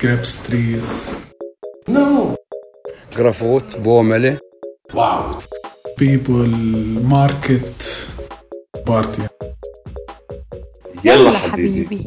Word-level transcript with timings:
grapes 0.00 0.42
trees. 0.46 1.12
No. 1.88 2.36
جرافوت 3.16 3.76
بوملة 3.76 4.38
Wow. 4.94 5.42
people 5.98 6.48
market 7.02 8.06
party 8.86 9.22
يلا 11.04 11.38
حبيبي. 11.38 12.06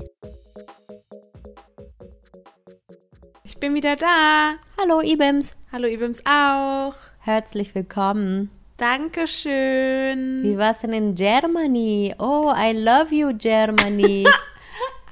Ich 3.43 3.57
bin 3.59 3.73
wieder 3.75 3.95
da. 3.95 4.55
Hallo 4.77 5.01
Ibims, 5.01 5.55
Hallo 5.71 5.87
Ibims 5.87 6.19
auch. 6.25 6.95
herzlich 7.19 7.73
willkommen. 7.75 8.49
Dankeschön. 8.77 10.43
Wie 10.43 10.57
war's 10.57 10.81
denn 10.81 10.93
in 10.93 11.15
Germany? 11.15 12.13
Oh, 12.19 12.51
I 12.55 12.73
love 12.73 13.13
you 13.15 13.31
Germany. 13.33 14.25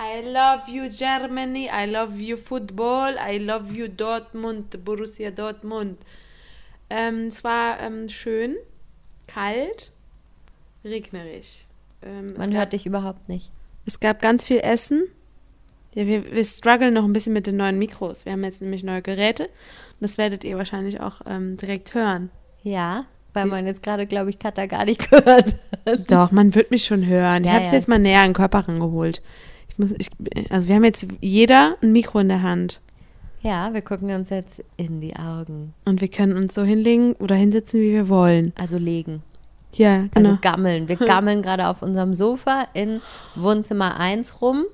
I 0.01 0.21
love 0.25 0.69
you 0.69 0.89
Germany. 0.91 1.69
I 1.73 1.87
love 1.91 2.21
you 2.21 2.37
football. 2.37 3.17
I 3.19 3.39
love 3.39 3.73
you 3.73 3.89
Dortmund, 3.89 4.85
Borussia 4.85 5.31
Dortmund. 5.31 5.99
Ähm, 6.91 7.27
es 7.29 7.43
war 7.45 7.81
ähm, 7.81 8.09
schön, 8.09 8.57
kalt, 9.27 9.91
regnerisch. 10.85 11.67
Ähm, 12.03 12.35
Man 12.37 12.55
hört 12.55 12.73
dich 12.73 12.87
überhaupt 12.87 13.29
nicht. 13.29 13.51
Es 13.87 14.01
gab 14.01 14.23
ganz 14.23 14.47
viel 14.47 14.59
Essen. 14.61 15.05
Ja, 15.95 16.07
wir, 16.07 16.31
wir 16.31 16.45
strugglen 16.45 16.95
noch 16.95 17.05
ein 17.05 17.13
bisschen 17.13 17.33
mit 17.33 17.47
den 17.47 17.57
neuen 17.57 17.79
Mikros. 17.79 18.25
Wir 18.25 18.33
haben 18.33 18.45
jetzt 18.45 18.61
nämlich 18.63 18.85
neue 18.85 19.03
Geräte. 19.03 19.45
Und 19.45 20.01
das 20.01 20.17
werdet 20.17 20.45
ihr 20.45 20.57
wahrscheinlich 20.57 21.01
auch 21.01 21.23
ähm, 21.27 21.57
direkt 21.57 21.95
hören. 21.95 22.31
Ja, 22.63 23.07
weil 23.35 23.47
man 23.47 23.67
jetzt 23.67 23.83
gerade, 23.83 24.07
glaube 24.07 24.31
ich, 24.31 24.39
Katha 24.39 24.67
gar 24.67 24.85
nicht 24.85 25.11
gehört 25.11 25.57
hat. 25.87 26.11
Doch, 26.11 26.31
man 26.31 26.55
wird 26.55 26.71
mich 26.71 26.85
schon 26.85 27.05
hören. 27.07 27.43
Ich 27.43 27.49
Ja, 27.49 27.55
habe 27.55 27.65
es 27.65 27.73
ja. 27.73 27.79
jetzt 27.79 27.89
mal 27.89 27.99
näher 27.99 28.21
an 28.21 28.29
den 28.31 28.35
Körper 28.35 28.61
rangeholt. 28.69 29.23
Ich 29.79 29.91
muss, 29.91 29.95
ich, 29.97 30.51
also 30.51 30.69
wir 30.69 30.75
haben 30.75 30.85
jetzt 30.85 31.07
jeder 31.21 31.77
ein 31.83 31.93
Mikro 31.93 32.19
in 32.19 32.29
der 32.29 32.43
Hand. 32.43 32.81
Ja, 33.43 33.73
wir 33.73 33.83
gucken 33.83 34.11
uns 34.11 34.31
jetzt 34.31 34.63
in 34.77 35.01
die 35.01 35.15
Augen. 35.15 35.73
Und 35.85 36.01
wir 36.01 36.09
können 36.09 36.37
uns 36.37 36.55
so 36.55 36.65
hinlegen 36.65 37.13
oder 37.15 37.37
hinsetzen, 37.37 37.81
wie 37.81 37.93
wir 37.93 38.09
wollen. 38.09 38.53
Also 38.59 38.79
legen. 38.79 39.23
Ja, 39.75 40.07
genau. 40.13 40.31
Also 40.31 40.41
gammeln. 40.41 40.89
Wir 40.89 40.97
gammeln 40.97 41.43
gerade 41.43 41.69
auf 41.69 41.83
unserem 41.83 42.15
Sofa 42.15 42.67
in 42.75 43.01
Wohnzimmer 43.37 44.01
1 44.01 44.43
rum. 44.43 44.65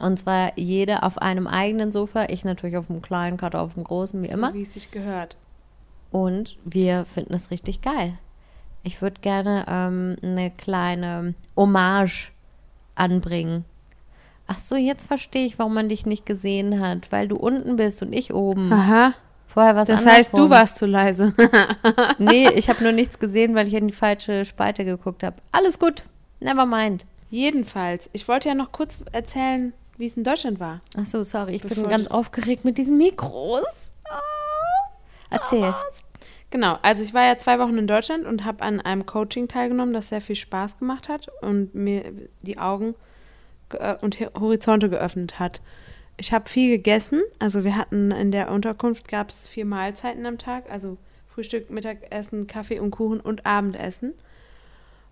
Und 0.00 0.18
zwar 0.18 0.52
jede 0.58 1.02
auf 1.02 1.18
einem 1.18 1.46
eigenen 1.46 1.90
Sofa. 1.90 2.26
Ich 2.28 2.44
natürlich 2.44 2.76
auf 2.76 2.88
dem 2.88 3.00
kleinen, 3.00 3.38
Katha 3.38 3.60
auf 3.60 3.74
dem 3.74 3.84
großen, 3.84 4.22
wie 4.22 4.28
so, 4.28 4.34
immer. 4.34 4.52
wie 4.52 4.62
es 4.62 4.74
sich 4.74 4.90
gehört. 4.90 5.36
Und 6.10 6.58
wir 6.64 7.06
finden 7.06 7.32
es 7.34 7.50
richtig 7.50 7.80
geil. 7.80 8.18
Ich 8.82 9.00
würde 9.00 9.20
gerne 9.22 9.64
ähm, 9.66 10.16
eine 10.22 10.50
kleine 10.50 11.34
Hommage 11.56 12.32
anbringen. 12.94 13.64
Ach 14.48 14.58
so, 14.58 14.76
jetzt 14.76 15.06
verstehe 15.06 15.46
ich, 15.46 15.58
warum 15.58 15.74
man 15.74 15.88
dich 15.88 16.06
nicht 16.06 16.24
gesehen 16.26 16.80
hat, 16.80 17.12
weil 17.12 17.28
du 17.28 17.36
unten 17.36 17.76
bist 17.76 18.02
und 18.02 18.12
ich 18.12 18.32
oben. 18.34 18.72
Aha. 18.72 19.12
Vorher 19.46 19.74
war 19.76 19.82
es 19.82 19.88
Das 19.88 20.06
heißt, 20.06 20.32
du 20.32 20.42
andersrum. 20.42 20.50
warst 20.50 20.76
zu 20.78 20.86
leise. 20.86 21.34
Nee, 22.18 22.48
ich 22.50 22.68
habe 22.68 22.82
nur 22.82 22.92
nichts 22.92 23.18
gesehen, 23.18 23.54
weil 23.54 23.68
ich 23.68 23.74
in 23.74 23.88
die 23.88 23.94
falsche 23.94 24.44
Spalte 24.44 24.84
geguckt 24.84 25.22
habe. 25.22 25.36
Alles 25.52 25.78
gut, 25.78 26.02
never 26.40 26.66
mind. 26.66 27.04
Jedenfalls, 27.30 28.08
ich 28.12 28.26
wollte 28.26 28.48
ja 28.48 28.54
noch 28.54 28.72
kurz 28.72 28.98
erzählen, 29.12 29.72
wie 29.98 30.06
es 30.06 30.16
in 30.16 30.24
Deutschland 30.24 30.60
war. 30.60 30.80
Ach 30.98 31.04
so, 31.06 31.22
sorry, 31.22 31.54
ich 31.56 31.62
bin 31.62 31.88
ganz 31.88 32.06
ich- 32.06 32.10
aufgeregt 32.10 32.64
mit 32.64 32.78
diesen 32.78 32.96
Mikros. 32.98 33.90
Ah. 34.08 34.18
Erzähl. 35.30 35.74
Genau, 36.50 36.78
also 36.80 37.02
ich 37.02 37.12
war 37.12 37.24
ja 37.26 37.36
zwei 37.36 37.58
Wochen 37.58 37.76
in 37.76 37.86
Deutschland 37.86 38.24
und 38.24 38.44
habe 38.46 38.62
an 38.62 38.80
einem 38.80 39.04
Coaching 39.04 39.48
teilgenommen, 39.48 39.92
das 39.92 40.08
sehr 40.08 40.22
viel 40.22 40.36
Spaß 40.36 40.78
gemacht 40.78 41.08
hat 41.10 41.28
und 41.42 41.74
mir 41.74 42.04
die 42.42 42.56
Augen 42.58 42.94
ge- 42.94 42.94
und 44.02 44.18
Horizonte 44.38 44.88
geöffnet 44.88 45.38
hat. 45.38 45.60
Ich 46.16 46.32
habe 46.32 46.48
viel 46.48 46.76
gegessen, 46.76 47.22
also 47.38 47.64
wir 47.64 47.76
hatten 47.76 48.10
in 48.10 48.32
der 48.32 48.50
Unterkunft 48.50 49.06
gab 49.06 49.30
es 49.30 49.46
vier 49.46 49.64
Mahlzeiten 49.64 50.26
am 50.26 50.38
Tag, 50.38 50.70
also 50.70 50.96
Frühstück, 51.28 51.70
Mittagessen, 51.70 52.48
Kaffee 52.48 52.80
und 52.80 52.90
Kuchen 52.90 53.20
und 53.20 53.46
Abendessen. 53.46 54.14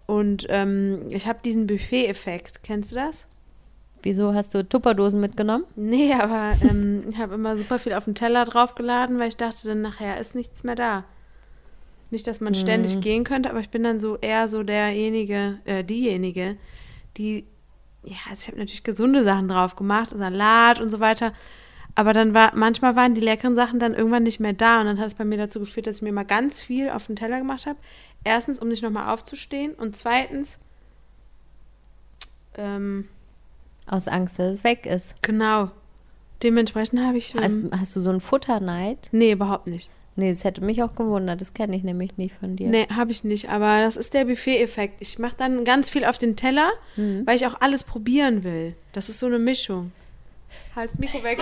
Und 0.07 0.47
ähm, 0.51 1.03
ich 1.11 1.27
habe 1.27 1.39
diesen 1.45 1.67
Buffet-Effekt, 1.67 2.63
kennst 2.65 2.91
du 2.91 2.97
das? 2.97 3.27
Wieso 4.03 4.35
hast 4.35 4.55
du 4.55 4.65
Tupperdosen 4.65 5.21
mitgenommen? 5.21 5.65
Nee, 5.75 6.13
aber 6.15 6.55
ähm, 6.63 7.03
ich 7.11 7.19
habe 7.19 7.35
immer 7.35 7.57
super 7.57 7.79
viel 7.79 7.93
auf 7.93 8.05
den 8.05 8.15
Teller 8.15 8.45
draufgeladen, 8.45 9.19
weil 9.19 9.29
ich 9.29 9.37
dachte, 9.37 9.67
dann 9.67 9.83
nachher 9.83 10.19
ist 10.19 10.35
nichts 10.35 10.65
mehr 10.65 10.75
da. 10.77 11.05
Nicht, 12.11 12.27
dass 12.29 12.41
man 12.41 12.55
ständig 12.55 13.01
gehen 13.01 13.25
könnte, 13.25 13.51
aber 13.51 13.59
ich 13.59 13.71
bin 13.71 13.83
dann 13.83 13.99
so 13.99 14.17
eher 14.17 14.47
so 14.47 14.63
derjenige, 14.63 15.59
äh, 15.65 15.83
diejenige, 15.83 16.57
die, 17.17 17.47
ja, 18.07 18.17
also 18.31 18.43
ich 18.43 18.49
habe 18.49 18.59
natürlich 18.59 18.85
gesunde 18.85 19.25
Sachen 19.25 19.49
drauf 19.49 19.77
gemacht, 19.77 20.11
Salat 20.17 20.81
und 20.81 20.89
so 20.91 21.01
weiter. 21.01 21.33
Aber 21.95 22.13
dann 22.13 22.35
war, 22.35 22.55
manchmal 22.55 22.95
waren 22.95 23.15
die 23.15 23.21
leckeren 23.21 23.55
Sachen 23.55 23.79
dann 23.79 23.95
irgendwann 23.95 24.23
nicht 24.23 24.39
mehr 24.39 24.53
da 24.53 24.81
und 24.81 24.87
dann 24.87 24.99
hat 24.99 25.07
es 25.07 25.15
bei 25.15 25.25
mir 25.25 25.39
dazu 25.39 25.61
geführt, 25.61 25.87
dass 25.87 25.97
ich 25.97 26.03
mir 26.03 26.13
mal 26.13 26.25
ganz 26.25 26.61
viel 26.61 26.91
auf 26.91 27.07
den 27.07 27.17
Teller 27.17 27.39
gemacht 27.39 27.67
habe. 27.67 27.79
Erstens, 28.23 28.59
um 28.59 28.69
nicht 28.69 28.83
nochmal 28.83 29.13
aufzustehen 29.13 29.73
und 29.75 29.97
zweitens, 29.97 30.59
ähm, 32.57 33.09
Aus 33.87 34.09
Angst, 34.09 34.39
dass 34.39 34.53
es 34.53 34.65
weg 34.65 34.87
ist. 34.87 35.15
genau. 35.23 35.71
Dementsprechend 36.43 37.01
habe 37.01 37.17
ich. 37.17 37.35
Hast, 37.35 37.55
Ähm, 37.55 37.71
hast 37.73 37.97
du 37.97 38.01
so 38.01 38.11
einen 38.11 38.21
Futterneid? 38.21 39.09
nee, 39.13 39.33
überhaupt 39.33 39.67
nicht. 39.69 39.91
Nee, 40.19 40.31
das 40.31 40.45
hätte 40.45 40.65
mich 40.65 40.83
auch 40.83 40.95
gewundert. 40.95 41.41
Das 41.43 41.53
kenne 41.53 41.77
ich 41.77 41.83
nämlich 41.85 42.17
nicht 42.17 42.35
von 42.41 42.57
dir. 42.57 42.69
Nee, 42.69 42.87
habe 42.95 43.13
ich 43.13 43.23
nicht. 43.23 43.51
Aber 43.51 43.81
das 43.83 43.97
ist 43.99 44.15
der 44.15 44.25
Buffet-Effekt. 44.25 44.95
Ich 45.01 45.19
mache 45.19 45.35
dann 45.37 45.65
ganz 45.65 45.91
viel 45.91 46.05
auf 46.07 46.17
den 46.17 46.37
Teller, 46.37 46.71
Mhm. 46.97 47.27
weil 47.27 47.37
ich 47.37 47.47
auch 47.47 47.61
alles 47.61 47.85
probieren 47.85 48.43
will. 48.43 48.75
Das 48.93 49.09
ist 49.11 49.19
so 49.19 49.27
eine 49.27 49.39
Mischung. 49.39 49.93
Halt 50.75 50.91
das 50.91 50.99
Mikro 50.99 51.23
weg. 51.23 51.39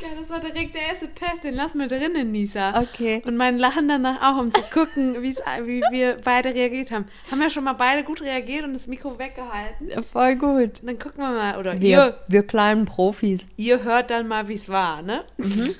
Ja, 0.00 0.08
das 0.20 0.30
war 0.30 0.40
direkt 0.40 0.74
der 0.74 0.82
erste 0.82 1.08
Test. 1.14 1.44
Den 1.44 1.54
lassen 1.54 1.78
wir 1.78 1.86
drinnen, 1.88 2.30
Nisa. 2.30 2.80
Okay. 2.80 3.22
Und 3.26 3.36
mein 3.36 3.58
Lachen 3.58 3.88
danach 3.88 4.20
auch, 4.22 4.40
um 4.40 4.52
zu 4.52 4.60
gucken, 4.72 5.16
wie's, 5.22 5.40
wie 5.64 5.82
wir 5.90 6.18
beide 6.22 6.54
reagiert 6.54 6.90
haben. 6.90 7.06
Haben 7.30 7.40
wir 7.40 7.50
schon 7.50 7.64
mal 7.64 7.72
beide 7.74 8.04
gut 8.04 8.20
reagiert 8.22 8.64
und 8.64 8.72
das 8.74 8.86
Mikro 8.86 9.18
weggehalten? 9.18 9.90
Voll 10.02 10.36
gut. 10.36 10.80
Und 10.80 10.86
dann 10.86 10.98
gucken 10.98 11.18
wir 11.22 11.30
mal. 11.30 11.58
Oder 11.58 11.80
Wir, 11.80 11.88
ihr, 11.88 12.18
wir 12.28 12.46
kleinen 12.46 12.84
Profis. 12.84 13.48
ihr 13.56 13.82
hört 13.84 14.10
dann 14.10 14.28
mal, 14.28 14.48
wie 14.48 14.54
es 14.54 14.68
war, 14.68 15.02
ne? 15.02 15.24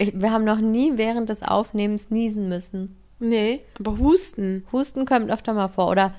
Ich, 0.00 0.12
wir 0.14 0.30
haben 0.30 0.44
noch 0.44 0.60
nie 0.60 0.92
während 0.94 1.28
des 1.28 1.42
Aufnehmens 1.42 2.10
niesen 2.10 2.48
müssen. 2.48 2.96
Nee, 3.20 3.60
aber 3.80 3.98
Husten. 3.98 4.64
Husten 4.70 5.04
kommt 5.04 5.30
öfter 5.30 5.52
mal 5.52 5.68
vor. 5.68 5.88
Oder 5.90 6.14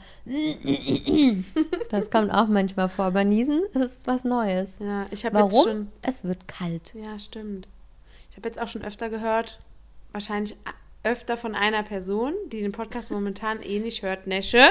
das 1.89 2.11
kommt 2.11 2.31
auch 2.31 2.47
manchmal 2.47 2.89
vor. 2.89 3.05
Aber 3.05 3.23
niesen 3.23 3.61
ist 3.73 4.05
was 4.07 4.23
Neues. 4.23 4.79
Ja, 4.79 5.05
ich 5.11 5.25
habe 5.25 5.39
jetzt 5.39 5.53
Warum? 5.53 5.67
schon... 5.67 5.87
Es 6.01 6.23
wird 6.23 6.47
kalt. 6.47 6.93
Ja, 6.93 7.17
stimmt. 7.17 7.67
Ich 8.31 8.37
habe 8.37 8.47
jetzt 8.47 8.61
auch 8.61 8.67
schon 8.67 8.83
öfter 8.83 9.09
gehört, 9.09 9.59
wahrscheinlich 10.11 10.55
öfter 11.03 11.37
von 11.37 11.55
einer 11.55 11.83
Person, 11.83 12.33
die 12.51 12.59
den 12.61 12.71
Podcast 12.73 13.11
momentan 13.11 13.61
eh 13.61 13.79
nicht 13.79 14.03
hört. 14.03 14.27
Nesche, 14.27 14.63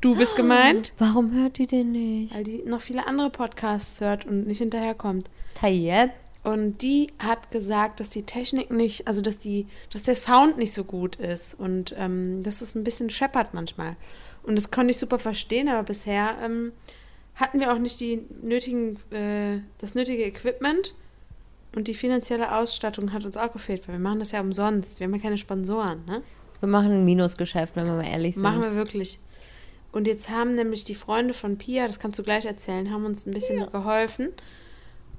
du 0.00 0.16
bist 0.16 0.34
gemeint, 0.36 0.92
Warum 0.98 1.32
hört 1.32 1.58
die 1.58 1.66
den 1.68 1.92
nicht? 1.92 2.34
weil 2.34 2.44
die 2.44 2.62
noch 2.66 2.80
viele 2.80 3.06
andere 3.06 3.30
Podcasts 3.30 4.00
hört 4.00 4.26
und 4.26 4.46
nicht 4.46 4.58
hinterherkommt. 4.58 5.30
Tayyip? 5.54 6.10
Und 6.44 6.82
die 6.82 7.12
hat 7.18 7.50
gesagt, 7.52 8.00
dass 8.00 8.10
die 8.10 8.24
Technik 8.24 8.70
nicht, 8.72 9.06
also 9.06 9.22
dass 9.22 9.38
die, 9.38 9.68
dass 9.92 10.02
der 10.02 10.16
Sound 10.16 10.58
nicht 10.58 10.72
so 10.72 10.82
gut 10.82 11.16
ist 11.16 11.54
und 11.54 11.94
ähm, 11.96 12.42
dass 12.42 12.62
es 12.62 12.74
ein 12.74 12.82
bisschen 12.82 13.10
scheppert 13.10 13.54
manchmal. 13.54 13.96
Und 14.42 14.56
das 14.56 14.72
konnte 14.72 14.90
ich 14.90 14.98
super 14.98 15.20
verstehen, 15.20 15.68
aber 15.68 15.84
bisher 15.84 16.36
ähm, 16.42 16.72
hatten 17.36 17.60
wir 17.60 17.72
auch 17.72 17.78
nicht 17.78 18.00
die 18.00 18.22
nötigen, 18.42 18.96
äh, 19.10 19.60
das 19.78 19.94
nötige 19.94 20.24
Equipment 20.24 20.94
und 21.76 21.86
die 21.86 21.94
finanzielle 21.94 22.56
Ausstattung 22.56 23.12
hat 23.12 23.24
uns 23.24 23.36
auch 23.36 23.52
gefehlt, 23.52 23.86
weil 23.86 23.94
wir 23.94 24.00
machen 24.00 24.18
das 24.18 24.32
ja 24.32 24.40
umsonst. 24.40 24.98
Wir 24.98 25.06
haben 25.06 25.14
ja 25.14 25.20
keine 25.20 25.38
Sponsoren, 25.38 26.04
ne? 26.06 26.22
Wir 26.60 26.68
machen 26.68 26.90
ein 26.92 27.04
Minusgeschäft, 27.04 27.74
wenn 27.76 27.86
wir 27.86 27.94
mal 27.94 28.06
ehrlich 28.06 28.34
sind. 28.34 28.42
Machen 28.42 28.62
wir 28.62 28.74
wirklich. 28.74 29.18
Und 29.90 30.06
jetzt 30.06 30.30
haben 30.30 30.54
nämlich 30.54 30.84
die 30.84 30.94
Freunde 30.94 31.34
von 31.34 31.58
Pia, 31.58 31.86
das 31.86 31.98
kannst 31.98 32.18
du 32.18 32.22
gleich 32.22 32.46
erzählen, 32.46 32.90
haben 32.90 33.04
uns 33.04 33.26
ein 33.26 33.32
bisschen 33.32 33.68
geholfen. 33.70 34.28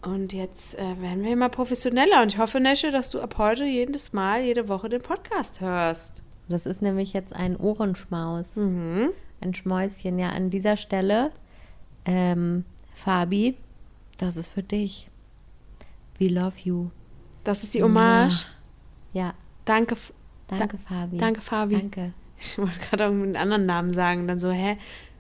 Und 0.06 0.34
jetzt 0.34 0.78
äh, 0.78 1.02
werden 1.02 1.24
wir 1.24 1.32
immer 1.32 1.50
professioneller. 1.50 2.22
Und 2.22 2.34
ich 2.34 2.38
hoffe, 2.38 2.60
Nesche, 2.60 2.92
dass 2.92 3.10
du 3.10 3.22
ab 3.22 3.36
heute 3.38 3.64
jedes 3.66 4.12
Mal, 4.14 4.42
jede 4.44 4.68
Woche 4.68 4.90
den 4.90 5.02
Podcast 5.02 5.62
hörst. 5.62 6.24
Das 6.50 6.66
ist 6.66 6.82
nämlich 6.82 7.14
jetzt 7.14 7.34
ein 7.34 7.56
Ohrenschmaus. 7.56 8.56
Mhm. 8.58 9.12
Ein 9.40 9.54
Schmäuschen. 9.54 10.20
Ja, 10.20 10.30
an 10.30 10.50
dieser 10.50 10.76
Stelle, 10.78 11.32
ähm, 12.06 12.66
Fabi, 12.94 13.56
das 14.18 14.36
ist 14.38 14.50
für 14.50 14.64
dich. 14.64 15.10
We 16.20 16.28
love 16.28 16.56
you. 16.64 16.90
Das 17.44 17.64
ist 17.64 17.74
die 17.74 17.84
Hommage. 17.84 18.46
Ja, 19.14 19.34
Danke, 19.66 19.96
F- 19.96 20.14
danke, 20.48 20.78
Fabi. 20.78 21.18
danke, 21.18 21.40
Fabi. 21.42 21.76
Danke. 21.76 22.14
Ich 22.38 22.58
wollte 22.58 22.78
gerade 22.80 23.06
irgendeinen 23.06 23.38
anderen 23.38 23.66
Namen 23.66 23.94
sagen. 23.94 24.28
Dann 24.28 24.40
so, 24.42 24.52
hä? 24.52 24.78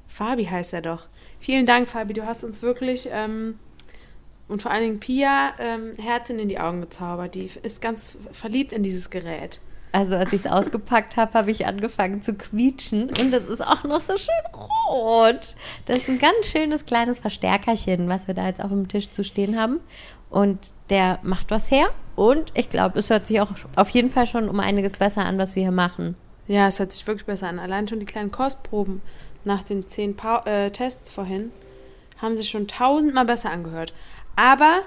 Fabi 0.07 0.45
heißt 0.45 0.73
er 0.73 0.81
doch. 0.81 1.07
Vielen 1.39 1.65
Dank, 1.65 1.87
Fabi. 1.89 2.13
Du 2.13 2.25
hast 2.25 2.43
uns 2.43 2.61
wirklich 2.61 3.07
ähm, 3.11 3.57
und 4.47 4.61
vor 4.61 4.71
allen 4.71 4.83
Dingen 4.83 4.99
Pia 4.99 5.53
ähm, 5.59 5.93
Herzchen 5.97 6.39
in 6.39 6.49
die 6.49 6.59
Augen 6.59 6.81
gezaubert. 6.81 7.35
Die 7.35 7.49
ist 7.63 7.81
ganz 7.81 8.17
verliebt 8.31 8.73
in 8.73 8.83
dieses 8.83 9.09
Gerät. 9.09 9.59
Also 9.93 10.15
als 10.15 10.33
ich 10.33 10.43
es 10.43 10.51
ausgepackt 10.51 11.17
habe, 11.17 11.33
habe 11.35 11.51
ich 11.51 11.67
angefangen 11.67 12.23
zu 12.23 12.33
quietschen 12.33 13.09
und 13.09 13.31
es 13.31 13.47
ist 13.47 13.61
auch 13.61 13.83
noch 13.83 14.01
so 14.01 14.17
schön 14.17 14.33
rot. 14.89 15.55
Das 15.85 15.97
ist 15.97 16.09
ein 16.09 16.17
ganz 16.17 16.47
schönes 16.47 16.87
kleines 16.87 17.19
Verstärkerchen, 17.19 18.09
was 18.09 18.27
wir 18.27 18.33
da 18.33 18.47
jetzt 18.47 18.63
auf 18.63 18.71
dem 18.71 18.87
Tisch 18.87 19.11
zu 19.11 19.23
stehen 19.23 19.59
haben. 19.59 19.79
Und 20.31 20.73
der 20.89 21.19
macht 21.21 21.51
was 21.51 21.69
her. 21.69 21.89
Und 22.15 22.51
ich 22.55 22.69
glaube, 22.69 22.97
es 22.97 23.11
hört 23.11 23.27
sich 23.27 23.39
auch 23.39 23.51
auf 23.75 23.89
jeden 23.89 24.09
Fall 24.09 24.25
schon 24.25 24.49
um 24.49 24.59
einiges 24.59 24.93
besser 24.93 25.25
an, 25.25 25.37
was 25.37 25.55
wir 25.55 25.61
hier 25.61 25.71
machen. 25.71 26.15
Ja, 26.47 26.67
es 26.67 26.79
hört 26.79 26.91
sich 26.91 27.05
wirklich 27.05 27.27
besser 27.27 27.47
an. 27.47 27.59
Allein 27.59 27.87
schon 27.87 27.99
die 27.99 28.07
kleinen 28.07 28.31
Kostproben 28.31 29.03
nach 29.43 29.61
den 29.61 29.85
zehn 29.85 30.15
pa 30.15 30.43
äh, 30.45 30.71
Tests 30.71 31.11
vorhin 31.11 31.51
haben 32.17 32.37
sich 32.37 32.49
schon 32.49 32.67
tausendmal 32.67 33.25
besser 33.25 33.51
angehört. 33.51 33.93
Aber 34.35 34.81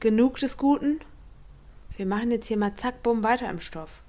genug 0.00 0.38
des 0.38 0.56
Guten. 0.56 1.00
Wir 1.96 2.06
machen 2.06 2.30
jetzt 2.30 2.46
hier 2.46 2.56
mal 2.56 2.74
zack, 2.74 3.02
bumm, 3.02 3.22
weiter 3.22 3.48
im 3.48 3.60
Stoff. 3.60 4.02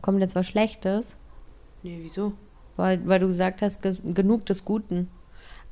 Kommt 0.00 0.20
jetzt 0.20 0.34
was 0.34 0.46
Schlechtes? 0.46 1.16
Nee, 1.82 1.98
wieso? 2.00 2.34
Weil, 2.76 3.06
weil 3.08 3.20
du 3.20 3.26
gesagt 3.26 3.62
hast, 3.62 3.82
ge 3.82 3.96
genug 4.02 4.46
des 4.46 4.64
Guten. 4.64 5.10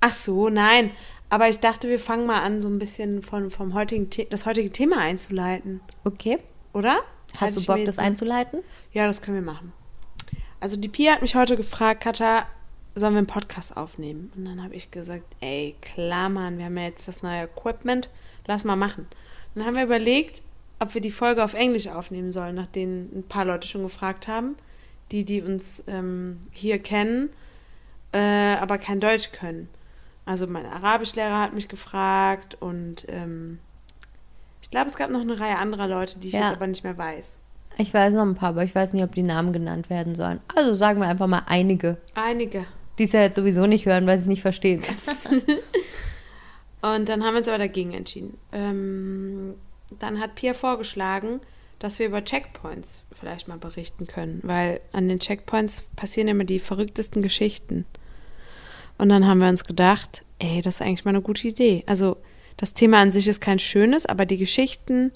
Ach 0.00 0.12
so, 0.12 0.48
nein. 0.48 0.90
Aber 1.28 1.48
ich 1.48 1.60
dachte, 1.60 1.88
wir 1.88 2.00
fangen 2.00 2.26
mal 2.26 2.42
an, 2.42 2.60
so 2.60 2.68
ein 2.68 2.78
bisschen 2.78 3.22
von, 3.22 3.50
vom 3.50 3.74
heutigen 3.74 4.08
The 4.12 4.26
das 4.28 4.46
heutige 4.46 4.70
Thema 4.70 4.98
einzuleiten. 4.98 5.80
Okay. 6.04 6.38
Oder? 6.72 7.00
Hast 7.34 7.40
Halte 7.40 7.60
du 7.60 7.66
Bock, 7.66 7.84
das 7.84 7.98
einzuleiten? 7.98 8.60
Ja, 8.92 9.06
das 9.06 9.22
können 9.22 9.36
wir 9.36 9.52
machen. 9.52 9.72
Also 10.58 10.76
die 10.76 10.88
Pia 10.88 11.12
hat 11.12 11.22
mich 11.22 11.36
heute 11.36 11.56
gefragt, 11.56 12.02
Katha, 12.02 12.46
sollen 12.94 13.14
wir 13.14 13.18
einen 13.18 13.26
Podcast 13.26 13.76
aufnehmen? 13.76 14.32
Und 14.36 14.44
dann 14.44 14.62
habe 14.62 14.74
ich 14.74 14.90
gesagt, 14.90 15.24
ey, 15.40 15.74
klar, 15.80 16.28
Mann, 16.28 16.58
wir 16.58 16.66
haben 16.66 16.76
ja 16.76 16.84
jetzt 16.84 17.06
das 17.08 17.22
neue 17.22 17.44
Equipment, 17.44 18.08
lass 18.46 18.64
mal 18.64 18.76
machen. 18.76 19.06
Dann 19.54 19.64
haben 19.66 19.74
wir 19.76 19.84
überlegt, 19.84 20.42
ob 20.78 20.94
wir 20.94 21.00
die 21.00 21.10
Folge 21.10 21.44
auf 21.44 21.54
Englisch 21.54 21.88
aufnehmen 21.88 22.32
sollen, 22.32 22.54
nachdem 22.54 23.08
ein 23.14 23.24
paar 23.28 23.44
Leute 23.44 23.68
schon 23.68 23.82
gefragt 23.82 24.28
haben, 24.28 24.56
die, 25.12 25.24
die 25.24 25.42
uns 25.42 25.82
ähm, 25.88 26.38
hier 26.52 26.78
kennen, 26.78 27.30
äh, 28.12 28.18
aber 28.56 28.78
kein 28.78 29.00
Deutsch 29.00 29.32
können. 29.32 29.68
Also 30.24 30.46
mein 30.46 30.66
Arabischlehrer 30.66 31.40
hat 31.40 31.52
mich 31.54 31.68
gefragt 31.68 32.56
und 32.60 33.04
ähm, 33.08 33.58
ich 34.62 34.70
glaube, 34.70 34.86
es 34.86 34.96
gab 34.96 35.10
noch 35.10 35.20
eine 35.20 35.38
Reihe 35.40 35.58
anderer 35.58 35.88
Leute, 35.88 36.18
die 36.20 36.28
ich 36.28 36.34
Ja. 36.34 36.40
jetzt 36.46 36.56
aber 36.56 36.66
nicht 36.66 36.84
mehr 36.84 36.96
weiß. 36.96 37.36
Ich 37.78 37.92
weiß 37.94 38.14
noch 38.14 38.22
ein 38.22 38.34
paar, 38.34 38.50
aber 38.50 38.62
ich 38.64 38.74
weiß 38.74 38.92
nicht, 38.92 39.02
ob 39.02 39.14
die 39.14 39.22
Namen 39.22 39.52
genannt 39.52 39.90
werden 39.90 40.14
sollen. 40.14 40.40
Also 40.54 40.74
sagen 40.74 41.00
wir 41.00 41.08
einfach 41.08 41.26
mal 41.26 41.42
einige, 41.46 41.96
Einige. 42.14 42.64
Die 43.00 43.04
es 43.04 43.12
ja 43.12 43.22
jetzt 43.22 43.36
sowieso 43.36 43.66
nicht 43.66 43.86
hören, 43.86 44.06
weil 44.06 44.18
sie 44.18 44.24
es 44.24 44.28
nicht 44.28 44.42
verstehen. 44.42 44.82
Und 46.82 47.08
dann 47.08 47.24
haben 47.24 47.32
wir 47.32 47.38
uns 47.38 47.48
aber 47.48 47.56
dagegen 47.56 47.94
entschieden. 47.94 48.36
Ähm, 48.52 49.54
dann 49.98 50.20
hat 50.20 50.34
Pia 50.34 50.52
vorgeschlagen, 50.52 51.40
dass 51.78 51.98
wir 51.98 52.06
über 52.06 52.22
Checkpoints 52.22 53.02
vielleicht 53.18 53.48
mal 53.48 53.56
berichten 53.56 54.06
können, 54.06 54.40
weil 54.42 54.82
an 54.92 55.08
den 55.08 55.18
Checkpoints 55.18 55.84
passieren 55.96 56.28
immer 56.28 56.44
die 56.44 56.60
verrücktesten 56.60 57.22
Geschichten. 57.22 57.86
Und 58.98 59.08
dann 59.08 59.26
haben 59.26 59.38
wir 59.38 59.48
uns 59.48 59.64
gedacht, 59.64 60.22
ey, 60.38 60.60
das 60.60 60.76
ist 60.76 60.82
eigentlich 60.82 61.06
mal 61.06 61.10
eine 61.10 61.22
gute 61.22 61.48
Idee. 61.48 61.84
Also 61.86 62.18
das 62.58 62.74
Thema 62.74 62.98
an 62.98 63.12
sich 63.12 63.26
ist 63.28 63.40
kein 63.40 63.58
schönes, 63.58 64.04
aber 64.04 64.26
die 64.26 64.36
Geschichten 64.36 65.12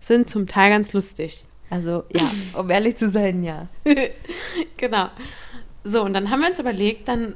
sind 0.00 0.28
zum 0.28 0.48
Teil 0.48 0.70
ganz 0.70 0.92
lustig. 0.92 1.44
Also 1.70 2.02
ja, 2.12 2.28
um 2.54 2.68
ehrlich 2.70 2.96
zu 2.96 3.08
sein, 3.08 3.44
ja. 3.44 3.68
Genau. 4.76 5.10
So, 5.84 6.02
und 6.02 6.12
dann 6.12 6.30
haben 6.30 6.40
wir 6.40 6.48
uns 6.48 6.58
überlegt, 6.58 7.08
dann 7.08 7.34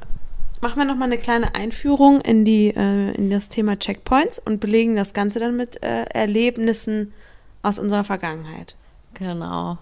machen 0.61 0.79
wir 0.79 0.85
nochmal 0.85 1.09
eine 1.09 1.19
kleine 1.19 1.55
Einführung 1.55 2.21
in, 2.21 2.45
die, 2.45 2.69
äh, 2.69 3.13
in 3.13 3.31
das 3.31 3.49
Thema 3.49 3.79
Checkpoints 3.79 4.39
und 4.39 4.61
belegen 4.61 4.97
das 4.97 5.15
Ganze 5.15 5.39
dann 5.41 5.57
mit 5.57 5.83
äh, 5.83 6.05
Erlebnissen 6.05 7.13
aus 7.63 7.79
unserer 7.79 8.05
Vergangenheit. 8.05 8.77
Genau. 9.15 9.79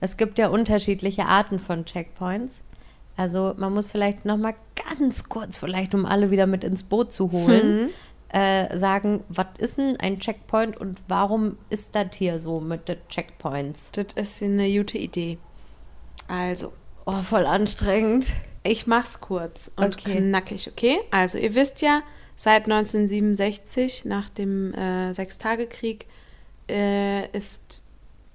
Es 0.00 0.16
gibt 0.16 0.38
ja 0.38 0.48
unterschiedliche 0.48 1.26
Arten 1.26 1.58
von 1.58 1.84
Checkpoints. 1.84 2.60
Also 3.16 3.54
man 3.56 3.72
muss 3.72 3.88
vielleicht 3.90 4.24
noch 4.24 4.36
mal 4.36 4.54
ganz 4.96 5.28
kurz, 5.28 5.58
vielleicht 5.58 5.94
um 5.94 6.06
alle 6.06 6.30
wieder 6.30 6.46
mit 6.46 6.64
ins 6.64 6.82
Boot 6.82 7.12
zu 7.12 7.30
holen, 7.30 7.90
äh, 8.30 8.76
sagen, 8.76 9.22
was 9.28 9.46
ist 9.58 9.78
denn 9.78 9.96
ein 10.00 10.18
Checkpoint 10.18 10.76
und 10.76 10.98
warum 11.08 11.58
ist 11.68 11.94
das 11.94 12.08
hier 12.14 12.38
so 12.38 12.60
mit 12.60 12.88
den 12.88 12.96
Checkpoints? 13.08 13.90
Das 13.92 14.06
ist 14.14 14.42
eine 14.42 14.68
gute 14.74 14.98
Idee. 14.98 15.38
Also, 16.26 16.72
Oh, 17.04 17.22
voll 17.22 17.46
anstrengend. 17.46 18.32
ich 18.62 18.86
mach's 18.86 19.20
kurz 19.20 19.70
und 19.76 19.96
Okay. 19.96 20.18
knackig, 20.18 20.68
okay? 20.70 20.98
Also, 21.10 21.36
ihr 21.38 21.54
wisst 21.54 21.82
ja, 21.82 22.02
seit 22.36 22.64
1967, 22.64 24.04
nach 24.04 24.28
dem 24.28 24.72
äh, 24.74 25.12
Sechstagekrieg, 25.12 26.06
äh, 26.70 27.26
ist 27.36 27.80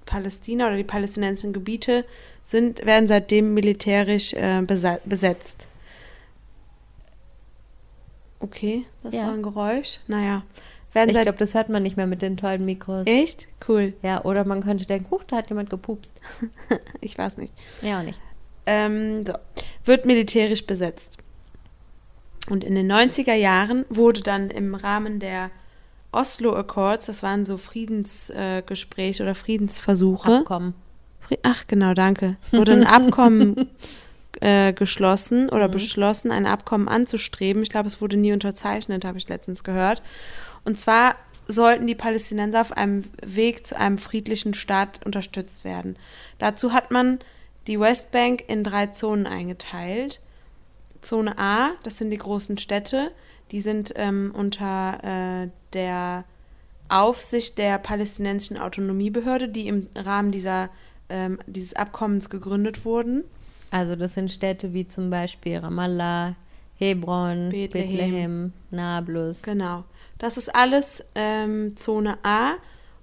Palästina 0.04 0.66
oder 0.66 0.76
die 0.76 0.84
palästinensischen 0.84 1.52
Gebiete 1.52 2.04
sind, 2.44 2.84
werden 2.86 3.08
seitdem 3.08 3.54
militärisch 3.54 4.32
äh, 4.34 4.62
besetzt. 5.04 5.66
Okay, 8.40 8.84
das 9.02 9.14
Ja. 9.14 9.26
war 9.26 9.32
ein 9.34 9.42
Geräusch. 9.42 9.98
Naja, 10.06 10.42
werden 10.92 11.10
Ich 11.10 11.20
glaube, 11.22 11.38
das 11.38 11.54
hört 11.54 11.68
man 11.68 11.82
nicht 11.82 11.96
mehr 11.96 12.06
mit 12.06 12.22
den 12.22 12.36
tollen 12.36 12.64
Mikros. 12.64 13.06
echt 13.06 13.48
cool. 13.68 13.94
Ja, 14.02 14.24
oder 14.24 14.44
man 14.44 14.62
könnte 14.62 14.86
denken, 14.86 15.10
huch, 15.10 15.24
da 15.24 15.36
hat 15.36 15.48
jemand 15.48 15.70
gepupst. 15.70 16.20
Ich 17.00 17.16
weiß 17.18 17.36
nicht. 17.38 17.52
Ja, 17.82 18.00
auch 18.00 18.04
nicht. 18.04 18.20
Ähm, 18.68 19.24
so, 19.24 19.32
wird 19.86 20.04
militärisch 20.04 20.66
besetzt. 20.66 21.16
Und 22.50 22.64
in 22.64 22.74
den 22.74 22.90
90er 22.90 23.34
Jahren 23.34 23.86
wurde 23.88 24.20
dann 24.20 24.50
im 24.50 24.74
Rahmen 24.74 25.20
der 25.20 25.50
Oslo 26.12 26.54
Accords, 26.54 27.06
das 27.06 27.22
waren 27.22 27.44
so 27.44 27.56
Friedensgespräche 27.56 29.22
äh, 29.22 29.26
oder 29.26 29.34
Friedensversuche. 29.34 30.38
Abkommen. 30.38 30.74
Ach, 31.42 31.66
genau, 31.66 31.94
danke. 31.94 32.36
Wurde 32.50 32.72
ein 32.72 32.84
Abkommen 32.84 33.68
äh, 34.40 34.72
geschlossen 34.72 35.48
oder 35.48 35.68
beschlossen, 35.68 36.30
ein 36.30 36.46
Abkommen 36.46 36.88
anzustreben. 36.88 37.62
Ich 37.62 37.70
glaube, 37.70 37.86
es 37.86 38.00
wurde 38.00 38.16
nie 38.16 38.32
unterzeichnet, 38.32 39.04
habe 39.04 39.18
ich 39.18 39.28
letztens 39.28 39.64
gehört. 39.64 40.02
Und 40.64 40.78
zwar 40.78 41.16
sollten 41.46 41.86
die 41.86 41.94
Palästinenser 41.94 42.60
auf 42.60 42.72
einem 42.72 43.04
Weg 43.24 43.66
zu 43.66 43.78
einem 43.78 43.96
friedlichen 43.96 44.52
Staat 44.52 45.04
unterstützt 45.04 45.64
werden. 45.64 45.96
Dazu 46.38 46.72
hat 46.72 46.90
man 46.90 47.18
die 47.68 47.78
Westbank 47.78 48.44
in 48.48 48.64
drei 48.64 48.88
Zonen 48.88 49.26
eingeteilt. 49.26 50.20
Zone 51.02 51.38
A, 51.38 51.70
das 51.84 51.98
sind 51.98 52.10
die 52.10 52.18
großen 52.18 52.58
Städte, 52.58 53.12
die 53.52 53.60
sind 53.60 53.92
ähm, 53.96 54.32
unter 54.34 55.44
äh, 55.44 55.48
der 55.74 56.24
Aufsicht 56.88 57.58
der 57.58 57.78
palästinensischen 57.78 58.58
Autonomiebehörde, 58.58 59.48
die 59.48 59.68
im 59.68 59.86
Rahmen 59.94 60.32
dieser, 60.32 60.70
ähm, 61.08 61.38
dieses 61.46 61.74
Abkommens 61.74 62.30
gegründet 62.30 62.84
wurden. 62.84 63.24
Also 63.70 63.94
das 63.94 64.14
sind 64.14 64.30
Städte 64.30 64.72
wie 64.72 64.88
zum 64.88 65.10
Beispiel 65.10 65.58
Ramallah, 65.58 66.34
Hebron, 66.76 67.50
Bethlehem. 67.50 67.70
Bethlehem, 67.70 68.52
Nablus. 68.70 69.42
Genau. 69.42 69.84
Das 70.18 70.36
ist 70.36 70.54
alles 70.54 71.04
ähm, 71.14 71.76
Zone 71.76 72.18
A 72.22 72.54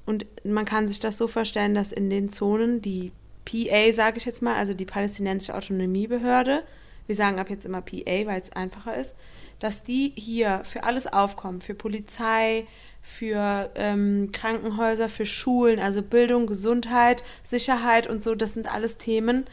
und 0.05 0.25
man 0.43 0.65
kann 0.65 0.87
sich 0.87 0.99
das 0.99 1.17
so 1.17 1.27
vorstellen, 1.27 1.75
dass 1.75 1.91
in 1.91 2.09
den 2.09 2.29
Zonen 2.29 2.81
die 2.81 3.11
PA, 3.45 3.91
sage 3.91 4.17
ich 4.17 4.25
jetzt 4.25 4.41
mal, 4.41 4.55
also 4.55 4.73
die 4.73 4.85
palästinensische 4.85 5.55
Autonomiebehörde, 5.55 6.63
wir 7.07 7.15
sagen 7.15 7.39
ab 7.39 7.49
jetzt 7.49 7.65
immer 7.65 7.81
PA, 7.81 8.25
weil 8.25 8.41
es 8.41 8.51
einfacher 8.51 8.95
ist, 8.95 9.15
dass 9.59 9.83
die 9.83 10.13
hier 10.15 10.63
für 10.65 10.83
alles 10.83 11.07
aufkommen, 11.07 11.61
für 11.61 11.75
Polizei, 11.75 12.65
für 13.01 13.69
ähm, 13.75 14.31
Krankenhäuser, 14.31 15.09
für 15.09 15.25
Schulen, 15.25 15.79
also 15.79 16.01
Bildung, 16.01 16.47
Gesundheit, 16.47 17.23
Sicherheit 17.43 18.07
und 18.07 18.23
so, 18.23 18.33
das 18.35 18.55
sind 18.55 18.73
alles 18.73 18.97
Themen, 18.97 19.45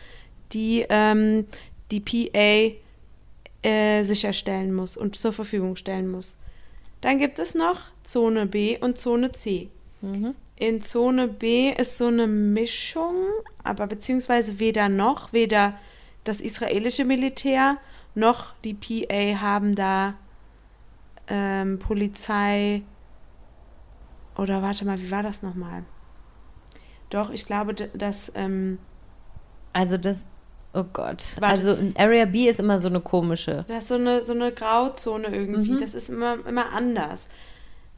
die 0.52 0.86
ähm, 0.88 1.46
die 1.90 2.00
PA 2.00 2.76
äh, 3.68 4.02
sicherstellen 4.04 4.72
muss 4.72 4.96
und 4.96 5.16
zur 5.16 5.32
Verfügung 5.32 5.76
stellen 5.76 6.10
muss. 6.10 6.38
Dann 7.02 7.18
gibt 7.18 7.38
es 7.38 7.54
noch 7.54 7.90
Zone 8.04 8.46
B 8.46 8.78
und 8.78 8.96
Zone 8.96 9.32
C. 9.32 9.68
In 10.62 10.80
Zone 10.84 11.26
B 11.26 11.70
ist 11.72 11.98
so 11.98 12.06
eine 12.06 12.28
Mischung, 12.28 13.16
aber 13.64 13.88
beziehungsweise 13.88 14.60
weder 14.60 14.88
noch, 14.88 15.32
weder 15.32 15.74
das 16.22 16.40
israelische 16.40 17.04
Militär 17.04 17.78
noch 18.14 18.54
die 18.62 18.74
PA 18.74 19.40
haben 19.40 19.74
da 19.74 20.14
ähm, 21.26 21.80
Polizei 21.80 22.82
oder 24.36 24.62
warte 24.62 24.84
mal, 24.84 25.00
wie 25.00 25.10
war 25.10 25.24
das 25.24 25.42
nochmal? 25.42 25.82
Doch, 27.10 27.30
ich 27.30 27.44
glaube, 27.44 27.74
dass 27.74 28.30
ähm, 28.36 28.78
Also 29.72 29.96
das, 29.96 30.28
oh 30.74 30.84
Gott. 30.92 31.24
Warte. 31.40 31.70
Also 31.70 31.76
Area 31.96 32.26
B 32.26 32.48
ist 32.48 32.60
immer 32.60 32.78
so 32.78 32.86
eine 32.86 33.00
komische. 33.00 33.64
Das 33.66 33.82
ist 33.82 33.88
so 33.88 33.94
eine, 33.96 34.24
so 34.24 34.32
eine 34.32 34.52
Grauzone 34.52 35.26
irgendwie. 35.26 35.80
Das 35.80 35.94
ist 35.94 36.08
immer, 36.08 36.38
immer 36.46 36.70
anders. 36.72 37.28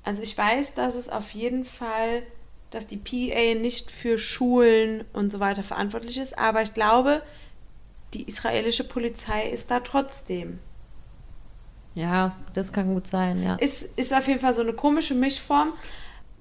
Also 0.03 0.23
ich 0.23 0.37
weiß, 0.37 0.75
dass 0.75 0.95
es 0.95 1.09
auf 1.09 1.31
jeden 1.31 1.65
Fall, 1.65 2.23
dass 2.75 2.87
die 2.87 2.97
PA 2.97 3.59
nicht 3.59 3.91
für 3.91 4.19
Schulen 4.19 5.05
und 5.13 5.31
so 5.31 5.41
weiter 5.41 5.63
verantwortlich 5.63 6.19
ist, 6.19 6.39
aber 6.39 6.63
ich 6.63 6.75
glaube, 6.75 7.23
die 8.13 8.25
israelische 8.25 8.85
Polizei 8.85 9.49
ist 9.49 9.71
da 9.71 9.81
trotzdem. 9.81 10.59
Ja, 11.95 12.37
das 12.53 12.73
kann 12.73 12.93
gut 12.93 13.07
sein, 13.07 13.43
ja. 13.43 13.55
Ist, 13.57 13.99
ist 13.99 14.13
auf 14.13 14.27
jeden 14.27 14.41
Fall 14.41 14.55
so 14.55 14.63
eine 14.63 14.73
komische 14.73 15.15
Mischform. 15.15 15.73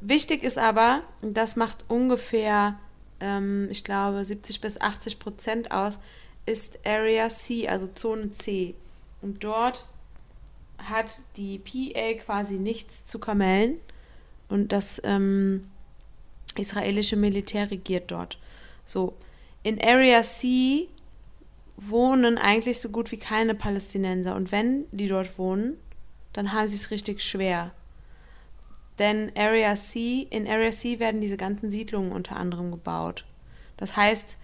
Wichtig 0.01 0.43
ist 0.43 0.57
aber, 0.57 1.01
das 1.21 1.55
macht 1.55 1.85
ungefähr 1.87 2.75
ähm, 3.23 3.67
ich 3.71 3.83
glaube, 3.83 4.23
70 4.23 4.61
bis 4.61 4.79
80 4.79 5.17
Prozent 5.17 5.71
aus, 5.71 5.99
ist 6.45 6.79
Area 6.85 7.29
C, 7.29 7.67
also 7.67 7.87
Zone 7.87 8.33
C. 8.33 8.75
Und 9.21 9.43
dort 9.43 9.87
hat 10.77 11.19
die 11.37 11.59
PA 11.59 12.13
quasi 12.25 12.55
nichts 12.55 13.05
zu 13.05 13.19
kamellen 13.19 13.77
und 14.49 14.73
das 14.73 15.01
ähm, 15.05 15.69
israelische 16.55 17.15
Militär 17.15 17.69
regiert 17.71 18.11
dort. 18.11 18.37
So, 18.85 19.13
in 19.63 19.81
Area 19.81 20.21
C 20.23 20.87
wohnen 21.77 22.37
eigentlich 22.37 22.79
so 22.79 22.89
gut 22.89 23.11
wie 23.11 23.17
keine 23.17 23.55
Palästinenser 23.55 24.35
und 24.35 24.51
wenn 24.51 24.85
die 24.91 25.07
dort 25.07 25.37
wohnen, 25.37 25.77
dann 26.33 26.51
haben 26.53 26.67
sie 26.67 26.75
es 26.75 26.91
richtig 26.91 27.21
schwer. 27.21 27.71
Denn 28.99 29.31
Area 29.35 29.75
C, 29.75 30.27
in 30.29 30.47
Area 30.47 30.71
C 30.71 30.99
werden 30.99 31.19
diese 31.21 31.37
ganzen 31.37 31.69
Siedlungen 31.71 32.11
unter 32.11 32.35
anderem 32.35 32.71
gebaut. 32.71 33.25
Das 33.77 33.97
heißt, 33.97 34.37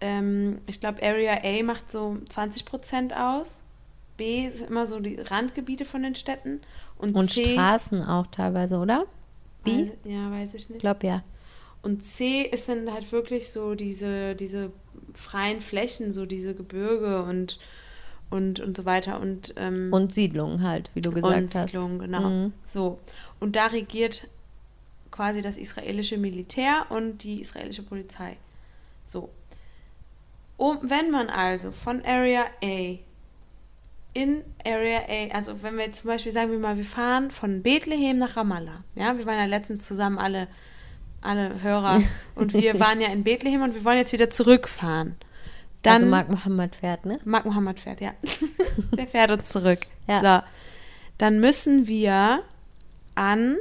ähm, 0.00 0.60
ich 0.66 0.80
glaube, 0.80 1.02
Area 1.02 1.40
A 1.42 1.62
macht 1.64 1.90
so 1.90 2.16
20 2.28 2.64
Prozent 2.64 3.16
aus. 3.16 3.64
B 4.16 4.48
sind 4.50 4.70
immer 4.70 4.86
so 4.86 5.00
die 5.00 5.16
Randgebiete 5.16 5.84
von 5.84 6.02
den 6.02 6.14
Städten. 6.14 6.60
Und, 6.96 7.16
Und 7.16 7.30
C, 7.30 7.52
Straßen 7.54 8.02
auch 8.04 8.28
teilweise, 8.28 8.78
oder? 8.78 9.06
B? 9.64 9.70
Weiß- 9.70 9.90
Ja, 10.04 10.30
weiß 10.30 10.54
ich 10.54 10.62
Ich 10.62 10.68
nicht. 10.70 10.80
glaube 10.80 11.06
ja. 11.06 11.22
Und 11.88 12.02
C 12.02 12.42
ist 12.42 12.68
dann 12.68 12.92
halt 12.92 13.12
wirklich 13.12 13.48
so 13.48 13.74
diese, 13.74 14.34
diese 14.34 14.70
freien 15.14 15.62
Flächen, 15.62 16.12
so 16.12 16.26
diese 16.26 16.54
Gebirge 16.54 17.22
und, 17.22 17.58
und, 18.28 18.60
und 18.60 18.76
so 18.76 18.84
weiter. 18.84 19.18
Und, 19.18 19.54
ähm, 19.56 19.90
Und 19.90 20.12
Siedlungen 20.12 20.62
halt, 20.62 20.90
wie 20.92 21.00
du 21.00 21.12
gesagt 21.12 21.34
und 21.34 21.54
hast. 21.54 21.72
Siedlungen, 21.72 21.98
genau. 21.98 22.28
Mhm. 22.28 22.52
So. 22.66 22.98
Und 23.40 23.56
da 23.56 23.68
regiert 23.68 24.28
quasi 25.10 25.40
das 25.40 25.56
israelische 25.56 26.18
Militär 26.18 26.84
und 26.90 27.22
die 27.22 27.40
israelische 27.40 27.82
Polizei. 27.82 28.36
So. 29.06 29.30
Um, 30.58 30.78
wenn 30.82 31.10
man 31.10 31.30
also 31.30 31.72
von 31.72 32.04
Area 32.04 32.44
A 32.62 32.98
in 34.12 34.44
Area 34.62 35.00
A, 35.08 35.34
also 35.34 35.62
wenn 35.62 35.78
wir 35.78 35.86
jetzt 35.86 36.02
zum 36.02 36.08
Beispiel 36.08 36.32
sagen 36.32 36.50
wir 36.50 36.58
mal, 36.58 36.76
wir 36.76 36.84
fahren 36.84 37.30
von 37.30 37.62
Bethlehem 37.62 38.18
nach 38.18 38.36
Ramallah. 38.36 38.84
Ja, 38.94 39.16
wir 39.16 39.24
waren 39.24 39.38
ja 39.38 39.46
letztens 39.46 39.86
zusammen 39.86 40.18
alle, 40.18 40.48
alle 41.20 41.62
Hörer 41.62 42.02
und 42.34 42.52
wir 42.54 42.78
waren 42.80 43.00
ja 43.00 43.08
in 43.08 43.24
Bethlehem 43.24 43.62
und 43.62 43.74
wir 43.74 43.84
wollen 43.84 43.98
jetzt 43.98 44.12
wieder 44.12 44.30
zurückfahren. 44.30 45.16
Dann 45.82 45.94
also 45.94 46.06
Mark 46.06 46.28
Mohammed 46.28 46.76
fährt, 46.76 47.06
ne? 47.06 47.20
Mark 47.24 47.44
Mohammed 47.44 47.78
fährt, 47.80 48.00
ja. 48.00 48.12
Der 48.96 49.06
fährt 49.06 49.30
uns 49.30 49.48
zurück. 49.48 49.80
Ja. 50.08 50.20
So. 50.20 50.46
Dann 51.18 51.40
müssen 51.40 51.86
wir 51.86 52.42
an 53.14 53.56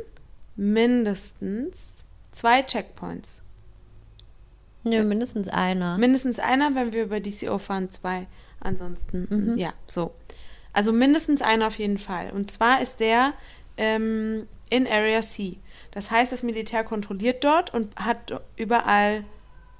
mindestens 0.55 1.93
zwei 2.31 2.63
Checkpoints. 2.63 3.41
Nö, 4.83 5.03
mindestens 5.03 5.49
einer. 5.49 5.97
Mindestens 5.97 6.39
einer, 6.39 6.73
wenn 6.75 6.93
wir 6.93 7.03
über 7.03 7.19
DCO 7.19 7.57
fahren, 7.57 7.91
zwei. 7.91 8.27
Ansonsten, 8.59 9.27
Mhm. 9.29 9.57
ja, 9.57 9.73
so. 9.85 10.13
Also 10.73 10.91
mindestens 10.91 11.41
einer 11.41 11.67
auf 11.67 11.77
jeden 11.77 11.97
Fall. 11.97 12.31
Und 12.31 12.49
zwar 12.49 12.81
ist 12.81 12.99
der 12.99 13.33
ähm, 13.77 14.47
in 14.69 14.87
Area 14.87 15.21
C. 15.21 15.57
Das 15.91 16.11
heißt, 16.11 16.31
das 16.31 16.43
Militär 16.43 16.83
kontrolliert 16.83 17.43
dort 17.43 17.73
und 17.73 17.95
hat 17.95 18.41
überall 18.55 19.23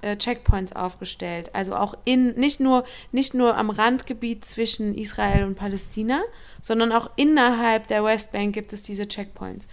äh, 0.02 0.16
Checkpoints 0.16 0.74
aufgestellt. 0.76 1.50
Also 1.54 1.76
auch 1.76 1.96
in, 2.06 2.36
nicht 2.36 2.60
nur, 2.60 2.86
nicht 3.12 3.34
nur 3.34 3.58
am 3.58 3.70
Randgebiet 3.70 4.46
zwischen 4.46 4.96
Israel 4.96 5.44
und 5.44 5.56
Palästina, 5.56 6.22
sondern 6.62 6.92
auch 6.92 7.10
innerhalb 7.16 7.88
der 7.88 8.04
Westbank 8.04 8.54
gibt 8.54 8.74
es 8.74 8.84
diese 8.84 9.08
Checkpoints. 9.08 9.68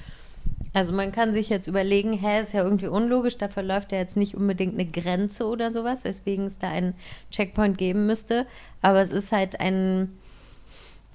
Also 0.72 0.92
man 0.92 1.12
kann 1.12 1.34
sich 1.34 1.50
jetzt 1.50 1.68
überlegen, 1.68 2.14
hä, 2.14 2.40
ist 2.40 2.52
ja 2.52 2.64
irgendwie 2.64 2.88
unlogisch, 2.88 3.38
da 3.38 3.48
verläuft 3.48 3.92
ja 3.92 3.98
jetzt 3.98 4.16
nicht 4.16 4.34
unbedingt 4.34 4.74
eine 4.74 4.86
Grenze 4.86 5.46
oder 5.46 5.70
sowas, 5.70 6.04
weswegen 6.04 6.46
es 6.46 6.58
da 6.58 6.68
einen 6.68 6.94
Checkpoint 7.30 7.78
geben 7.78 8.06
müsste. 8.06 8.46
Aber 8.82 9.00
es 9.00 9.12
ist 9.12 9.30
halt 9.30 9.60
ein, 9.60 10.18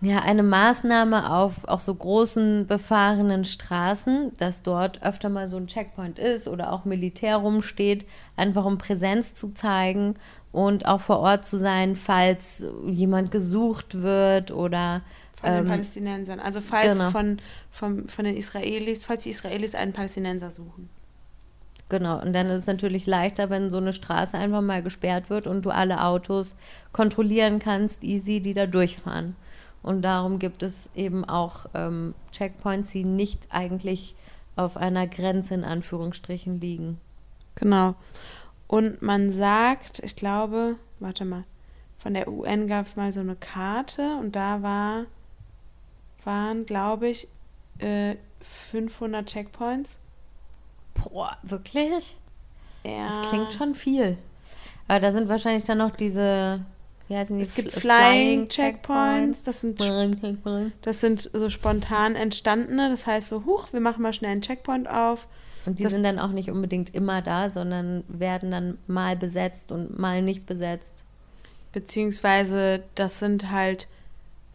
ja, 0.02 0.20
eine 0.20 0.44
Maßnahme 0.44 1.34
auf 1.34 1.68
auch 1.68 1.82
so 1.82 1.94
großen 1.94 2.68
befahrenen 2.68 3.44
Straßen, 3.44 4.32
dass 4.38 4.64
dort 4.64 5.02
öfter 5.04 5.28
mal 5.28 5.48
so 5.48 5.58
ein 5.58 5.68
Checkpoint 5.68 6.18
ist 6.18 6.48
oder 6.48 6.72
auch 6.72 6.86
Militär 6.86 7.36
rumsteht, 7.38 8.06
einfach 8.38 8.64
um 8.64 8.78
Präsenz 8.78 9.34
zu 9.34 9.50
zeigen 9.50 10.16
und 10.54 10.86
auch 10.86 11.02
vor 11.02 11.20
Ort 11.20 11.44
zu 11.44 11.58
sein, 11.58 11.98
falls 11.98 12.66
jemand 12.88 13.32
gesucht 13.32 14.02
wird 14.02 14.52
oder 14.52 15.02
Von 15.36 15.52
den 15.52 15.60
ähm, 15.60 15.68
Palästinensern. 15.68 16.40
Also 16.40 16.62
falls 16.62 16.98
genau. 16.98 17.12
von, 17.12 17.42
von, 17.72 18.08
von 18.08 18.26
den 18.26 18.38
Israelis, 18.38 19.06
falls 19.06 19.24
die 19.24 19.32
Israelis 19.32 19.76
einen 19.76 19.92
Palästinenser 19.92 20.52
suchen. 20.52 20.90
Genau, 21.90 22.22
und 22.22 22.34
dann 22.34 22.48
ist 22.48 22.62
es 22.62 22.68
natürlich 22.68 23.08
leichter, 23.08 23.50
wenn 23.50 23.72
so 23.72 23.78
eine 23.78 23.94
Straße 23.94 24.38
einfach 24.38 24.62
mal 24.62 24.84
gesperrt 24.84 25.30
wird 25.32 25.48
und 25.48 25.66
du 25.66 25.72
alle 25.72 26.04
Autos 26.04 26.56
kontrollieren 26.94 27.60
kannst, 27.60 28.04
easy, 28.04 28.40
die 28.40 28.54
da 28.54 28.68
durchfahren. 28.68 29.36
Und 29.82 30.02
darum 30.02 30.40
gibt 30.40 30.64
es 30.64 30.90
eben 30.96 31.26
auch 31.26 31.66
ähm, 31.74 32.14
Checkpoints, 32.32 32.92
die 32.92 33.04
nicht 33.04 33.48
eigentlich 33.50 34.16
auf 34.56 34.76
einer 34.76 35.08
Grenze 35.08 35.54
in 35.54 35.64
Anführungsstrichen 35.64 36.60
liegen. 36.60 37.00
Genau. 37.56 37.96
Und 38.68 39.02
man 39.02 39.32
sagt, 39.32 40.00
ich 40.00 40.16
glaube, 40.16 40.76
warte 41.00 41.26
mal, 41.26 41.44
von 41.98 42.14
der 42.14 42.28
UN 42.28 42.68
gab 42.68 42.86
es 42.86 42.96
mal 42.96 43.12
so 43.12 43.20
eine 43.20 43.36
Karte 43.36 44.18
und 44.20 44.36
da 44.36 44.62
war, 44.62 45.06
waren, 46.24 46.66
glaube 46.66 47.10
ich, 47.10 47.28
äh, 47.80 48.16
500 48.72 49.26
Checkpoints. 49.28 49.98
Boah, 50.94 51.38
wirklich? 51.44 52.18
Ja. 52.84 53.08
Das 53.08 53.30
klingt 53.30 53.54
schon 53.54 53.76
viel. 53.76 54.18
Aber 54.88 55.00
da 55.00 55.12
sind 55.12 55.30
wahrscheinlich 55.30 55.66
dann 55.66 55.78
noch 55.78 55.92
diese, 55.92 56.66
heißen 57.18 57.38
die? 57.38 57.44
Es 57.44 57.56
gibt 57.56 57.72
Fl- 57.72 57.80
Flying 57.80 58.48
Checkpoints, 58.50 59.42
das 59.44 59.62
sind, 59.62 59.80
das 60.82 61.00
sind 61.02 61.30
so 61.34 61.50
spontan 61.50 62.16
entstandene, 62.16 62.90
das 62.90 63.08
heißt 63.08 63.30
so, 63.30 63.46
huch, 63.46 63.72
wir 63.74 63.80
machen 63.80 64.02
mal 64.04 64.14
schnell 64.14 64.32
einen 64.32 64.42
Checkpoint 64.42 64.88
auf. 64.90 65.28
Und 65.66 65.80
die 65.80 65.84
Das- 65.84 65.92
sind 65.92 66.04
dann 66.04 66.20
auch 66.20 66.32
nicht 66.32 66.50
unbedingt 66.52 66.94
immer 66.96 67.22
da, 67.22 67.50
sondern 67.50 68.04
werden 68.08 68.52
dann 68.52 68.78
mal 68.88 69.16
besetzt 69.16 69.72
und 69.72 69.98
mal 70.00 70.22
nicht 70.22 70.46
besetzt. 70.46 71.04
Beziehungsweise 71.74 72.84
das 72.96 73.20
sind 73.20 73.52
halt 73.52 73.88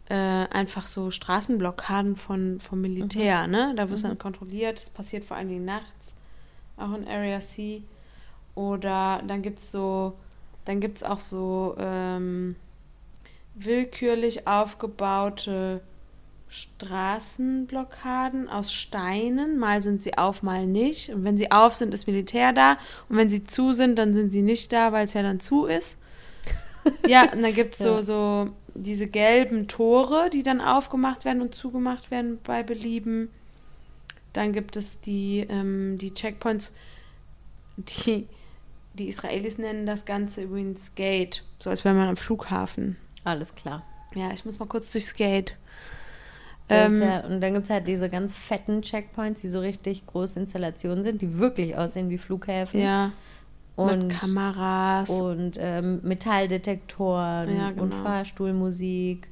äh, 0.09 0.13
einfach 0.13 0.85
so 0.85 1.09
Straßenblockaden 1.11 2.15
von, 2.15 2.59
vom 2.59 2.79
Militär, 2.81 3.47
ne? 3.47 3.73
Da 3.75 3.89
wird 3.89 3.97
es 3.97 4.03
dann 4.03 4.19
kontrolliert. 4.19 4.79
Das 4.79 4.89
passiert 4.91 5.25
vor 5.25 5.35
allen 5.35 5.47
Dingen 5.49 5.65
nachts, 5.65 6.13
auch 6.77 6.93
in 6.93 7.07
Area 7.07 7.39
C. 7.41 7.81
Oder 8.53 9.23
dann 9.27 9.41
gibt 9.41 9.57
es 9.59 9.71
so, 9.71 10.13
dann 10.65 10.79
gibt 10.79 10.97
es 10.97 11.03
auch 11.03 11.19
so 11.19 11.75
ähm, 11.79 12.55
willkürlich 13.55 14.47
aufgebaute 14.47 15.81
Straßenblockaden 16.49 18.49
aus 18.49 18.71
Steinen. 18.71 19.57
Mal 19.57 19.81
sind 19.81 20.01
sie 20.01 20.17
auf, 20.17 20.43
mal 20.43 20.65
nicht. 20.65 21.09
Und 21.09 21.23
wenn 21.23 21.37
sie 21.37 21.51
auf 21.51 21.75
sind, 21.75 21.93
ist 21.93 22.07
Militär 22.07 22.53
da. 22.53 22.77
Und 23.09 23.17
wenn 23.17 23.29
sie 23.29 23.43
zu 23.43 23.73
sind, 23.73 23.97
dann 23.97 24.13
sind 24.13 24.31
sie 24.31 24.41
nicht 24.41 24.71
da, 24.71 24.91
weil 24.91 25.05
es 25.05 25.13
ja 25.13 25.21
dann 25.21 25.39
zu 25.39 25.65
ist. 25.65 25.97
Ja, 27.07 27.31
und 27.33 27.41
dann 27.41 27.55
gibt 27.55 27.73
es 27.73 27.79
so, 27.79 27.95
Ja. 27.95 28.01
so 28.03 28.49
diese 28.75 29.07
gelben 29.07 29.67
Tore, 29.67 30.29
die 30.31 30.43
dann 30.43 30.61
aufgemacht 30.61 31.25
werden 31.25 31.41
und 31.41 31.55
zugemacht 31.55 32.11
werden 32.11 32.37
bei 32.43 32.61
Belieben. 32.61 33.29
Dann 34.33 34.53
gibt 34.53 34.75
es 34.75 35.01
die, 35.01 35.47
ähm, 35.49 35.97
die 35.97 36.13
Checkpoints, 36.13 36.75
die, 37.77 38.27
die 38.95 39.07
Israelis 39.09 39.57
nennen 39.57 39.85
das 39.85 40.05
Ganze 40.05 40.41
übrigens 40.43 40.93
Gate, 40.95 41.43
so 41.59 41.69
als 41.69 41.83
wäre 41.85 41.95
man 41.95 42.07
am 42.09 42.17
Flughafen. 42.17 42.97
Alles 43.23 43.55
klar. 43.55 43.83
Ja, 44.13 44.31
ich 44.33 44.45
muss 44.45 44.59
mal 44.59 44.65
kurz 44.67 44.91
durchs 44.91 45.13
Gate. 45.15 45.55
Ähm, 46.67 47.01
ja, 47.01 47.19
und 47.19 47.41
dann 47.41 47.53
gibt 47.53 47.65
es 47.65 47.69
halt 47.69 47.87
diese 47.87 48.09
ganz 48.09 48.33
fetten 48.33 48.81
Checkpoints, 48.81 49.41
die 49.41 49.49
so 49.49 49.59
richtig 49.59 50.07
große 50.07 50.39
Installationen 50.39 51.03
sind, 51.03 51.21
die 51.21 51.37
wirklich 51.37 51.75
aussehen 51.75 52.09
wie 52.09 52.17
Flughäfen. 52.17 52.79
ja, 52.81 53.11
und, 53.75 54.07
mit 54.07 54.19
Kameras. 54.19 55.09
und 55.09 55.57
ähm, 55.59 55.99
Metalldetektoren 56.03 57.55
Ja, 57.55 57.67
und 57.69 57.91
genau. 57.91 58.03
Fahrstuhlmusik 58.03 59.27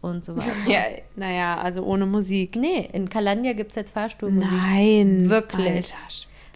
und 0.00 0.24
so 0.24 0.36
weiter. 0.36 0.50
Ja, 0.66 0.80
naja, 1.14 1.58
also 1.58 1.84
ohne 1.84 2.06
Musik. 2.06 2.56
Nee, 2.56 2.88
in 2.92 3.08
Kalandia 3.08 3.52
gibt 3.52 3.70
es 3.70 3.76
jetzt 3.76 3.92
Fahrstuhlmusik. 3.92 4.50
Nein. 4.50 5.28
Wirklich. 5.28 5.66
Alter, 5.66 5.94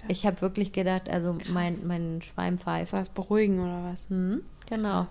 Schwede. 0.05 0.13
Ich 0.13 0.27
habe 0.27 0.41
wirklich 0.41 0.73
gedacht, 0.73 1.09
also 1.09 1.35
Krass. 1.35 1.49
mein, 1.49 1.87
mein 1.87 2.23
Schwein 2.23 2.55
Ist 2.55 2.63
pfeift. 2.63 2.93
das 2.93 3.09
beruhigen 3.09 3.61
oder 3.61 3.91
was? 3.91 4.09
Hm, 4.09 4.43
genau. 4.69 5.07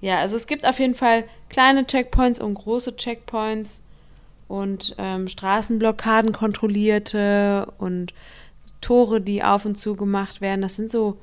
Ja, 0.00 0.18
also 0.18 0.36
es 0.36 0.46
gibt 0.46 0.66
auf 0.66 0.78
jeden 0.78 0.94
Fall 0.94 1.24
kleine 1.48 1.86
Checkpoints 1.86 2.38
und 2.40 2.54
große 2.54 2.96
Checkpoints 2.96 3.80
und 4.48 4.94
ähm, 4.98 5.28
Straßenblockaden 5.28 6.32
kontrollierte 6.32 7.72
und 7.78 8.12
Tore, 8.80 9.20
die 9.20 9.42
auf 9.42 9.64
und 9.64 9.76
zu 9.76 9.96
gemacht 9.96 10.40
werden. 10.42 10.60
Das 10.60 10.76
sind 10.76 10.90
so, 10.90 11.18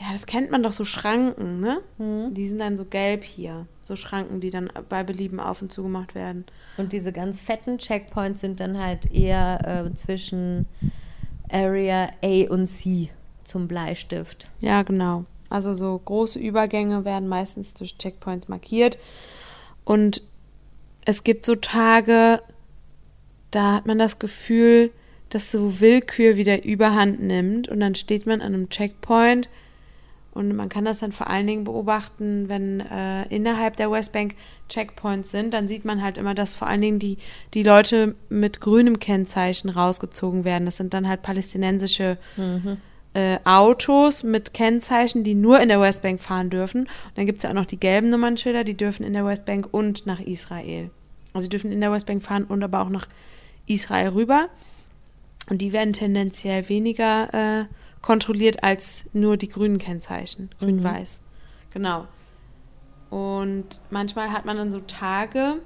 ja, 0.00 0.06
das 0.12 0.26
kennt 0.26 0.50
man 0.50 0.64
doch 0.64 0.72
so 0.72 0.84
Schranken, 0.84 1.60
ne? 1.60 1.80
Hm. 1.98 2.34
Die 2.34 2.48
sind 2.48 2.58
dann 2.58 2.76
so 2.76 2.84
gelb 2.84 3.22
hier. 3.22 3.66
So 3.82 3.94
Schranken, 3.94 4.40
die 4.40 4.50
dann 4.50 4.68
bei 4.88 5.04
Belieben 5.04 5.38
auf 5.38 5.62
und 5.62 5.72
zu 5.72 5.84
gemacht 5.84 6.16
werden. 6.16 6.44
Und 6.76 6.92
diese 6.92 7.12
ganz 7.12 7.40
fetten 7.40 7.78
Checkpoints 7.78 8.40
sind 8.40 8.58
dann 8.58 8.82
halt 8.82 9.12
eher 9.12 9.86
äh, 9.86 9.94
zwischen 9.94 10.66
Area 11.50 12.10
A 12.22 12.50
und 12.50 12.68
C. 12.68 13.10
zum 13.44 13.68
Bleistift. 13.68 14.44
Ja, 14.60 14.82
genau. 14.82 15.24
Also 15.48 15.74
so 15.74 16.00
große 16.04 16.38
Übergänge 16.38 17.04
werden 17.04 17.28
meistens 17.28 17.74
durch 17.74 17.98
Checkpoints 17.98 18.48
markiert. 18.48 18.98
Und 19.84 20.22
es 21.04 21.22
gibt 21.22 21.46
so 21.46 21.54
Tage, 21.54 22.42
da 23.50 23.74
hat 23.74 23.86
man 23.86 23.98
das 23.98 24.18
Gefühl, 24.18 24.90
dass 25.28 25.52
so 25.52 25.80
Willkür 25.80 26.36
wieder 26.36 26.64
überhand 26.64 27.20
nimmt 27.20 27.68
und 27.68 27.80
dann 27.80 27.94
steht 27.94 28.26
man 28.26 28.40
an 28.40 28.54
einem 28.54 28.68
Checkpoint 28.68 29.48
und 30.36 30.54
man 30.54 30.68
kann 30.68 30.84
das 30.84 31.00
dann 31.00 31.12
vor 31.12 31.28
allen 31.28 31.46
Dingen 31.46 31.64
beobachten, 31.64 32.48
wenn 32.48 32.80
äh, 32.80 33.26
innerhalb 33.34 33.76
der 33.76 33.90
Westbank 33.90 34.34
Checkpoints 34.68 35.30
sind, 35.30 35.54
dann 35.54 35.66
sieht 35.66 35.84
man 35.84 36.02
halt 36.02 36.18
immer, 36.18 36.34
dass 36.34 36.54
vor 36.54 36.68
allen 36.68 36.80
Dingen 36.80 36.98
die, 36.98 37.16
die 37.54 37.62
Leute 37.62 38.14
mit 38.28 38.60
grünem 38.60 38.98
Kennzeichen 38.98 39.70
rausgezogen 39.70 40.44
werden. 40.44 40.66
Das 40.66 40.76
sind 40.76 40.92
dann 40.92 41.08
halt 41.08 41.22
palästinensische 41.22 42.18
äh, 43.14 43.38
Autos 43.44 44.24
mit 44.24 44.52
Kennzeichen, 44.52 45.24
die 45.24 45.34
nur 45.34 45.58
in 45.60 45.70
der 45.70 45.80
Westbank 45.80 46.20
fahren 46.20 46.50
dürfen. 46.50 46.82
Und 46.82 47.16
dann 47.16 47.24
gibt 47.26 47.38
es 47.38 47.44
ja 47.44 47.50
auch 47.50 47.54
noch 47.54 47.64
die 47.64 47.80
gelben 47.80 48.10
Nummernschilder, 48.10 48.62
die 48.62 48.76
dürfen 48.76 49.04
in 49.04 49.14
der 49.14 49.24
Westbank 49.24 49.68
und 49.70 50.06
nach 50.06 50.20
Israel. 50.20 50.90
Also 51.32 51.44
sie 51.44 51.48
dürfen 51.48 51.72
in 51.72 51.80
der 51.80 51.90
Westbank 51.92 52.22
fahren 52.22 52.44
und 52.44 52.62
aber 52.62 52.82
auch 52.82 52.90
nach 52.90 53.08
Israel 53.66 54.08
rüber. 54.08 54.48
Und 55.48 55.62
die 55.62 55.72
werden 55.72 55.94
tendenziell 55.94 56.68
weniger 56.68 57.32
äh, 57.62 57.64
kontrolliert 58.02 58.62
als 58.62 59.04
nur 59.12 59.36
die 59.36 59.48
grünen 59.48 59.78
Kennzeichen. 59.78 60.50
Grün-Weiß. 60.58 61.20
Genau. 61.72 62.06
Und 63.10 63.80
manchmal 63.90 64.32
hat 64.32 64.44
man 64.44 64.56
dann 64.56 64.72
so 64.72 64.80
Tage, 64.80 65.60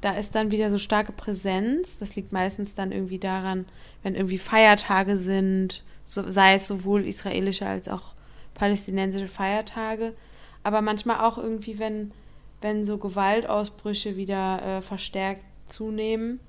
da 0.00 0.12
ist 0.12 0.34
dann 0.34 0.50
wieder 0.50 0.70
so 0.70 0.78
starke 0.78 1.12
Präsenz. 1.12 1.98
Das 1.98 2.16
liegt 2.16 2.32
meistens 2.32 2.74
dann 2.74 2.92
irgendwie 2.92 3.18
daran, 3.18 3.66
wenn 4.02 4.14
irgendwie 4.14 4.38
Feiertage 4.38 5.16
sind, 5.16 5.82
so, 6.04 6.30
sei 6.30 6.54
es 6.54 6.68
sowohl 6.68 7.06
israelische 7.06 7.66
als 7.66 7.88
auch 7.88 8.14
palästinensische 8.54 9.28
Feiertage. 9.28 10.14
Aber 10.62 10.82
manchmal 10.82 11.20
auch 11.20 11.38
irgendwie, 11.38 11.78
wenn, 11.78 12.12
wenn 12.60 12.84
so 12.84 12.98
Gewaltausbrüche 12.98 14.16
wieder 14.16 14.62
äh, 14.62 14.82
verstärkt 14.82 15.44
zunehmen, 15.68 16.40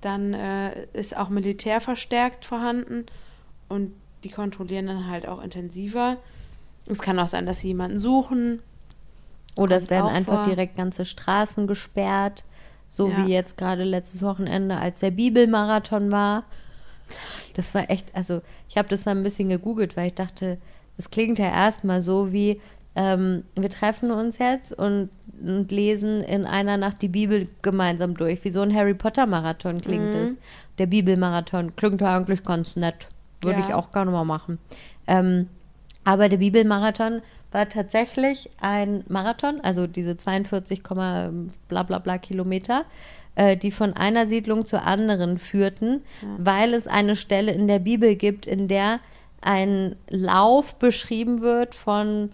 dann 0.00 0.34
äh, 0.34 0.86
ist 0.92 1.16
auch 1.16 1.28
Militär 1.28 1.80
verstärkt 1.80 2.44
vorhanden 2.44 3.06
und 3.68 3.92
die 4.24 4.30
kontrollieren 4.30 4.86
dann 4.86 5.08
halt 5.08 5.26
auch 5.28 5.42
intensiver. 5.42 6.16
Es 6.88 7.00
kann 7.00 7.18
auch 7.18 7.28
sein, 7.28 7.46
dass 7.46 7.60
sie 7.60 7.68
jemanden 7.68 7.98
suchen. 7.98 8.60
Oder 9.56 9.76
es 9.76 9.90
werden 9.90 10.08
einfach 10.08 10.44
vor. 10.44 10.46
direkt 10.46 10.76
ganze 10.76 11.04
Straßen 11.04 11.66
gesperrt. 11.66 12.44
So 12.88 13.08
Ja. 13.08 13.18
wie 13.26 13.32
jetzt 13.32 13.56
gerade 13.56 13.84
letztes 13.84 14.22
Wochenende, 14.22 14.76
als 14.78 15.00
der 15.00 15.10
Bibelmarathon 15.10 16.10
war. 16.10 16.44
Das 17.54 17.74
war 17.74 17.90
echt, 17.90 18.14
also 18.14 18.40
ich 18.68 18.76
habe 18.78 18.88
das 18.88 19.04
dann 19.04 19.18
ein 19.18 19.22
bisschen 19.24 19.48
gegoogelt, 19.48 19.96
weil 19.96 20.08
ich 20.08 20.14
dachte, 20.14 20.58
es 20.96 21.10
klingt 21.10 21.38
ja 21.38 21.46
erstmal 21.50 22.00
so 22.02 22.32
wie, 22.32 22.60
ähm, 22.94 23.44
wir 23.54 23.70
treffen 23.70 24.10
uns 24.10 24.38
jetzt 24.38 24.72
und, 24.72 25.10
und 25.42 25.70
lesen 25.70 26.20
in 26.22 26.44
einer 26.46 26.76
Nacht 26.76 27.02
die 27.02 27.08
Bibel 27.08 27.48
gemeinsam 27.62 28.16
durch. 28.16 28.44
Wie 28.44 28.50
so 28.50 28.60
ein 28.62 28.74
Harry 28.74 28.94
Potter 28.94 29.26
Marathon 29.26 29.80
klingt 29.80 30.14
Mhm. 30.14 30.20
es. 30.20 30.36
Der 30.78 30.86
Bibelmarathon 30.86 31.76
klingt 31.76 32.00
ja 32.00 32.16
eigentlich 32.16 32.42
ganz 32.44 32.76
nett. 32.76 33.08
Würde 33.40 33.60
Ja. 33.60 33.66
ich 33.66 33.74
auch 33.74 33.92
gerne 33.92 34.10
mal 34.10 34.24
machen. 34.24 34.58
Ähm, 35.06 35.48
aber 36.04 36.28
der 36.28 36.38
Bibelmarathon 36.38 37.22
war 37.52 37.68
tatsächlich 37.68 38.50
ein 38.60 39.04
Marathon, 39.08 39.60
also 39.62 39.86
diese 39.86 40.16
42, 40.16 40.82
bla 40.82 41.82
bla 41.82 41.98
bla 41.98 42.18
Kilometer, 42.18 42.84
äh, 43.34 43.56
die 43.56 43.70
von 43.70 43.92
einer 43.94 44.26
Siedlung 44.26 44.66
zur 44.66 44.82
anderen 44.82 45.38
führten, 45.38 46.02
weil 46.38 46.74
es 46.74 46.86
eine 46.86 47.16
Stelle 47.16 47.52
in 47.52 47.68
der 47.68 47.78
Bibel 47.78 48.16
gibt, 48.16 48.46
in 48.46 48.68
der 48.68 49.00
ein 49.40 49.96
Lauf 50.08 50.74
beschrieben 50.76 51.40
wird 51.40 51.74
von 51.74 52.32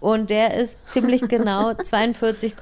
und 0.00 0.28
der 0.28 0.54
ist 0.54 0.76
ziemlich 0.88 1.22
genau 1.28 1.72
42, 1.74 2.54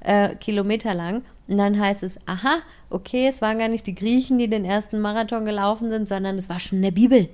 äh, 0.00 0.34
Kilometer 0.36 0.94
lang. 0.94 1.22
Und 1.48 1.58
dann 1.58 1.78
heißt 1.80 2.02
es, 2.02 2.18
aha, 2.26 2.58
okay, 2.90 3.28
es 3.28 3.40
waren 3.40 3.58
gar 3.58 3.68
nicht 3.68 3.86
die 3.86 3.94
Griechen, 3.94 4.38
die 4.38 4.48
den 4.48 4.64
ersten 4.64 5.00
Marathon 5.00 5.44
gelaufen 5.44 5.90
sind, 5.90 6.08
sondern 6.08 6.36
es 6.36 6.48
war 6.48 6.58
schon 6.60 6.78
in 6.78 6.82
der 6.82 6.90
Bibel. 6.90 7.28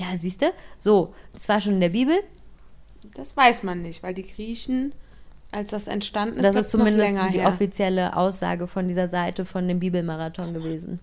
Ja, 0.00 0.06
siehst 0.16 0.40
du? 0.42 0.46
So, 0.78 1.14
es 1.36 1.48
war 1.48 1.60
schon 1.60 1.74
in 1.74 1.80
der 1.80 1.90
Bibel. 1.90 2.16
Das 3.14 3.36
weiß 3.36 3.62
man 3.64 3.82
nicht, 3.82 4.02
weil 4.02 4.14
die 4.14 4.26
Griechen, 4.26 4.92
als 5.50 5.70
das 5.70 5.86
entstanden 5.86 6.36
ist, 6.36 6.44
Das 6.44 6.54
das 6.54 6.64
ist 6.66 6.70
zumindest 6.70 7.12
die 7.32 7.40
her. 7.40 7.48
offizielle 7.48 8.16
Aussage 8.16 8.66
von 8.66 8.88
dieser 8.88 9.08
Seite 9.08 9.44
von 9.44 9.68
dem 9.68 9.80
Bibelmarathon 9.80 10.54
gewesen. 10.54 10.98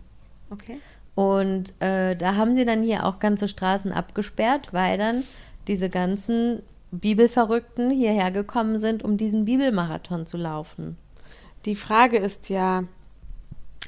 Okay. 0.50 0.78
Und 1.14 1.74
äh, 1.82 2.16
da 2.16 2.36
haben 2.36 2.56
sie 2.56 2.66
dann 2.66 2.82
hier 2.82 3.06
auch 3.06 3.20
ganze 3.20 3.48
Straßen 3.48 3.92
abgesperrt, 3.92 4.74
weil 4.74 4.98
dann 4.98 5.24
diese 5.68 5.90
ganzen 5.90 6.64
Bibelverrückten 6.92 7.92
hierher 7.92 8.32
gekommen 8.32 8.78
sind, 8.80 9.04
um 9.04 9.18
diesen 9.18 9.46
Bibelmarathon 9.46 10.26
zu 10.26 10.38
laufen. 10.38 10.98
Die 11.66 11.76
Frage 11.76 12.18
ist 12.18 12.50
ja, 12.50 12.84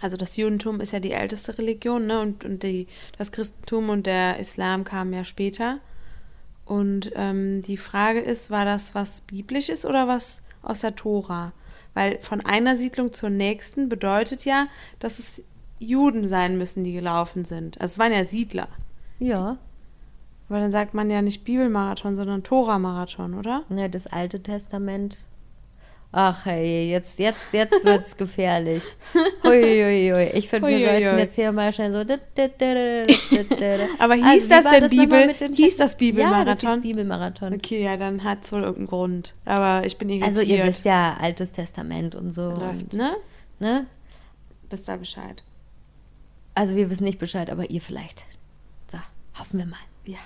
also 0.01 0.17
das 0.17 0.37
Judentum 0.37 0.81
ist 0.81 0.93
ja 0.93 0.99
die 0.99 1.11
älteste 1.11 1.57
Religion, 1.57 2.07
ne? 2.07 2.19
Und, 2.19 2.43
und 2.43 2.63
die, 2.63 2.87
das 3.17 3.31
Christentum 3.31 3.89
und 3.89 4.05
der 4.05 4.39
Islam 4.39 4.83
kamen 4.83 5.13
ja 5.13 5.23
später. 5.23 5.79
Und 6.65 7.11
ähm, 7.15 7.61
die 7.63 7.77
Frage 7.77 8.19
ist, 8.19 8.49
war 8.49 8.65
das 8.65 8.95
was 8.95 9.21
Biblisches 9.21 9.85
oder 9.85 10.07
was 10.07 10.41
aus 10.61 10.81
der 10.81 10.95
Tora? 10.95 11.53
Weil 11.93 12.19
von 12.19 12.41
einer 12.41 12.77
Siedlung 12.77 13.11
zur 13.13 13.29
nächsten 13.29 13.89
bedeutet 13.89 14.45
ja, 14.45 14.67
dass 14.99 15.19
es 15.19 15.43
Juden 15.79 16.25
sein 16.25 16.57
müssen, 16.57 16.83
die 16.83 16.93
gelaufen 16.93 17.43
sind. 17.43 17.81
Also 17.81 17.93
es 17.93 17.99
waren 17.99 18.13
ja 18.13 18.23
Siedler. 18.23 18.69
Ja. 19.19 19.57
Aber 20.47 20.59
dann 20.59 20.71
sagt 20.71 20.93
man 20.93 21.09
ja 21.09 21.21
nicht 21.21 21.43
Bibelmarathon, 21.43 22.15
sondern 22.15 22.43
Tora-Marathon, 22.43 23.33
oder? 23.33 23.63
Ja, 23.69 23.87
das 23.87 24.07
Alte 24.07 24.41
Testament. 24.41 25.25
Ach 26.13 26.45
hey, 26.45 26.91
jetzt, 26.91 27.19
jetzt, 27.19 27.53
jetzt 27.53 27.85
wird's 27.85 28.17
gefährlich. 28.17 28.83
Huiuiui. 29.45 30.31
Ich 30.33 30.49
finde, 30.49 30.67
wir 30.67 30.85
sollten 30.85 31.17
jetzt 31.17 31.35
hier 31.35 31.53
mal 31.53 31.71
schnell 31.71 31.91
so. 31.93 31.99
Aber 31.99 34.15
hieß 34.15 34.25
Also, 34.25 34.49
das 34.49 34.63
denn 34.65 34.81
das 34.81 34.89
Bibel? 34.89 35.33
Hieß 35.55 35.77
das 35.77 35.79
Ja, 35.79 35.85
das 35.85 35.95
Bibelmarathon? 35.95 36.73
hieß 36.73 36.81
Bibelmarathon. 36.81 37.53
Okay, 37.53 37.83
ja, 37.83 37.95
dann 37.95 38.25
hat 38.25 38.43
es 38.43 38.51
wohl 38.51 38.59
irgendeinen 38.61 38.87
Grund. 38.87 39.33
Aber 39.45 39.85
ich 39.85 39.97
bin 39.97 40.09
irritiert. 40.09 40.37
Also 40.37 40.41
ihr 40.41 40.65
wisst 40.65 40.83
ja, 40.83 41.15
Altes 41.17 41.53
Testament 41.53 42.13
und 42.15 42.33
so. 42.33 42.49
Läuft, 42.51 42.83
und, 42.83 42.93
ne? 42.93 43.15
ne? 43.59 43.85
Wisst 44.69 44.89
da 44.89 44.97
Bescheid. 44.97 45.43
Also 46.55 46.75
wir 46.75 46.89
wissen 46.89 47.05
nicht 47.05 47.19
Bescheid, 47.19 47.49
aber 47.49 47.69
ihr 47.69 47.81
vielleicht. 47.81 48.25
So, 48.87 48.97
hoffen 49.39 49.59
wir 49.59 49.65
mal. 49.65 49.79
Ja. 50.05 50.17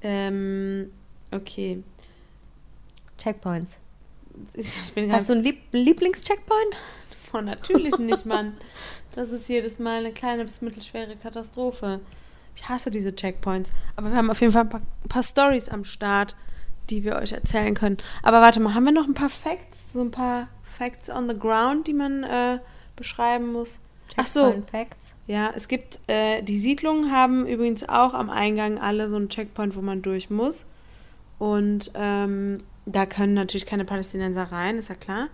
Ähm, 0.00 0.90
okay. 1.30 1.82
Checkpoints. 3.18 3.76
Hast 5.10 5.28
du 5.28 5.32
einen 5.32 5.42
Lieb 5.42 5.58
Lieblingscheckpoint? 5.72 6.78
von 7.32 7.46
natürlich 7.46 7.98
nicht, 7.98 8.26
Mann. 8.26 8.54
Das 9.14 9.32
ist 9.32 9.48
jedes 9.48 9.78
Mal 9.78 9.98
eine 9.98 10.12
kleine 10.12 10.44
bis 10.44 10.60
mittelschwere 10.60 11.16
Katastrophe. 11.16 12.00
Ich 12.54 12.68
hasse 12.68 12.90
diese 12.90 13.16
Checkpoints. 13.16 13.72
Aber 13.96 14.10
wir 14.10 14.16
haben 14.16 14.30
auf 14.30 14.40
jeden 14.40 14.52
Fall 14.52 14.62
ein 14.62 14.68
paar, 14.68 14.82
paar 15.08 15.22
Stories 15.22 15.68
am 15.68 15.84
Start, 15.84 16.36
die 16.90 17.02
wir 17.02 17.16
euch 17.16 17.32
erzählen 17.32 17.74
können. 17.74 17.96
Aber 18.22 18.40
warte 18.42 18.60
mal, 18.60 18.74
haben 18.74 18.84
wir 18.84 18.92
noch 18.92 19.08
ein 19.08 19.14
paar 19.14 19.30
Facts? 19.30 19.92
So 19.94 20.02
ein 20.02 20.10
paar 20.10 20.48
Facts 20.62 21.08
on 21.10 21.28
the 21.28 21.38
ground, 21.38 21.86
die 21.86 21.94
man 21.94 22.22
äh, 22.24 22.58
beschreiben 22.96 23.50
muss? 23.50 23.80
Ach 24.16 24.26
so, 24.26 24.44
Checkpoint 24.44 24.70
Facts. 24.70 25.14
Ja, 25.26 25.52
es 25.56 25.68
gibt, 25.68 26.00
äh, 26.06 26.42
die 26.42 26.58
Siedlungen 26.58 27.10
haben 27.10 27.46
übrigens 27.46 27.88
auch 27.88 28.12
am 28.12 28.28
Eingang 28.28 28.78
alle 28.78 29.08
so 29.08 29.16
einen 29.16 29.30
Checkpoint, 29.30 29.74
wo 29.74 29.80
man 29.80 30.02
durch 30.02 30.28
muss. 30.28 30.66
Und 31.38 31.90
ähm, 31.94 32.58
da 32.86 33.06
können 33.06 33.34
natürlich 33.34 33.66
keine 33.66 33.84
Palästinenser 33.84 34.44
rein, 34.44 34.78
ist 34.78 34.88
ja 34.88 34.94
klar. 34.94 35.28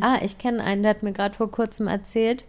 Ah, 0.00 0.18
ich 0.22 0.38
kenne 0.38 0.62
einen, 0.62 0.82
der 0.82 0.90
hat 0.90 1.02
mir 1.02 1.12
gerade 1.12 1.36
vor 1.36 1.50
kurzem 1.50 1.86
erzählt, 1.86 2.44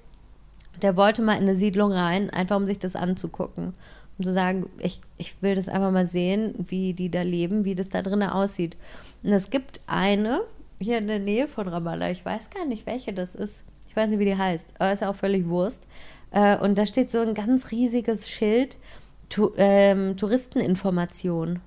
der 0.81 0.95
wollte 0.97 1.21
mal 1.21 1.33
in 1.33 1.43
eine 1.43 1.55
Siedlung 1.55 1.91
rein, 1.91 2.29
einfach 2.29 2.57
um 2.57 2.67
sich 2.67 2.79
das 2.79 2.95
anzugucken. 2.95 3.73
Um 4.17 4.25
zu 4.25 4.33
sagen, 4.33 4.69
ich, 4.79 5.01
ich 5.17 5.41
will 5.41 5.55
das 5.55 5.67
einfach 5.67 5.91
mal 5.91 6.05
sehen, 6.05 6.53
wie 6.57 6.93
die 6.93 7.09
da 7.09 7.21
leben, 7.21 7.65
wie 7.65 7.75
das 7.75 7.89
da 7.89 8.01
drinnen 8.01 8.29
aussieht. 8.29 8.77
Und 9.23 9.31
es 9.31 9.49
gibt 9.49 9.81
eine 9.87 10.41
hier 10.79 10.97
in 10.97 11.07
der 11.07 11.19
Nähe 11.19 11.47
von 11.47 11.67
Ramallah, 11.67 12.11
ich 12.11 12.25
weiß 12.25 12.49
gar 12.49 12.65
nicht, 12.65 12.85
welche 12.85 13.13
das 13.13 13.35
ist. 13.35 13.63
Ich 13.87 13.95
weiß 13.95 14.09
nicht, 14.09 14.19
wie 14.19 14.25
die 14.25 14.37
heißt, 14.37 14.67
aber 14.77 14.91
ist 14.91 15.01
ja 15.01 15.09
auch 15.09 15.15
völlig 15.15 15.47
Wurst. 15.47 15.83
Äh, 16.31 16.57
und 16.57 16.77
da 16.77 16.85
steht 16.85 17.11
so 17.11 17.19
ein 17.19 17.33
ganz 17.33 17.71
riesiges 17.71 18.29
Schild, 18.29 18.77
tu, 19.29 19.51
ähm, 19.57 20.17
Touristeninformation. 20.17 21.61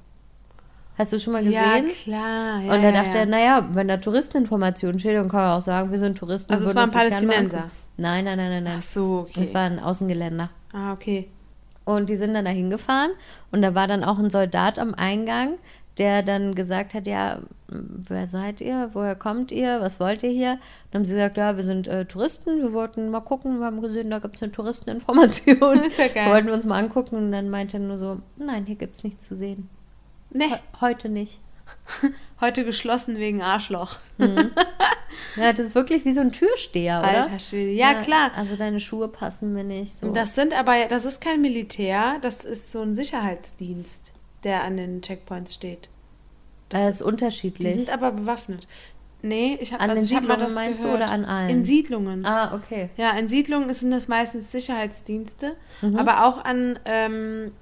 Hast 0.99 1.13
du 1.13 1.21
schon 1.21 1.33
mal 1.33 1.45
gesehen? 1.45 1.55
Ja, 1.55 1.81
klar. 2.03 2.61
Ja, 2.61 2.75
Und 2.75 2.83
da 2.83 2.91
ja, 2.91 2.93
dachte 2.93 3.19
ja. 3.19 3.21
er, 3.21 3.27
naja, 3.27 3.69
wenn 3.73 3.87
da 3.87 3.99
Touristeninformationen 3.99 4.99
steht, 4.99 5.15
dann 5.17 5.29
kann 5.29 5.41
man 5.41 5.59
auch 5.59 5.63
sagen, 5.63 5.93
wir 5.93 5.99
sind 5.99 6.19
Touristen. 6.19 6.53
Also 6.53 6.65
und 6.65 6.71
es 6.71 6.75
das 6.75 6.93
gerne 6.93 6.93
mal 6.93 7.11
Palästinenser? 7.11 7.71
Nein, 7.97 8.25
nein, 8.25 8.37
nein, 8.37 8.51
nein, 8.51 8.65
nein. 8.65 8.77
Ach 8.79 8.83
so, 8.83 9.27
okay. 9.29 9.43
Es 9.43 9.55
war 9.55 9.63
ein 9.63 9.79
Außengeländer. 9.79 10.51
ah, 10.73 10.93
okay. 10.93 11.29
Und 11.85 12.11
die 12.11 12.17
sind 12.17 12.35
dann 12.35 12.45
da 12.45 12.51
hingefahren 12.51 13.13
und 13.51 13.63
da 13.63 13.75
war 13.75 13.87
dann 13.87 14.05
auch 14.05 14.19
ein 14.19 14.29
Soldat 14.29 14.79
am 14.79 14.93
Eingang, 14.93 15.55
der 15.97 16.23
dann 16.23 16.55
gesagt 16.55 16.93
hat, 16.93 17.07
ja, 17.07 17.39
wer 17.69 18.29
seid 18.29 18.61
ihr, 18.61 18.91
woher 18.93 19.15
kommt 19.15 19.51
ihr, 19.53 19.81
was 19.81 19.99
wollt 19.99 20.23
ihr 20.23 20.29
hier? 20.29 20.59
Dann 20.91 21.01
haben 21.01 21.07
sie 21.07 21.15
gesagt, 21.15 21.39
ja, 21.39 21.57
wir 21.57 21.65
sind 21.65 21.89
äh, 21.89 22.05
Touristen, 22.05 22.61
wir 22.61 22.75
wollten 22.75 23.09
mal 23.11 23.21
gucken, 23.21 23.59
wir 23.59 23.65
haben 23.65 23.81
gesehen, 23.81 24.11
da 24.11 24.19
gibt 24.19 24.37
es 24.37 24.43
eine 24.43 24.53
Touristeninformation. 24.53 25.83
Ist 25.87 25.99
ja 25.99 26.09
geil. 26.09 26.31
Wollten 26.31 26.49
wir 26.49 26.55
uns 26.55 26.67
mal 26.67 26.79
angucken 26.79 27.17
und 27.17 27.33
dann 27.33 27.49
meinte 27.49 27.79
er 27.79 27.81
nur 27.81 27.97
so, 27.97 28.21
nein, 28.37 28.67
hier 28.67 28.77
gibt 28.77 28.97
es 28.97 29.05
nichts 29.05 29.27
zu 29.27 29.35
sehen. 29.35 29.71
Nee, 30.31 30.49
He 30.49 30.55
heute 30.81 31.09
nicht. 31.09 31.41
heute 32.41 32.65
geschlossen 32.65 33.19
wegen 33.19 33.43
Arschloch. 33.43 33.97
Ja, 35.37 35.53
das 35.53 35.69
ist 35.69 35.75
wirklich 35.75 36.05
wie 36.05 36.13
so 36.13 36.21
ein 36.21 36.33
Türsteher, 36.33 36.99
oder? 36.99 37.23
Alter 37.25 37.39
Schwede. 37.41 37.73
Ja, 37.73 37.95
klar. 37.95 38.31
Also 38.37 38.57
deine 38.57 38.79
Schuhe 38.79 39.09
passen 39.09 39.53
mir 39.55 39.65
nicht. 39.65 39.99
So. 39.99 40.13
Das 40.13 40.35
sind 40.35 40.53
aber, 40.53 40.85
das 40.87 41.05
ist 41.07 41.21
kein 41.21 41.41
Militär, 41.41 42.19
das 42.21 42.45
ist 42.45 42.73
so 42.73 42.83
ein 42.83 42.95
Sicherheitsdienst, 42.95 44.13
der 44.45 44.63
an 44.65 44.77
den 44.77 45.01
Checkpoints 45.03 45.55
steht. 45.55 45.89
das 46.69 46.89
ist 46.91 47.01
Die 47.01 47.05
unterschiedlich. 47.05 47.75
sind 47.75 47.91
aber 47.91 48.13
bewaffnet. 48.13 48.67
Nee, 49.23 49.59
ich 49.61 49.73
habe 49.73 49.83
An 49.83 49.91
also 49.91 50.03
den 50.03 50.07
Siedlungen 50.07 50.41
das 50.41 50.55
meinst 50.55 50.83
du 50.83 50.87
gehört. 50.87 51.03
oder 51.03 51.11
an 51.11 51.25
allen? 51.25 51.51
In 51.51 51.65
Siedlungen. 51.65 52.25
ah, 52.27 52.55
okay. 52.55 52.91
Ja, 52.97 53.11
in 53.13 53.27
Siedlungen 53.29 53.73
sind 53.73 53.91
das 53.91 54.09
meistens 54.09 54.53
Sicherheitsdienste, 54.53 55.57
Mhm. 55.83 55.97
aber 55.97 56.25
auch 56.27 56.45
an, 56.45 56.79
ähm, 56.85 57.53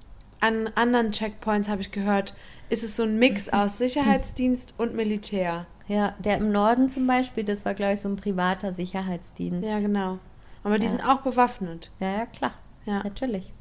an 0.41 0.69
anderen 0.75 1.13
Checkpoints 1.13 1.69
habe 1.69 1.81
ich 1.81 1.93
gehört, 1.93 2.35
ist 2.69 2.83
es 2.85 2.97
so 2.97 3.03
ein 3.05 3.19
Mix 3.19 3.49
aus 3.49 3.79
Sicherheitsdienst 3.79 4.75
und 4.79 4.95
Militär. 4.95 5.67
Ja, 5.89 6.15
der 6.19 6.39
im 6.39 6.51
Norden 6.51 6.89
zum 6.89 7.07
Beispiel, 7.07 7.45
das 7.45 7.65
war, 7.65 7.75
glaube 7.75 7.95
ich, 7.95 8.01
so 8.01 8.09
ein 8.09 8.17
privater 8.17 8.73
Sicherheitsdienst. 8.73 9.69
Ja, 9.69 9.79
genau. 9.79 10.19
Aber 10.65 10.79
die 10.79 10.87
Ja. 10.87 10.91
sind 10.93 11.01
auch 11.03 11.21
bewaffnet. 11.21 11.91
ja, 12.01 12.11
ja, 12.19 12.27
klar. 12.27 12.53
Ja. 12.87 13.03
Natürlich. 13.05 13.53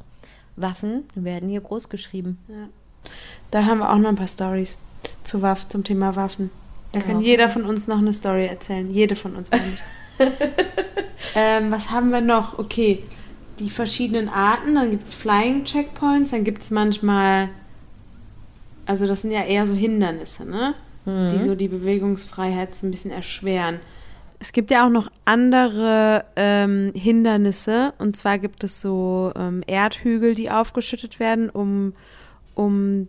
Waffen 0.56 1.04
werden 1.16 1.50
hier 1.50 1.62
groß 1.62 1.90
geschrieben. 1.90 2.40
Da 3.52 3.66
haben 3.66 3.80
wir 3.80 3.92
auch 3.92 3.98
noch 3.98 4.10
ein 4.10 4.16
paar 4.16 4.28
Stories 4.28 4.80
zu 5.24 5.42
Waffen, 5.42 5.70
zum 5.70 5.84
Thema 5.84 6.16
Waffen. 6.16 6.50
Da 6.94 7.02
kann 7.02 7.20
Ja. 7.22 7.28
jeder 7.28 7.50
von 7.50 7.64
uns 7.66 7.88
noch 7.88 7.98
eine 8.00 8.14
Story 8.14 8.46
erzählen. 8.48 8.90
Jede 8.90 9.16
von 9.16 9.36
uns, 9.36 9.50
ähm, 11.36 11.72
was 11.72 11.92
haben 11.92 12.10
wir 12.12 12.22
noch? 12.22 12.58
Okay, 12.58 13.04
die 13.60 13.70
verschiedenen 13.70 14.30
Arten. 14.30 14.76
Dann 14.76 14.92
gibt 14.92 15.08
es 15.08 15.14
Flying 15.14 15.64
Checkpoints. 15.66 16.32
Dann 16.32 16.44
gibt 16.44 16.62
es 16.62 16.72
manchmal, 16.72 17.50
also 18.86 19.08
das 19.08 19.22
sind 19.24 19.32
ja 19.32 19.44
eher 19.44 19.66
so 19.68 19.74
Hindernisse, 19.74 20.50
ne? 20.50 20.76
Die 21.08 21.38
so 21.38 21.54
die 21.54 21.68
Bewegungsfreiheit 21.68 22.74
so 22.74 22.88
ein 22.88 22.92
bisschen 22.92 23.12
erschweren. 23.12 23.80
Es 24.40 24.54
gibt 24.54 24.72
ja 24.72 24.86
auch 24.86 24.90
noch 24.90 25.12
andere 25.24 26.26
ähm, 26.36 26.92
Hindernisse. 26.96 27.94
Und 28.00 28.18
zwar 28.18 28.40
gibt 28.40 28.64
es 28.64 28.82
so 28.82 29.32
ähm, 29.36 29.64
Erdhügel, 29.68 30.34
die 30.34 30.50
aufgeschüttet 30.50 31.20
werden, 31.20 31.52
um, 31.52 31.94
um 32.56 33.08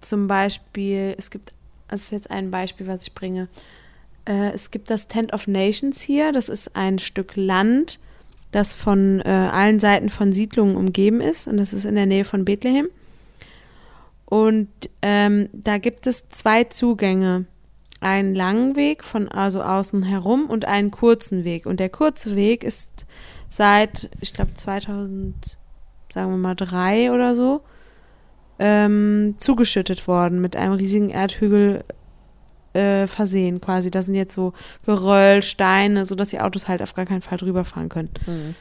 zum 0.00 0.28
Beispiel, 0.28 1.14
es 1.18 1.30
gibt, 1.30 1.52
das 1.88 2.02
ist 2.02 2.12
jetzt 2.12 2.30
ein 2.30 2.52
Beispiel, 2.52 2.86
was 2.86 3.02
ich 3.02 3.14
bringe. 3.14 3.48
Äh, 4.26 4.52
es 4.52 4.70
gibt 4.70 4.88
das 4.88 5.08
Tent 5.08 5.32
of 5.32 5.48
Nations 5.48 6.00
hier. 6.00 6.30
Das 6.30 6.48
ist 6.48 6.76
ein 6.76 7.00
Stück 7.00 7.32
Land, 7.34 7.98
das 8.52 8.74
von 8.74 9.20
äh, 9.22 9.28
allen 9.28 9.80
Seiten 9.80 10.08
von 10.08 10.32
Siedlungen 10.32 10.76
umgeben 10.76 11.20
ist. 11.20 11.48
Und 11.48 11.56
das 11.56 11.72
ist 11.72 11.84
in 11.84 11.96
der 11.96 12.06
Nähe 12.06 12.24
von 12.24 12.44
Bethlehem. 12.44 12.86
Und 14.26 14.68
ähm, 15.02 15.48
da 15.52 15.78
gibt 15.78 16.06
es 16.06 16.28
zwei 16.28 16.64
Zugänge. 16.64 17.46
Einen 18.00 18.34
langen 18.34 18.76
Weg 18.76 19.02
von 19.02 19.28
also 19.28 19.62
außen 19.62 20.02
herum 20.02 20.46
und 20.46 20.66
einen 20.66 20.90
kurzen 20.90 21.44
Weg. 21.44 21.64
Und 21.66 21.80
der 21.80 21.88
kurze 21.88 22.36
Weg 22.36 22.62
ist 22.62 23.06
seit, 23.48 24.10
ich 24.20 24.34
glaube, 24.34 24.54
2000, 24.54 25.58
sagen 26.12 26.30
wir 26.30 26.36
mal, 26.36 26.54
drei 26.54 27.12
oder 27.12 27.34
so, 27.34 27.62
ähm, 28.58 29.34
zugeschüttet 29.38 30.06
worden, 30.06 30.40
mit 30.40 30.54
einem 30.56 30.74
riesigen 30.74 31.10
Erdhügel 31.10 31.84
äh, 32.74 33.06
versehen 33.06 33.60
quasi. 33.60 33.90
Da 33.90 34.02
sind 34.02 34.14
jetzt 34.14 34.34
so 34.34 34.52
Geröll, 34.84 35.42
Steine, 35.42 36.04
sodass 36.04 36.28
die 36.28 36.40
Autos 36.40 36.68
halt 36.68 36.82
auf 36.82 36.94
gar 36.94 37.06
keinen 37.06 37.22
Fall 37.22 37.38
drüber 37.38 37.64
fahren 37.64 37.88
können. 37.88 38.10
Mhm. 38.26 38.54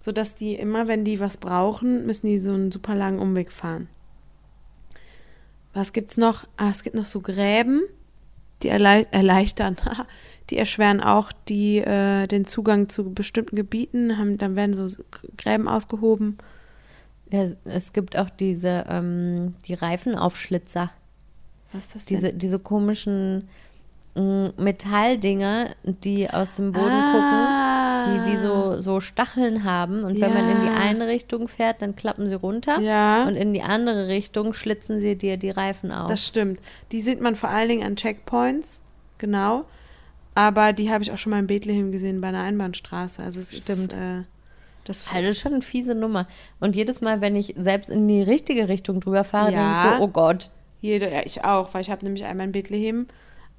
Sodass 0.00 0.34
die 0.34 0.54
immer, 0.54 0.86
wenn 0.86 1.04
die 1.04 1.18
was 1.18 1.38
brauchen, 1.38 2.06
müssen 2.06 2.26
die 2.26 2.38
so 2.38 2.52
einen 2.52 2.70
super 2.70 2.94
langen 2.94 3.18
Umweg 3.18 3.52
fahren. 3.52 3.88
Was 5.78 5.92
gibt's 5.92 6.16
noch? 6.16 6.42
Ah, 6.56 6.70
es 6.70 6.82
gibt 6.82 6.96
noch 6.96 7.04
so 7.04 7.20
Gräben, 7.20 7.82
die 8.64 8.68
erlei 8.68 9.06
erleichtern, 9.12 9.76
die 10.50 10.58
erschweren 10.58 11.00
auch 11.00 11.30
die, 11.48 11.78
äh, 11.78 12.26
den 12.26 12.46
Zugang 12.46 12.88
zu 12.88 13.14
bestimmten 13.14 13.54
Gebieten. 13.54 14.18
Haben, 14.18 14.38
dann 14.38 14.56
werden 14.56 14.74
so 14.74 15.04
Gräben 15.36 15.68
ausgehoben. 15.68 16.36
Es 17.64 17.92
gibt 17.92 18.18
auch 18.18 18.28
diese, 18.28 18.86
ähm, 18.88 19.54
die 19.66 19.74
Reifenaufschlitzer. 19.74 20.90
Was 21.72 21.82
ist 21.86 21.94
das 21.94 22.04
denn? 22.06 22.16
Diese, 22.16 22.32
diese 22.32 22.58
komischen 22.58 23.46
mh, 24.16 24.54
Metalldinger, 24.56 25.68
die 25.84 26.28
aus 26.28 26.56
dem 26.56 26.72
Boden 26.72 26.90
Ah. 26.90 27.12
gucken, 27.12 27.77
die 28.08 28.32
wie 28.32 28.36
so, 28.36 28.80
so 28.80 29.00
Stacheln 29.00 29.64
haben. 29.64 30.02
Und 30.04 30.20
wenn 30.20 30.32
man 30.34 30.48
in 30.48 30.60
die 30.62 30.66
Ja. 30.66 30.74
eine 30.76 31.06
Richtung 31.06 31.48
fährt, 31.48 31.82
dann 31.82 31.96
klappen 31.96 32.26
sie 32.26 32.34
runter. 32.36 32.80
Ja. 32.80 33.24
Und 33.26 33.36
in 33.36 33.52
die 33.54 33.62
andere 33.62 34.08
Richtung 34.08 34.52
schlitzen 34.54 35.00
sie 35.00 35.16
dir 35.16 35.36
die 35.36 35.50
Reifen 35.50 35.92
auf. 35.92 36.08
Das 36.08 36.26
stimmt. 36.26 36.60
Die 36.92 37.00
sieht 37.00 37.20
man 37.20 37.36
vor 37.36 37.48
allen 37.50 37.68
Dingen 37.68 37.84
an 37.86 37.96
Checkpoints, 37.96 38.80
genau. 39.18 39.64
Aber 40.34 40.72
die 40.72 40.90
habe 40.90 41.02
ich 41.02 41.10
auch 41.12 41.18
schon 41.18 41.30
mal 41.30 41.38
in 41.40 41.46
Bethlehem 41.48 41.90
gesehen 41.92 42.20
bei 42.20 42.28
einer 42.28 42.42
Einbahnstraße. 42.42 43.22
Also 43.22 43.40
es 43.40 43.50
Stimmt. 43.56 43.78
ist 43.78 43.92
äh, 43.94 44.22
das 44.84 45.04
Also 45.12 45.34
schon 45.34 45.52
eine 45.54 45.62
fiese 45.62 45.94
Nummer. 45.94 46.28
Und 46.60 46.76
jedes 46.76 47.00
Mal, 47.00 47.20
wenn 47.20 47.34
ich 47.36 47.54
selbst 47.56 47.90
in 47.90 48.06
die 48.06 48.22
richtige 48.22 48.68
Richtung 48.68 49.00
drüber 49.00 49.24
fahre, 49.24 49.52
Ja. 49.52 49.58
denke 49.82 49.90
ich 49.90 49.96
so, 49.98 50.04
oh 50.04 50.08
Gott. 50.08 50.50
Jede, 50.80 51.10
ja, 51.12 51.22
ich 51.24 51.42
auch, 51.44 51.74
weil 51.74 51.80
ich 51.80 51.90
habe 51.90 52.04
nämlich 52.04 52.24
einmal 52.24 52.46
in 52.46 52.52
Bethlehem 52.52 53.08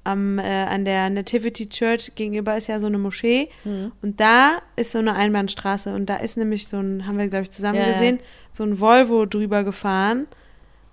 am, 0.04 0.38
äh, 0.38 0.42
an 0.64 0.84
der 0.84 1.10
Nativity 1.10 1.68
Church 1.68 2.12
gegenüber 2.14 2.56
ist 2.56 2.68
ja 2.68 2.80
so 2.80 2.86
eine 2.86 2.98
Moschee 2.98 3.48
Mhm. 3.64 3.92
und 4.02 4.20
da 4.20 4.60
ist 4.76 4.92
so 4.92 4.98
eine 4.98 5.14
Einbahnstraße 5.14 5.94
und 5.94 6.06
da 6.06 6.16
ist 6.16 6.36
nämlich 6.36 6.68
so 6.68 6.78
ein, 6.78 7.06
haben 7.06 7.18
wir 7.18 7.28
glaube 7.28 7.44
ich 7.44 7.50
zusammen 7.50 7.76
Ja, 7.78 7.86
ja. 7.86 7.92
gesehen, 7.92 8.18
so 8.52 8.64
ein 8.64 8.80
Volvo 8.80 9.26
drüber 9.26 9.64
gefahren 9.64 10.26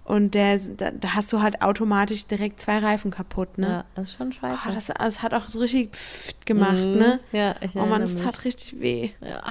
und 0.03 0.35
der, 0.35 0.57
da, 0.59 0.91
da 0.91 1.15
hast 1.15 1.31
du 1.33 1.41
halt 1.41 1.61
automatisch 1.61 2.25
direkt 2.27 2.61
zwei 2.61 2.79
Reifen 2.79 3.11
kaputt, 3.11 3.57
ne? 3.57 3.67
Ja, 3.67 3.85
das 3.95 4.09
ist 4.11 4.17
schon 4.17 4.31
scheiße. 4.31 4.63
Oh, 4.69 4.73
das, 4.73 4.87
das 4.87 5.21
hat 5.21 5.33
auch 5.33 5.47
so 5.49 5.59
richtig 5.59 5.93
pfft 5.95 6.45
gemacht, 6.45 6.77
Mhm. 6.77 6.97
ne? 6.97 7.19
Ja, 7.31 7.55
ich 7.61 7.75
Oh 7.75 7.85
Mann, 7.85 8.01
es 8.01 8.13
mich. 8.13 8.23
tat 8.23 8.43
richtig 8.45 8.79
weh. 8.79 9.09
Ja. 9.21 9.43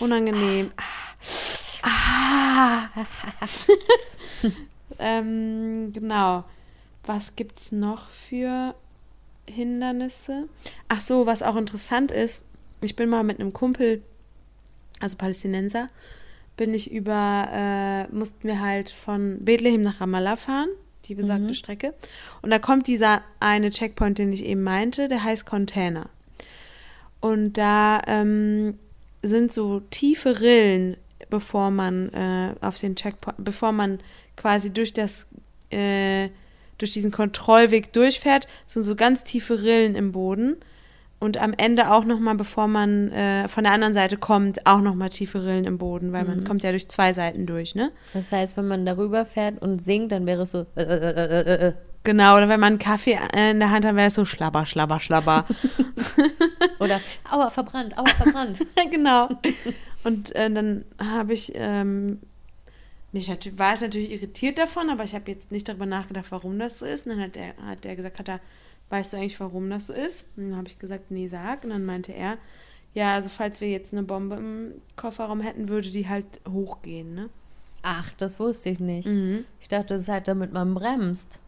Unangenehm. 0.00 0.70
Ah. 1.82 2.88
ähm, 4.98 5.92
genau. 5.92 6.44
Was 7.04 7.34
gibt's 7.36 7.72
noch 7.72 8.08
für 8.28 8.74
Hindernisse? 9.48 10.48
Ach 10.88 11.00
so, 11.00 11.26
was 11.26 11.42
auch 11.42 11.56
interessant 11.56 12.10
ist, 12.10 12.42
ich 12.80 12.96
bin 12.96 13.08
mal 13.08 13.24
mit 13.24 13.40
einem 13.40 13.52
Kumpel, 13.52 14.02
also 15.00 15.16
Palästinenser, 15.16 15.88
bin 16.56 16.74
ich 16.74 16.90
über, 16.90 17.48
äh, 17.52 18.14
mussten 18.14 18.46
wir 18.46 18.60
halt 18.60 18.90
von 18.90 19.38
Bethlehem 19.44 19.82
nach 19.82 20.00
Ramallah 20.00 20.36
fahren, 20.36 20.68
die 21.06 21.14
besagte 21.14 21.54
Strecke. 21.54 21.94
Und 22.42 22.50
da 22.50 22.58
kommt 22.58 22.86
dieser 22.86 23.22
eine 23.40 23.70
Checkpoint, 23.70 24.18
den 24.18 24.32
ich 24.32 24.44
eben 24.44 24.62
meinte, 24.62 25.08
der 25.08 25.24
heißt 25.24 25.46
Container. 25.46 26.10
Und 27.20 27.54
da 27.54 28.02
ähm, 28.06 28.78
sind 29.22 29.52
so 29.52 29.80
tiefe 29.90 30.40
Rillen, 30.40 30.96
bevor 31.30 31.70
man 31.70 32.10
äh, 32.12 32.54
auf 32.60 32.78
den 32.78 32.96
Checkpoint, 32.96 33.36
bevor 33.38 33.72
man 33.72 33.98
quasi 34.36 34.72
durch 34.72 34.92
das, 34.92 35.26
äh, 35.70 36.28
durch 36.78 36.92
diesen 36.92 37.10
Kontrollweg 37.10 37.92
durchfährt, 37.92 38.48
sind 38.66 38.82
so 38.82 38.94
ganz 38.94 39.24
tiefe 39.24 39.62
Rillen 39.62 39.94
im 39.94 40.12
Boden. 40.12 40.56
Und 41.20 41.36
am 41.36 41.52
Ende 41.56 41.90
auch 41.90 42.04
nochmal, 42.04 42.36
bevor 42.36 42.68
man 42.68 43.10
äh, 43.10 43.48
von 43.48 43.64
der 43.64 43.72
anderen 43.72 43.92
Seite 43.92 44.16
kommt, 44.16 44.64
auch 44.66 44.80
nochmal 44.80 45.08
tiefe 45.08 45.44
Rillen 45.44 45.64
im 45.64 45.76
Boden, 45.76 46.12
weil 46.12 46.24
man 46.24 46.44
kommt 46.44 46.62
ja 46.62 46.70
durch 46.70 46.88
zwei 46.88 47.12
Seiten 47.12 47.44
durch, 47.44 47.74
ne? 47.74 47.90
Das 48.14 48.30
heißt, 48.30 48.56
wenn 48.56 48.68
man 48.68 48.86
darüber 48.86 49.26
fährt 49.26 49.60
und 49.60 49.82
singt, 49.82 50.12
dann 50.12 50.26
wäre 50.26 50.42
es 50.42 50.52
so. 50.52 50.66
Äh, 50.76 50.82
äh, 50.82 51.68
äh. 51.68 51.72
Genau, 52.04 52.36
oder 52.36 52.48
wenn 52.48 52.60
man 52.60 52.74
einen 52.74 52.78
Kaffee 52.78 53.18
in 53.36 53.58
der 53.58 53.72
Hand 53.72 53.84
hat, 53.84 53.96
wäre 53.96 54.06
es 54.06 54.14
so 54.14 54.24
schlabber, 54.24 54.64
schlabber, 54.64 55.00
schlabber. 55.00 55.44
Oder 56.78 57.00
aua, 57.30 57.50
verbrannt, 57.50 57.98
aua, 57.98 58.06
verbrannt. 58.06 58.60
genau. 58.90 59.28
Und 60.04 60.34
äh, 60.34 60.50
dann 60.50 60.84
habe 60.98 61.34
ich, 61.34 61.52
ähm, 61.54 62.20
mich 63.12 63.28
war 63.56 63.74
ich 63.74 63.80
natürlich 63.80 64.10
irritiert 64.12 64.58
davon, 64.58 64.90
aber 64.90 65.04
ich 65.04 65.14
habe 65.14 65.30
jetzt 65.30 65.50
nicht 65.50 65.68
darüber 65.68 65.86
nachgedacht, 65.86 66.26
warum 66.30 66.58
das 66.58 66.78
so 66.78 66.86
ist. 66.86 67.06
Und 67.06 67.12
dann 67.12 67.20
hat 67.22 67.36
er 67.36 67.56
hat 67.64 67.84
der 67.84 67.96
gesagt, 67.96 68.18
hat 68.18 68.28
er, 68.28 68.40
weißt 68.90 69.12
du 69.12 69.16
eigentlich, 69.16 69.40
warum 69.40 69.70
das 69.70 69.86
so 69.86 69.92
ist? 69.92 70.26
Und 70.36 70.50
dann 70.50 70.58
habe 70.58 70.68
ich 70.68 70.78
gesagt, 70.78 71.10
nee, 71.10 71.28
sag. 71.28 71.64
Und 71.64 71.70
dann 71.70 71.84
meinte 71.84 72.12
er, 72.12 72.36
ja, 72.94 73.14
also 73.14 73.28
falls 73.28 73.60
wir 73.60 73.68
jetzt 73.68 73.92
eine 73.92 74.02
Bombe 74.02 74.36
im 74.36 74.72
Kofferraum 74.96 75.40
hätten, 75.40 75.68
würde 75.68 75.90
die 75.90 76.08
halt 76.08 76.40
hochgehen, 76.48 77.14
ne? 77.14 77.28
Ach, 77.82 78.10
das 78.18 78.40
wusste 78.40 78.70
ich 78.70 78.80
nicht. 78.80 79.06
Mhm. 79.06 79.44
Ich 79.60 79.68
dachte, 79.68 79.94
das 79.94 80.02
ist 80.02 80.08
halt 80.08 80.26
damit 80.28 80.52
man 80.52 80.74
bremst. 80.74 81.38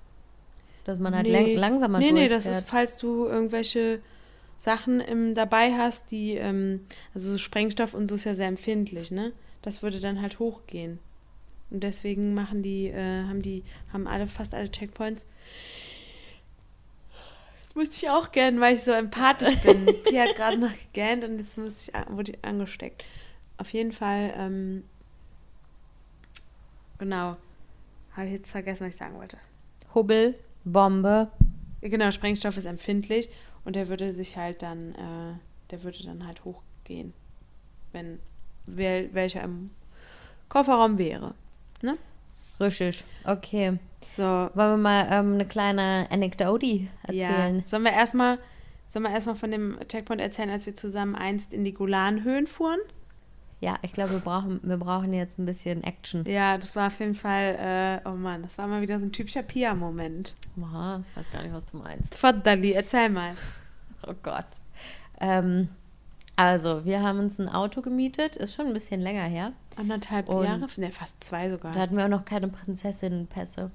Dass 0.85 0.99
man 0.99 1.15
halt 1.15 1.27
Nee. 1.27 1.55
lang 1.55 1.57
langsamer 1.57 1.99
Nee, 1.99 2.13
nee, 2.13 2.29
das 2.29 2.45
durchfährt. 2.45 2.65
ist, 2.65 2.71
falls 2.71 2.97
du 2.97 3.27
irgendwelche 3.27 4.01
Sachen 4.57 5.01
im, 5.01 5.35
dabei 5.35 5.75
hast, 5.77 6.11
die, 6.11 6.35
ähm, 6.37 6.87
also 7.15 7.33
so 7.33 7.39
Sprengstoff 7.39 7.95
und 7.95 8.09
so 8.09 8.15
ist 8.15 8.25
ja 8.25 8.35
sehr 8.35 8.49
empfindlich, 8.49 9.11
ne? 9.11 9.33
Das 9.63 9.83
würde 9.83 10.01
dann 10.01 10.23
halt 10.23 10.39
hochgehen. 10.39 10.99
Und 11.71 11.81
deswegen 11.85 12.35
machen 12.35 12.63
die, 12.63 12.89
äh, 12.89 13.25
haben 13.25 13.43
die, 13.43 13.63
haben 13.93 14.07
alle, 14.07 14.27
fast 14.27 14.55
alle 14.55 14.71
Checkpoints. 14.71 15.27
Das 17.67 17.75
musste 17.77 17.97
ich 17.97 18.11
auch 18.11 18.33
gern, 18.33 18.61
weil 18.61 18.75
ich 18.75 18.83
so 18.83 18.91
empathisch 18.91 19.57
bin. 19.59 19.87
Pia 20.05 20.25
hat 20.25 20.35
gerade 20.35 20.59
noch 20.59 20.73
gegähnt 20.73 21.23
und 21.25 21.39
jetzt 21.39 21.57
muss 21.57 21.89
ich, 21.89 21.95
wurde 22.09 22.33
ich 22.33 22.45
angesteckt. 22.45 23.05
Auf 23.59 23.73
jeden 23.73 23.93
Fall, 23.93 24.33
ähm, 24.37 24.85
genau. 26.99 27.37
Habe 28.17 28.27
ich 28.27 28.33
jetzt 28.33 28.51
vergessen, 28.51 28.87
was 28.87 28.95
ich 28.95 28.97
sagen 28.97 29.17
wollte. 29.17 29.39
Hubbel, 29.95 30.35
Bombe. 30.65 31.31
Genau, 31.81 32.11
Sprengstoff 32.11 32.57
ist 32.57 32.67
empfindlich 32.67 33.31
und 33.65 33.77
der 33.77 33.89
würde 33.89 34.13
sich 34.13 34.37
halt 34.37 34.63
dann, 34.63 34.95
äh, 34.95 35.39
der 35.71 35.85
würde 35.85 36.03
dann 36.05 36.27
halt 36.27 36.45
hochgehen, 36.45 37.15
wenn 37.93 38.19
wel, 38.67 39.15
welcher 39.15 39.43
im 39.43 39.71
Kofferraum 40.49 40.99
wäre. 40.99 41.35
Richtig. 42.61 43.05
Okay. 43.25 43.79
So, 44.07 44.23
Wollen 44.23 44.53
wir 44.55 44.77
mal 44.77 45.09
ähm, 45.11 45.35
eine 45.35 45.47
kleine 45.47 46.07
Anekdote 46.11 46.67
ja. 46.67 46.89
erzählen? 47.29 47.63
Sollen 47.65 47.85
wir 47.85 47.93
erstmal 47.93 48.39
sollen 48.91 49.05
wir 49.05 49.13
erstmal 49.13 49.37
von 49.37 49.53
dem 49.53 49.79
Checkpoint 49.87 50.21
erzählen, 50.21 50.51
als 50.51 50.67
wir 50.67 50.75
zusammen 50.75 51.15
einst 51.15 51.55
in 51.55 51.65
die 51.65 51.73
Golanhöhen 51.73 52.49
fuhren? 52.49 52.81
Ja, 53.61 53.79
ich 53.83 53.93
glaube, 53.93 54.11
wir 54.13 54.19
brauchen, 54.19 54.59
wir 54.65 54.79
brauchen 54.79 55.13
jetzt 55.13 55.39
ein 55.39 55.47
bisschen 55.47 55.85
Action. 55.85 56.25
Ja, 56.27 56.59
das 56.59 56.75
war 56.75 56.89
auf 56.89 56.99
jeden 56.99 57.15
Fall, 57.15 58.01
äh, 58.05 58.09
oh 58.09 58.15
Mann, 58.15 58.43
das 58.43 58.59
war 58.59 58.67
mal 58.67 58.81
wieder 58.81 58.99
so 58.99 59.07
ein 59.07 59.13
typischer 59.13 59.45
Pia-Moment. 59.45 60.35
Aha, 60.61 61.01
ich 61.01 61.17
weiß 61.17 61.31
gar 61.31 61.43
nicht, 61.43 61.53
was 61.53 61.67
du 61.67 61.77
meinst. 61.77 62.15
Tfaddali, 62.15 62.73
erzähl 62.73 63.09
mal. 63.09 63.35
Oh 64.07 64.15
Gott. 64.23 64.47
Ähm, 65.21 65.69
also, 66.47 66.85
wir 66.85 67.03
haben 67.03 67.19
uns 67.19 67.39
ein 67.39 67.49
Auto 67.49 67.83
gemietet, 67.83 68.37
ist 68.37 68.55
schon 68.55 68.67
ein 68.67 68.73
bisschen 68.73 69.01
länger 69.01 69.25
her. 69.25 69.53
Anderthalb 69.77 70.29
Und- 70.29 70.45
Jahre? 70.45 70.67
Ne, 70.77 70.91
fast 70.93 71.23
zwei 71.23 71.51
sogar. 71.51 71.73
Da 71.73 71.81
hatten 71.81 71.97
wir 71.97 72.05
auch 72.05 72.09
noch 72.09 72.25
keine 72.25 72.49
Prinzessinnenpässe. 72.49 73.71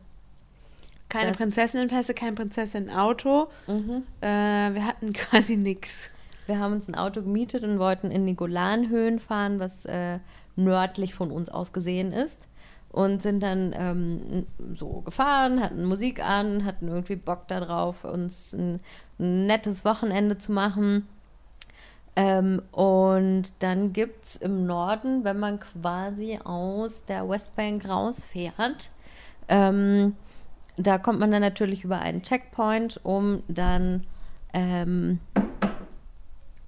keine 1.09 1.29
das- 1.29 1.37
Prinzessinnenpässe, 1.37 2.13
kein 2.13 2.35
Prinzessin-Auto. 2.35 3.47
Mhm. 3.67 4.03
Äh, 4.21 4.27
wir 4.73 4.85
hatten 4.87 5.13
quasi 5.13 5.55
nix. 5.55 6.09
Wir 6.47 6.59
haben 6.59 6.73
uns 6.73 6.87
ein 6.87 6.95
Auto 6.95 7.21
gemietet 7.21 7.63
und 7.63 7.79
wollten 7.79 8.11
in 8.11 8.25
die 8.27 8.35
Golanhöhen 8.35 9.19
fahren, 9.19 9.59
was 9.59 9.85
äh, 9.85 10.19
nördlich 10.55 11.13
von 11.15 11.31
uns 11.31 11.49
aus 11.49 11.73
gesehen 11.73 12.11
ist. 12.11 12.47
Und 12.91 13.21
sind 13.23 13.41
dann 13.43 13.73
ähm, 13.77 14.45
so 14.75 15.01
gefahren, 15.01 15.61
hatten 15.61 15.83
Musik 15.85 16.23
an, 16.23 16.63
hatten 16.65 16.87
irgendwie 16.87 17.17
Bock 17.17 17.47
darauf, 17.49 18.03
uns 18.05 18.53
ein, 18.53 18.79
ein 19.19 19.47
nettes 19.47 19.83
Wochenende 19.85 20.37
zu 20.37 20.51
machen. 20.53 21.07
Ähm, 22.15 22.61
und 22.71 23.51
dann 23.59 23.91
gibt 23.91 24.23
es 24.25 24.35
im 24.37 24.65
Norden, 24.65 25.23
wenn 25.23 25.37
man 25.39 25.59
quasi 25.59 26.39
aus 26.43 27.03
der 27.05 27.27
Westbank 27.27 27.87
rausfährt, 27.87 28.89
ähm, 29.49 30.15
da 30.77 30.97
kommt 30.97 31.19
man 31.19 31.31
dann 31.31 31.41
natürlich 31.41 31.83
über 31.83 31.99
einen 31.99 32.21
Checkpoint, 32.23 32.99
um 33.03 33.43
dann 33.47 34.05
ähm, 34.53 35.19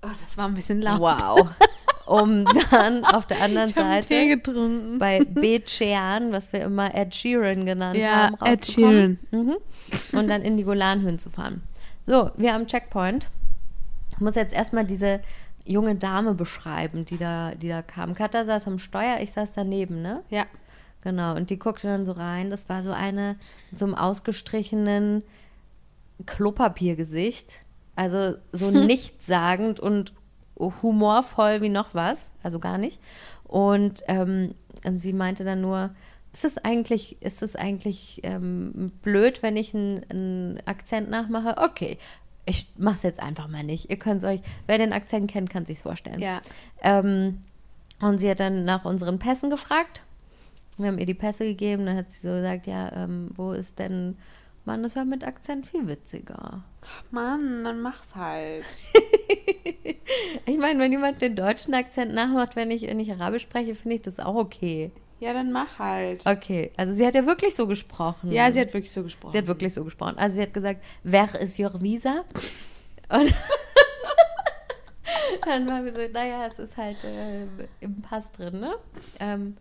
Oh, 0.01 0.09
das 0.25 0.37
war 0.37 0.45
ein 0.47 0.53
bisschen 0.53 0.81
laut. 0.81 0.99
Wow. 0.99 1.49
Um 2.05 2.45
dann 2.71 3.03
auf 3.03 3.25
der 3.25 3.41
anderen 3.41 3.69
Ich 3.69 3.77
einen 3.77 4.01
Tee 4.01 4.15
Seite 4.15 4.27
getrunken. 4.37 4.97
bei 4.97 5.19
Bechean, 5.25 6.31
was 6.31 6.53
wir 6.53 6.61
immer 6.61 6.95
Ed 6.95 7.13
Sheeran 7.13 7.65
genannt 7.65 7.97
Ja, 7.97 8.29
haben, 8.31 8.35
Ed 8.35 8.59
rauszukommen. 8.59 9.19
Mhm. 9.31 9.55
Und 10.13 10.29
dann 10.29 10.41
in 10.41 10.55
die 10.55 10.63
Golanhöhen 10.63 11.19
zu 11.19 11.29
fahren. 11.29 11.63
So, 12.05 12.31
wir 12.37 12.53
am 12.55 12.65
Checkpoint. 12.65 13.27
Ich 14.17 14.21
muss 14.21 14.35
jetzt 14.35 14.53
erstmal 14.53 14.85
diese 14.85 15.21
junge 15.63 15.95
Dame 15.95 16.33
beschreiben, 16.33 17.05
die 17.05 17.17
da, 17.17 17.53
die 17.53 17.69
da 17.69 17.81
kam. 17.81 18.13
Katha 18.15 18.45
saß 18.45 18.67
am 18.67 18.79
Steuer, 18.79 19.19
ich 19.21 19.31
saß 19.31 19.53
daneben, 19.53 20.01
ne? 20.01 20.23
Ja. 20.29 20.45
Genau, 21.01 21.35
und 21.35 21.49
die 21.51 21.59
guckte 21.59 21.87
dann 21.87 22.05
so 22.05 22.13
rein. 22.13 22.49
Das 22.49 22.67
war 22.67 22.81
so 22.81 22.91
eine 22.91 23.37
mit 23.69 23.79
so 23.79 23.85
einem 23.85 23.95
ausgestrichenen 23.95 25.23
Klopapiergesicht. 26.25 27.53
Also 27.95 28.35
so 28.51 28.71
nichtssagend 28.71 29.79
und 29.79 30.13
humorvoll 30.57 31.61
wie 31.61 31.69
noch 31.69 31.93
was. 31.93 32.31
Also 32.41 32.59
gar 32.59 32.77
nicht. 32.77 32.99
Und, 33.43 34.03
ähm, 34.07 34.55
und 34.83 34.97
sie 34.97 35.13
meinte 35.13 35.43
dann 35.43 35.61
nur, 35.61 35.91
ist 36.33 36.45
es 36.45 36.57
eigentlich, 36.57 37.21
ist 37.21 37.41
es 37.41 37.55
eigentlich 37.55 38.21
ähm, 38.23 38.91
blöd, 39.01 39.43
wenn 39.43 39.55
ich 39.55 39.73
einen, 39.73 40.03
einen 40.09 40.59
Akzent 40.65 41.09
nachmache? 41.09 41.55
Okay, 41.57 41.97
ich 42.47 42.67
mach's 42.77 43.03
jetzt 43.03 43.21
einfach 43.21 43.47
mal 43.47 43.63
nicht. 43.63 43.89
Ihr 43.89 43.97
könnt 43.97 44.23
euch, 44.23 44.41
wer 44.65 44.77
den 44.77 44.93
Akzent 44.93 45.29
kennt, 45.29 45.49
kann 45.49 45.65
sich's 45.65 45.81
vorstellen. 45.81 46.21
Ja. 46.21 46.41
Ähm, 46.81 47.43
und 47.99 48.19
sie 48.19 48.29
hat 48.29 48.39
dann 48.39 48.63
nach 48.63 48.85
unseren 48.85 49.19
Pässen 49.19 49.49
gefragt. 49.49 50.01
Wir 50.77 50.87
haben 50.87 50.97
ihr 50.97 51.05
die 51.05 51.13
Pässe 51.13 51.43
gegeben. 51.45 51.85
Dann 51.85 51.97
hat 51.97 52.09
sie 52.09 52.21
so 52.21 52.33
gesagt, 52.33 52.67
ja, 52.67 52.91
ähm, 52.93 53.29
wo 53.35 53.51
ist 53.51 53.79
denn, 53.79 54.17
Mann, 54.65 54.83
das 54.83 54.95
war 54.95 55.05
mit 55.05 55.25
Akzent 55.25 55.65
viel 55.65 55.87
witziger. 55.87 56.63
Mann, 57.11 57.63
dann 57.63 57.81
mach's 57.81 58.15
halt. 58.15 58.65
Ich 60.45 60.57
meine, 60.57 60.79
wenn 60.79 60.91
jemand 60.91 61.21
den 61.21 61.35
deutschen 61.35 61.73
Akzent 61.73 62.13
nachmacht, 62.13 62.55
wenn 62.55 62.71
ich, 62.71 62.83
wenn 62.83 62.99
ich 62.99 63.11
Arabisch 63.11 63.43
spreche, 63.43 63.75
finde 63.75 63.97
ich 63.97 64.01
das 64.01 64.19
auch 64.19 64.35
okay. 64.35 64.91
Ja, 65.19 65.33
dann 65.33 65.51
mach 65.51 65.79
halt. 65.79 66.25
Okay, 66.25 66.71
also 66.77 66.93
sie 66.93 67.05
hat 67.05 67.15
ja 67.15 67.25
wirklich 67.25 67.55
so 67.55 67.65
gesprochen. 67.65 68.31
Ja, 68.31 68.51
sie 68.51 68.61
hat 68.61 68.73
wirklich 68.73 68.91
so 68.91 69.03
gesprochen. 69.03 69.31
Sie 69.31 69.37
hat 69.39 69.47
wirklich 69.47 69.73
so 69.73 69.83
gesprochen. 69.83 70.17
Also 70.17 70.35
sie 70.35 70.43
hat 70.43 70.53
gesagt, 70.53 70.83
wer 71.03 71.23
ist 71.41 71.59
your 71.59 71.81
visa? 71.81 72.23
Und 73.09 73.33
dann 75.45 75.67
waren 75.67 75.85
wir 75.85 75.93
so, 75.93 76.13
naja, 76.13 76.47
es 76.47 76.59
ist 76.59 76.77
halt 76.77 77.03
äh, 77.03 77.47
im 77.79 78.01
Pass 78.01 78.31
drin, 78.31 78.59
ne? 78.59 78.75
Ähm, 79.19 79.57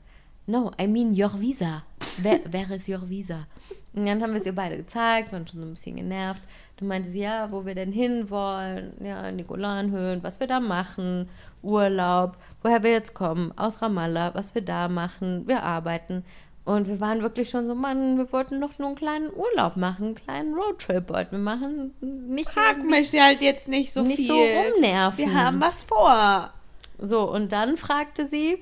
no, 0.47 0.71
I 0.81 0.87
mean 0.87 1.13
your 1.13 1.39
visa. 1.39 1.83
Wer, 2.19 2.41
wer 2.51 2.71
ist 2.71 2.89
your 2.89 3.09
visa? 3.09 3.47
Und 3.95 4.07
dann 4.07 4.23
haben 4.23 4.33
wir 4.33 4.41
es 4.41 4.47
ihr 4.47 4.55
beide 4.55 4.77
gezeigt, 4.77 5.33
waren 5.33 5.47
schon 5.47 5.61
so 5.61 5.67
ein 5.67 5.71
bisschen 5.71 5.97
genervt. 5.97 6.43
Dann 6.77 6.89
meinte 6.89 7.09
sie, 7.09 7.21
ja, 7.21 7.51
wo 7.51 7.65
wir 7.65 7.75
denn 7.75 7.93
hin 7.93 8.29
wollen, 8.29 8.93
ja, 9.03 9.29
in 9.29 9.39
die 9.39 9.45
Golanhöhen, 9.45 10.23
was 10.23 10.39
wir 10.39 10.47
da 10.47 10.61
machen, 10.61 11.29
Urlaub, 11.63 12.37
woher 12.63 12.83
wir 12.83 12.91
jetzt 12.91 13.15
kommen, 13.15 13.53
aus 13.57 13.81
Ramallah, 13.81 14.35
was 14.35 14.55
wir 14.55 14.63
da 14.63 14.89
machen, 14.89 15.49
wir 15.49 15.63
arbeiten. 15.63 16.25
Und 16.67 16.89
wir 16.89 17.01
waren 17.01 17.23
wirklich 17.23 17.49
schon 17.49 17.67
so, 17.69 17.75
Mann, 17.75 18.19
wir 18.19 18.31
wollten 18.33 18.61
doch 18.61 18.79
nur 18.79 18.89
einen 18.89 18.97
kleinen 18.97 19.31
Urlaub 19.33 19.77
machen, 19.77 20.07
einen 20.07 20.15
kleinen 20.17 20.55
Roadtrip 20.55 21.09
wollten 21.09 21.37
wir 21.37 21.39
machen. 21.39 21.95
Nicht 22.01 22.51
Frag 22.51 22.85
mich 22.85 23.13
halt 23.19 23.41
jetzt 23.41 23.69
nicht 23.69 23.95
so 23.95 24.03
nicht 24.03 24.17
viel. 24.17 24.27
so 24.27 24.35
rumnerven. 24.35 25.17
Wir 25.17 25.33
haben 25.33 25.61
was 25.61 25.85
vor. 25.85 26.51
So, 26.99 27.31
und 27.31 27.53
dann 27.53 27.77
fragte 27.77 28.27
sie, 28.27 28.59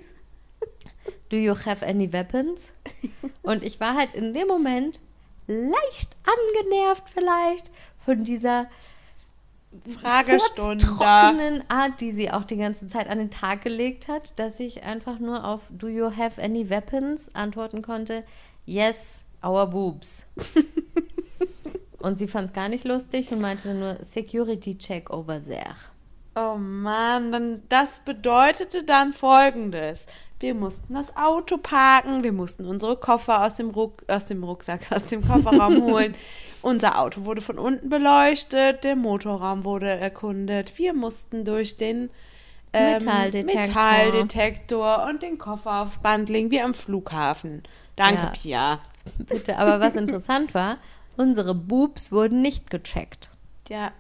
do 1.29 1.37
you 1.37 1.55
have 1.55 1.85
any 1.85 2.13
weapons? 2.13 2.71
Und 3.43 3.63
ich 3.63 3.81
war 3.81 3.95
halt 3.95 4.15
in 4.15 4.33
dem 4.33 4.49
Moment 4.49 5.01
leicht 5.47 6.17
angenervt 6.25 7.05
vielleicht 7.13 7.71
von 8.05 8.25
dieser 8.25 8.67
Fragestunde. 10.01 10.85
trockenen 10.85 11.69
Art, 11.69 12.01
die 12.01 12.13
sie 12.13 12.31
auch 12.31 12.45
die 12.45 12.57
ganze 12.57 12.87
Zeit 12.87 13.09
an 13.09 13.19
den 13.19 13.31
Tag 13.31 13.63
gelegt 13.63 14.09
hat, 14.09 14.39
dass 14.39 14.61
ich 14.61 14.85
einfach 14.85 15.19
nur 15.19 15.45
auf 15.45 15.63
Do 15.71 15.89
you 15.89 16.17
have 16.17 16.41
any 16.41 16.71
weapons 16.71 17.35
antworten 17.35 17.83
konnte, 17.83 18.25
Yes, 18.67 18.97
our 19.45 19.67
boobs. 19.67 20.27
und 21.99 22.19
sie 22.19 22.29
fand 22.29 22.49
es 22.49 22.53
gar 22.55 22.69
nicht 22.69 22.85
lustig 22.85 23.31
und 23.31 23.41
meinte 23.41 23.75
nur 23.75 23.99
Security 24.03 24.79
check 24.79 25.11
over 25.11 25.43
there. 25.43 25.75
Oh 26.35 26.57
Mann, 26.57 27.63
das 27.69 28.01
bedeutete 28.01 28.85
dann 28.85 29.13
folgendes. 29.13 30.07
Wir 30.45 30.55
mussten 30.55 30.93
das 30.93 31.17
Auto 31.17 31.57
parken, 31.57 32.23
wir 32.23 32.35
mussten 32.35 32.67
unsere 32.67 32.97
Koffer 32.97 33.47
aus 33.47 33.55
dem, 33.55 33.71
Ruck, 33.71 34.03
aus 34.09 34.27
dem 34.27 34.45
Rucksack, 34.45 34.81
aus 34.93 35.07
dem 35.07 35.27
Kofferraum 35.27 35.81
holen. 35.85 36.15
Unser 36.61 37.01
Auto 37.01 37.25
wurde 37.25 37.41
von 37.41 37.59
unten 37.59 37.89
beleuchtet, 37.89 38.85
der 38.85 38.95
Motorraum 38.95 39.65
wurde 39.65 39.89
erkundet. 39.89 40.77
Wir 40.77 40.93
mussten 40.93 41.47
durch 41.47 41.79
den 41.79 42.11
ähm, 42.75 42.99
Metalldetektor. 42.99 43.59
Metalldetektor 43.59 45.07
und 45.09 45.23
den 45.23 45.39
Koffer 45.39 45.81
aufs 45.81 46.01
Band 46.01 46.29
legen, 46.29 46.51
wie 46.51 46.61
am 46.61 46.75
Flughafen. 46.75 47.63
Danke, 47.97 48.25
Ja. 48.25 48.29
Pia. 48.29 48.81
Bitte, 49.27 49.57
aber 49.57 49.81
was 49.81 49.95
interessant 49.95 50.53
war, 50.53 50.77
unsere 51.17 51.55
Boobs 51.55 52.13
wurden 52.13 52.43
nicht 52.43 52.69
gecheckt. 52.69 53.31
Ja. 53.71 53.93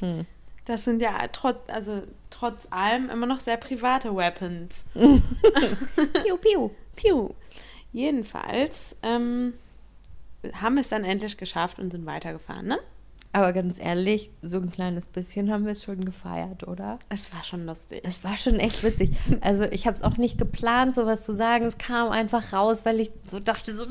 Hm. 0.00 0.26
Das 0.64 0.82
sind 0.82 1.00
ja 1.00 1.12
trotz, 1.30 1.58
also 1.68 2.02
trotz 2.38 2.68
allem 2.70 3.10
immer 3.10 3.26
noch 3.26 3.40
sehr 3.40 3.56
private 3.56 4.14
Weapons. 4.14 4.84
Piu, 4.94 6.36
piu. 6.36 6.70
Piu. 6.96 7.30
Jedenfalls 7.92 8.96
ähm, 9.02 9.54
haben 10.52 10.74
wir 10.74 10.82
es 10.82 10.88
dann 10.88 11.04
endlich 11.04 11.36
geschafft 11.36 11.78
und 11.78 11.90
sind 11.90 12.06
weitergefahren, 12.06 12.66
ne? 12.66 12.78
Aber 13.32 13.52
ganz 13.52 13.78
ehrlich, 13.78 14.30
so 14.42 14.56
ein 14.56 14.72
kleines 14.72 15.06
bisschen 15.06 15.52
haben 15.52 15.64
wir 15.64 15.72
es 15.72 15.84
schon 15.84 16.04
gefeiert, 16.04 16.66
oder? 16.66 16.98
Es 17.10 17.32
war 17.32 17.44
schon 17.44 17.66
lustig. 17.66 18.00
Es 18.02 18.24
war 18.24 18.38
schon 18.38 18.56
echt 18.56 18.82
witzig. 18.82 19.10
Also 19.42 19.64
ich 19.64 19.86
habe 19.86 19.96
es 19.96 20.02
auch 20.02 20.16
nicht 20.16 20.38
geplant, 20.38 20.94
sowas 20.94 21.22
zu 21.22 21.34
sagen. 21.34 21.66
Es 21.66 21.76
kam 21.76 22.10
einfach 22.10 22.52
raus, 22.52 22.86
weil 22.86 23.00
ich 23.00 23.10
so 23.24 23.38
dachte, 23.38 23.74
so. 23.74 23.84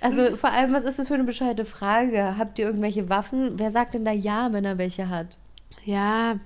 Also 0.00 0.36
vor 0.36 0.50
allem, 0.50 0.72
was 0.74 0.84
ist 0.84 0.98
das 0.98 1.08
für 1.08 1.14
eine 1.14 1.24
bescheuerte 1.24 1.64
Frage? 1.64 2.36
Habt 2.36 2.58
ihr 2.58 2.66
irgendwelche 2.66 3.08
Waffen? 3.08 3.58
Wer 3.58 3.70
sagt 3.70 3.94
denn 3.94 4.04
da 4.04 4.12
ja, 4.12 4.52
wenn 4.52 4.64
er 4.64 4.78
welche 4.78 5.08
hat? 5.08 5.38
Ja, 5.88 6.38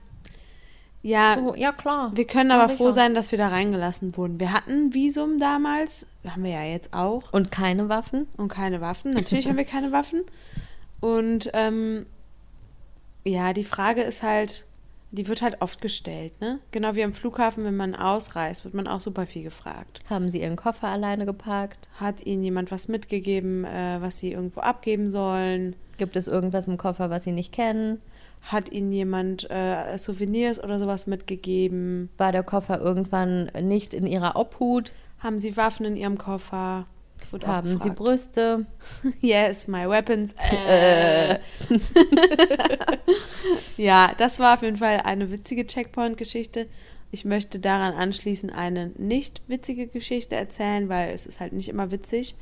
Ja, 1.05 1.35
So, 1.37 1.57
ja, 1.57 1.73
klar. 1.73 2.13
wir 2.15 2.25
können 2.29 2.51
Ja, 2.51 2.57
aber 2.61 2.67
sicher. 2.69 2.77
froh 2.79 2.91
sein, 2.93 3.13
dass 3.17 3.33
wir 3.33 3.39
da 3.39 3.49
reingelassen 3.49 4.17
wurden. 4.17 4.39
Wir 4.39 4.53
hatten 4.53 4.95
Visum 4.95 5.41
damals, 5.41 6.07
haben 6.25 6.45
wir 6.45 6.53
ja 6.53 6.63
jetzt 6.63 6.95
auch, 6.95 7.33
Und 7.33 7.51
keine 7.51 7.89
Waffen? 7.89 8.29
und 8.37 8.47
keine 8.49 8.81
Waffen. 8.81 9.11
Natürlich 9.11 9.49
haben 9.49 9.57
wir 9.57 9.65
keine 9.65 9.91
Waffen. 9.91 10.23
Und 11.01 11.51
ähm, 11.55 12.07
ja, 13.25 13.53
die 13.53 13.65
Frage 13.65 14.03
ist 14.03 14.23
halt, 14.23 14.65
die 15.11 15.27
wird 15.27 15.43
halt 15.43 15.57
oft 15.61 15.81
gestellt, 15.81 16.41
ne? 16.41 16.61
Genau 16.71 16.95
wie 16.95 17.03
am 17.03 17.13
Flughafen, 17.15 17.65
wenn 17.65 17.77
man 17.77 17.97
ausreist, 17.97 18.63
wird 18.65 18.75
man 18.75 18.87
auch 18.87 19.01
super 19.01 19.27
viel 19.27 19.43
gefragt. 19.43 20.03
Haben 20.09 20.29
sie 20.29 20.41
ihren 20.41 20.55
Koffer 20.57 20.87
alleine 20.87 21.27
geparkt? 21.27 21.89
Hat 21.99 22.25
ihnen 22.25 22.45
jemand 22.45 22.71
was 22.71 22.87
mitgegeben, 22.87 23.65
äh, 23.65 23.97
was 24.01 24.21
sie 24.21 24.31
irgendwo 24.31 24.61
abgeben 24.61 25.11
sollen? 25.11 25.75
Gibt 25.99 26.15
es 26.15 26.29
irgendwas 26.29 26.69
im 26.69 26.77
Koffer, 26.77 27.11
was 27.11 27.25
sie 27.25 27.33
nicht 27.33 27.51
kennen? 27.53 28.01
Hat 28.43 28.73
ihnen 28.73 28.93
jemand 28.93 29.49
äh, 29.51 29.97
Souvenirs 29.99 30.63
oder 30.63 30.79
sowas 30.79 31.07
mitgegeben? 31.07 32.11
War 32.19 32.33
der 32.33 32.43
Koffer 32.43 32.81
irgendwann 32.81 33.51
nicht 33.63 33.95
in 33.95 34.07
ihrer 34.07 34.37
Obhut? 34.37 34.93
Haben 35.21 35.39
sie 35.39 35.57
Waffen 35.57 35.87
in 35.87 35.97
ihrem 35.97 36.19
Koffer? 36.19 36.87
Haben 37.45 37.79
sie. 37.79 37.91
Brüste? 37.91 38.67
Yes, 39.21 39.69
my 39.69 39.89
weapons. 39.89 40.35
Äh. 40.69 41.39
ja, 43.77 44.13
das 44.19 44.39
war 44.39 44.55
auf 44.55 44.63
jeden 44.63 44.77
Fall 44.77 45.01
eine 45.05 45.31
witzige 45.31 45.67
Checkpoint-Geschichte. 45.67 46.67
Ich 47.11 47.25
möchte 47.25 47.61
daran 47.61 47.95
anschließend 47.95 48.55
eine 48.55 48.89
nicht 48.97 49.43
witzige 49.47 49.87
Geschichte 49.87 50.35
erzählen, 50.35 50.89
weil 50.89 51.13
es 51.13 51.27
ist 51.27 51.41
halt 51.41 51.53
nicht 51.53 51.69
immer 51.69 51.91
witzig. 51.91 52.35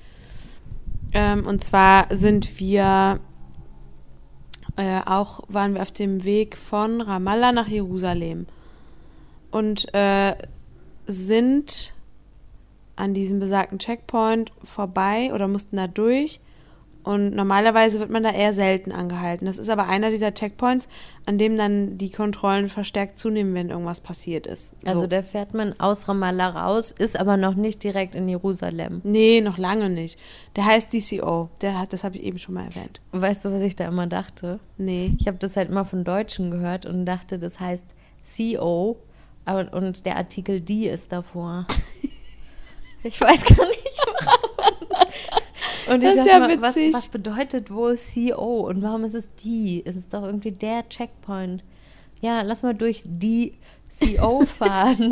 Ähm, 1.13 1.47
und 1.47 1.65
zwar 1.65 2.07
sind 2.15 2.61
wir 2.61 3.21
äh, 4.81 5.03
auch, 5.05 5.41
waren 5.49 5.75
wir 5.75 5.83
auf 5.83 5.93
dem 5.93 6.25
Weg 6.25 6.57
von 6.57 7.03
Ramallah 7.03 7.53
nach 7.53 7.69
Jerusalem 7.69 8.47
und 9.51 9.93
äh, 9.95 10.35
sind 11.07 11.93
an 12.97 13.13
diesem 13.13 13.41
besagten 13.41 13.79
Checkpoint 13.79 14.53
vorbei 14.65 15.33
oder 15.35 15.49
mussten 15.49 15.77
da 15.77 15.87
durch. 15.87 16.41
Und 17.03 17.35
normalerweise 17.35 17.99
wird 17.99 18.11
man 18.11 18.23
da 18.23 18.31
eher 18.31 18.53
selten 18.53 18.93
angehalten. 18.93 19.47
Das 19.47 19.59
ist 19.59 19.71
aber 19.71 19.89
einer 19.89 20.11
dieser 20.11 20.35
Checkpoints, 20.35 20.89
an 21.25 21.39
dem 21.39 21.57
dann 21.57 21.97
die 21.97 22.11
Kontrollen 22.11 22.69
verstärkt 22.69 23.17
zunehmen, 23.19 23.55
wenn 23.55 23.71
irgendwas 23.71 24.01
passiert 24.01 24.47
ist. 24.47 24.75
Also 24.85 25.03
so. 25.03 25.07
da 25.07 25.23
fährt 25.23 25.55
man 25.55 25.79
aus 25.81 26.09
Ramallah 26.09 26.51
raus, 26.51 26.91
ist 26.91 27.19
aber 27.19 27.37
noch 27.37 27.55
nicht 27.55 27.83
direkt 27.83 28.15
in 28.15 28.29
Jerusalem. 28.29 29.01
Nee, 29.03 29.41
noch 29.41 29.57
lange 29.57 29.89
nicht. 29.89 30.19
Der 30.57 30.67
heißt 30.67 30.93
DCO. 30.93 31.49
Der 31.63 31.79
hat, 31.79 31.93
das 31.93 32.05
habe 32.05 32.17
ich 32.17 32.25
eben 32.25 32.39
schon 32.39 32.55
mal 32.55 32.67
erwähnt. 32.67 33.01
Weißt 33.13 33.45
du, 33.45 33.53
was 33.53 33.63
ich 33.63 33.77
da 33.77 33.89
immer 33.89 34.07
dachte? 34.07 34.61
Nee. 34.77 35.15
Ich 35.19 35.27
habe 35.27 35.39
das 35.39 35.57
halt 35.57 35.71
immer 35.71 35.85
von 35.85 36.05
Deutschen 36.05 36.51
gehört 36.51 36.85
und 36.85 37.07
dachte, 37.07 37.39
das 37.39 37.61
heißt 37.61 37.87
CO, 38.37 38.99
aber 39.47 39.73
und 39.73 40.05
der 40.05 40.17
Artikel 40.17 40.61
die 40.61 40.87
ist 40.87 41.13
davor. 41.13 41.67
Ich 43.03 43.19
weiß 43.19 43.45
gar 43.47 43.67
nicht 43.67 43.99
warum. 44.21 44.70
Und 45.91 46.03
Das 46.03 46.15
ich 46.15 46.21
ist 46.21 46.27
dachte 46.29 46.29
ja 46.31 46.39
mal, 46.39 46.63
was, 46.63 46.77
witzig. 46.77 46.95
was 46.95 47.09
bedeutet 47.09 47.71
wohl 47.73 47.97
CO 47.97 48.61
und 48.69 48.83
warum 48.83 49.05
ist 49.05 49.15
es 49.15 49.29
die? 49.43 49.83
Es 49.85 49.97
ist 49.97 50.13
doch 50.15 50.23
irgendwie 50.23 50.53
der 50.53 50.89
Checkpoint. 50.89 51.63
Ja, 52.21 52.43
lass 52.43 52.63
mal 52.63 52.75
durch 52.75 53.03
die 53.05 53.55
CO 53.99 54.41
fahren. 54.47 55.11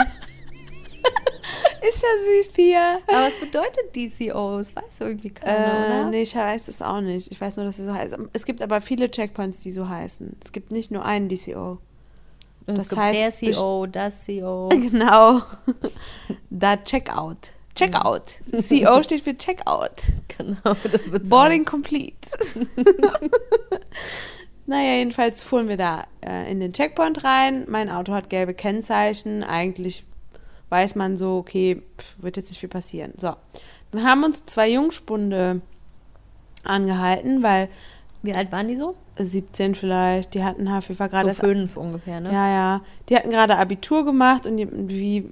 Ist 1.80 2.02
ja 2.02 2.08
süß, 2.42 2.52
Pia. 2.52 2.98
Aber 3.06 3.26
was 3.26 3.36
bedeutet 3.36 3.94
DCO? 3.94 4.58
Das 4.58 4.74
weiß 4.76 5.00
irgendwie 5.00 5.30
keiner, 5.30 5.56
Äh, 5.56 6.00
oder? 6.00 6.10
nee, 6.10 6.22
ich 6.22 6.34
weiß 6.34 6.68
es 6.68 6.82
auch 6.82 7.00
nicht. 7.00 7.30
Ich 7.32 7.40
weiß 7.40 7.56
nur, 7.56 7.64
dass 7.64 7.76
sie 7.76 7.84
so 7.84 7.94
heißt. 7.94 8.16
Es 8.32 8.44
gibt 8.44 8.62
aber 8.62 8.80
viele 8.80 9.10
Checkpoints, 9.10 9.60
die 9.62 9.70
so 9.70 9.88
heißen. 9.88 10.36
Es 10.44 10.52
gibt 10.52 10.70
nicht 10.72 10.90
nur 10.90 11.04
einen 11.04 11.28
DCO. 11.28 11.78
Und 12.66 12.76
das 12.76 12.94
heißt 12.94 13.40
der 13.42 13.54
CO, 13.54 13.86
das 13.86 14.26
CO. 14.26 14.68
Genau. 14.72 15.40
Da 16.50 16.76
Checkout. 16.76 17.52
Checkout. 17.74 18.34
CO 18.52 19.02
steht 19.02 19.22
für 19.22 19.36
Checkout. 19.36 20.02
Genau, 20.36 20.76
das 20.90 21.12
wird 21.12 21.28
Boarding 21.28 21.64
complete. 21.64 22.16
naja, 24.66 24.96
jedenfalls 24.96 25.42
fuhren 25.42 25.68
wir 25.68 25.76
da 25.76 26.06
äh, 26.24 26.50
in 26.50 26.60
den 26.60 26.72
Checkpoint 26.72 27.24
rein. 27.24 27.66
Mein 27.68 27.90
Auto 27.90 28.12
hat 28.12 28.30
gelbe 28.30 28.54
Kennzeichen. 28.54 29.44
Eigentlich 29.44 30.04
weiß 30.70 30.96
man 30.96 31.16
so, 31.16 31.36
okay, 31.36 31.82
pff, 31.98 32.22
wird 32.22 32.36
jetzt 32.36 32.50
nicht 32.50 32.60
viel 32.60 32.68
passieren. 32.68 33.12
So. 33.16 33.34
Dann 33.90 34.04
haben 34.04 34.24
uns 34.24 34.44
zwei 34.46 34.70
Jungspunde 34.70 35.62
angehalten, 36.64 37.42
weil 37.42 37.68
Wie 38.22 38.34
alt 38.34 38.50
waren 38.50 38.68
die 38.68 38.76
so? 38.76 38.96
17 39.16 39.74
vielleicht, 39.74 40.34
die 40.34 40.42
hatten 40.42 40.68
Fall 40.68 41.08
gerade 41.08 41.30
so 41.30 41.42
fünf 41.42 41.76
ungefähr, 41.76 42.20
ne? 42.20 42.32
Ja, 42.32 42.48
ja. 42.48 42.80
Die 43.08 43.16
hatten 43.16 43.30
gerade 43.30 43.56
Abitur 43.56 44.04
gemacht 44.04 44.46
und 44.46 44.56
die, 44.56 44.68
wie 44.70 45.30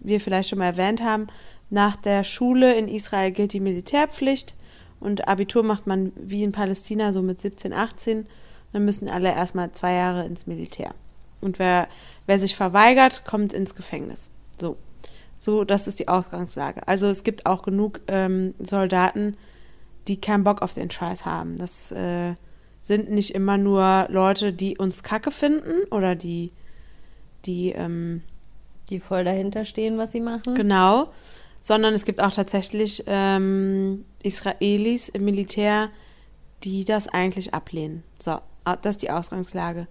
wir 0.00 0.20
vielleicht 0.20 0.48
schon 0.48 0.58
mal 0.58 0.66
erwähnt 0.66 1.02
haben, 1.02 1.26
nach 1.74 1.96
der 1.96 2.22
Schule 2.22 2.74
in 2.74 2.88
Israel 2.88 3.32
gilt 3.32 3.52
die 3.52 3.60
Militärpflicht 3.60 4.54
und 5.00 5.26
Abitur 5.28 5.64
macht 5.64 5.86
man 5.88 6.12
wie 6.14 6.44
in 6.44 6.52
Palästina 6.52 7.12
so 7.12 7.20
mit 7.20 7.40
17, 7.40 7.72
18. 7.72 8.26
Dann 8.72 8.84
müssen 8.84 9.08
alle 9.08 9.32
erstmal 9.32 9.72
zwei 9.72 9.94
Jahre 9.94 10.24
ins 10.24 10.46
Militär. 10.46 10.94
Und 11.40 11.58
wer, 11.58 11.88
wer 12.26 12.38
sich 12.38 12.54
verweigert, 12.56 13.24
kommt 13.26 13.52
ins 13.52 13.74
Gefängnis. 13.74 14.30
So. 14.58 14.76
So, 15.38 15.64
das 15.64 15.88
ist 15.88 15.98
die 15.98 16.08
Ausgangslage. 16.08 16.86
Also 16.88 17.08
es 17.08 17.24
gibt 17.24 17.44
auch 17.44 17.62
genug 17.62 18.00
ähm, 18.06 18.54
Soldaten, 18.60 19.36
die 20.06 20.20
keinen 20.20 20.44
Bock 20.44 20.62
auf 20.62 20.74
den 20.74 20.90
Scheiß 20.90 21.26
haben. 21.26 21.58
Das 21.58 21.90
äh, 21.92 22.34
sind 22.82 23.10
nicht 23.10 23.34
immer 23.34 23.58
nur 23.58 24.06
Leute, 24.10 24.52
die 24.52 24.78
uns 24.78 25.02
kacke 25.02 25.32
finden 25.32 25.84
oder 25.90 26.14
die, 26.14 26.52
die, 27.46 27.72
ähm, 27.72 28.22
Die 28.90 29.00
voll 29.00 29.24
dahinter 29.24 29.64
stehen, 29.64 29.98
was 29.98 30.12
sie 30.12 30.20
machen. 30.20 30.54
genau, 30.54 31.08
sondern 31.64 31.94
es 31.94 32.04
gibt 32.04 32.22
auch 32.22 32.30
tatsächlich 32.30 33.04
ähm, 33.06 34.04
Israelis 34.22 35.08
im 35.08 35.24
Militär, 35.24 35.88
die 36.62 36.84
das 36.84 37.08
eigentlich 37.08 37.54
ablehnen. 37.54 38.02
So, 38.20 38.32
ah, 38.64 38.76
das 38.76 38.96
ist 38.96 39.02
die 39.02 39.10
Ausgangslage. 39.10 39.86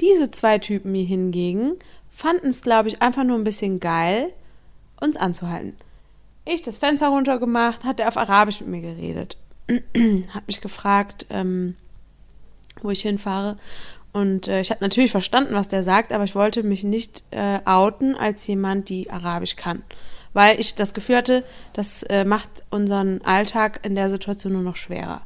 Diese 0.00 0.32
zwei 0.32 0.58
Typen 0.58 0.92
hier 0.92 1.06
hingegen 1.06 1.74
fanden 2.10 2.48
es, 2.48 2.62
glaube 2.62 2.88
ich, 2.88 3.02
einfach 3.02 3.22
nur 3.22 3.38
ein 3.38 3.44
bisschen 3.44 3.78
geil, 3.78 4.32
uns 5.00 5.16
anzuhalten. 5.16 5.76
Ich 6.44 6.62
das 6.62 6.80
Fenster 6.80 7.06
runtergemacht, 7.06 7.84
hat 7.84 8.00
er 8.00 8.08
auf 8.08 8.16
Arabisch 8.16 8.58
mit 8.58 8.70
mir 8.70 8.80
geredet. 8.80 9.36
hat 10.34 10.48
mich 10.48 10.60
gefragt, 10.60 11.26
ähm, 11.30 11.76
wo 12.80 12.90
ich 12.90 13.02
hinfahre. 13.02 13.58
Und 14.12 14.48
äh, 14.48 14.60
ich 14.60 14.72
habe 14.72 14.82
natürlich 14.82 15.12
verstanden, 15.12 15.54
was 15.54 15.68
der 15.68 15.84
sagt, 15.84 16.12
aber 16.12 16.24
ich 16.24 16.34
wollte 16.34 16.64
mich 16.64 16.82
nicht 16.82 17.22
äh, 17.30 17.60
outen 17.64 18.16
als 18.16 18.44
jemand, 18.48 18.88
die 18.88 19.08
Arabisch 19.08 19.54
kann. 19.54 19.84
Weil 20.32 20.58
ich 20.58 20.74
das 20.74 20.94
Gefühl 20.94 21.16
hatte, 21.16 21.44
das 21.72 22.02
äh, 22.04 22.24
macht 22.24 22.48
unseren 22.70 23.20
Alltag 23.22 23.80
in 23.84 23.94
der 23.94 24.10
Situation 24.10 24.54
nur 24.54 24.62
noch 24.62 24.76
schwerer. 24.76 25.22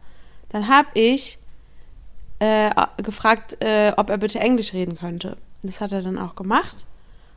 Dann 0.48 0.68
habe 0.68 0.88
ich 0.94 1.38
äh, 2.38 2.70
gefragt, 2.98 3.56
äh, 3.60 3.92
ob 3.96 4.10
er 4.10 4.18
bitte 4.18 4.40
Englisch 4.40 4.72
reden 4.72 4.96
könnte. 4.96 5.36
Das 5.62 5.80
hat 5.80 5.92
er 5.92 6.02
dann 6.02 6.18
auch 6.18 6.34
gemacht. 6.34 6.86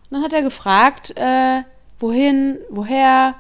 Und 0.10 0.16
dann 0.16 0.24
hat 0.24 0.34
er 0.34 0.42
gefragt, 0.42 1.14
äh, 1.16 1.62
wohin, 2.00 2.60
woher, 2.70 3.36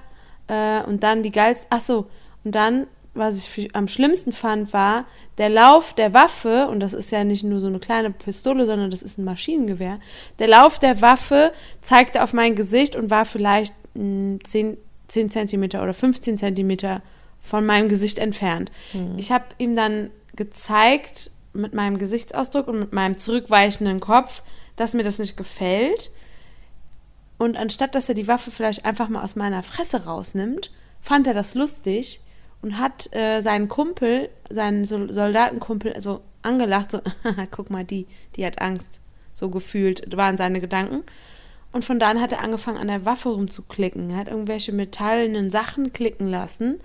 äh, 0.48 0.84
und 0.84 1.04
dann 1.04 1.24
die 1.24 1.32
geilste, 1.32 1.68
ach 1.70 1.82
so, 1.82 2.08
und 2.44 2.56
dann, 2.56 2.88
was 3.14 3.36
ich 3.38 3.76
am 3.76 3.88
schlimmsten 3.88 4.32
fand, 4.32 4.72
war 4.72 5.06
der 5.38 5.50
Lauf 5.50 5.94
der 5.94 6.14
Waffe, 6.14 6.68
und 6.68 6.80
das 6.80 6.94
ist 6.94 7.12
ja 7.12 7.24
nicht 7.24 7.44
nur 7.44 7.60
so 7.60 7.68
eine 7.68 7.80
kleine 7.80 8.12
Pistole, 8.12 8.66
sondern 8.66 8.92
das 8.92 9.02
ist 9.02 9.18
ein 9.18 9.26
Maschinengewehr. 9.26 10.00
Der 10.38 10.48
Lauf 10.48 10.80
der 10.80 11.02
Waffe 11.02 11.52
zeigte 11.82 12.24
auf 12.24 12.34
mein 12.34 12.56
Gesicht 12.56 12.96
und 12.96 13.10
war 13.10 13.26
vielleicht 13.26 13.74
10, 13.96 14.78
10 15.08 15.30
Zentimeter 15.30 15.82
oder 15.84 15.94
15 15.94 16.38
Zentimeter 16.38 17.02
von 17.42 17.66
meinem 17.66 17.90
Gesicht 17.90 18.18
entfernt. 18.20 18.72
Ich 19.18 19.32
habe 19.32 19.46
ihm 19.58 19.76
dann 19.76 20.10
gezeigt, 20.36 21.32
mit 21.54 21.74
meinem 21.74 21.98
Gesichtsausdruck 21.98 22.68
und 22.68 22.80
mit 22.80 22.94
meinem 22.94 23.18
zurückweichenden 23.18 24.00
Kopf, 24.00 24.44
dass 24.76 24.94
mir 24.94 25.04
das 25.04 25.20
nicht 25.20 25.36
gefällt. 25.36 26.12
Und 27.38 27.56
anstatt 27.58 27.96
dass 27.96 28.10
er 28.10 28.16
die 28.16 28.28
Waffe 28.28 28.52
vielleicht 28.52 28.86
einfach 28.86 29.10
mal 29.10 29.24
aus 29.24 29.36
meiner 29.36 29.64
Fresse 29.64 30.06
rausnimmt, 30.06 30.72
fand 31.02 31.26
er 31.28 31.34
das 31.34 31.56
lustig 31.56 32.22
und 32.62 32.78
hat 32.78 33.14
äh, 33.16 33.40
seinen 33.42 33.68
Kumpel, 33.70 34.30
seinen 34.50 34.86
Sol- 34.86 35.12
Soldatenkumpel, 35.12 36.00
so 36.02 36.22
angelacht, 36.42 36.92
so, 36.92 37.00
guck 37.52 37.70
mal, 37.70 37.86
die, 37.86 38.08
die 38.36 38.46
hat 38.46 38.62
Angst. 38.62 39.00
So 39.34 39.50
gefühlt 39.50 40.16
waren 40.18 40.36
seine 40.36 40.60
Gedanken. 40.60 41.04
Und 41.72 41.86
von 41.86 42.00
da 42.00 42.10
an 42.10 42.20
hat 42.20 42.32
er 42.32 42.42
angefangen, 42.42 42.78
an 42.78 42.88
der 42.88 43.06
Waffe 43.06 43.30
rumzuklicken. 43.30 44.10
Er 44.10 44.18
hat 44.18 44.28
irgendwelche 44.28 44.72
metallenen 44.72 45.52
Sachen 45.52 45.94
klicken 45.94 46.28
lassen, 46.28 46.80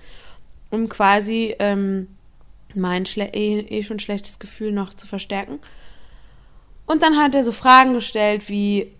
um 0.70 0.88
quasi 0.88 1.54
ähm, 1.58 2.08
mein 2.74 3.04
eh, 3.16 3.60
eh 3.60 3.82
schon 3.82 3.98
schlechtes 3.98 4.38
Gefühl 4.38 4.72
noch 4.72 4.92
zu 4.92 5.06
verstärken. 5.06 5.58
Und 6.86 7.02
dann 7.02 7.16
hat 7.16 7.34
er 7.34 7.44
so 7.44 7.52
Fragen 7.52 7.94
gestellt 7.94 8.48
wie, 8.48 8.92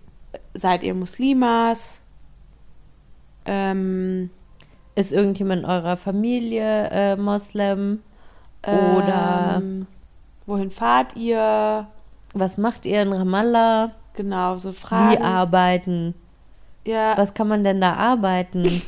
seid 0.55 0.81
ihr 0.81 0.95
Muslimas? 0.95 2.01
Ähm, 3.45 4.31
Ist 4.95 5.13
irgendjemand 5.13 5.63
in 5.63 5.69
eurer 5.69 5.97
Familie 5.97 6.89
äh, 6.89 7.15
Moslem? 7.15 8.01
Oder 8.63 9.61
ähm, 9.61 9.85
wohin 10.47 10.71
fahrt 10.71 11.15
ihr? 11.15 11.87
was 12.35 12.57
macht 12.57 12.85
ihr 12.85 13.01
in 13.01 13.13
Ramallah? 13.13 13.91
Genau, 14.15 14.57
so 14.57 14.71
Wie 14.71 14.75
Fragen. 14.75 15.21
arbeiten? 15.23 16.15
ja, 16.85 17.17
Was 17.17 17.33
kann 17.33 17.47
man 17.47 17.63
denn 17.63 17.81
da 17.81 17.93
arbeiten? 17.93 18.65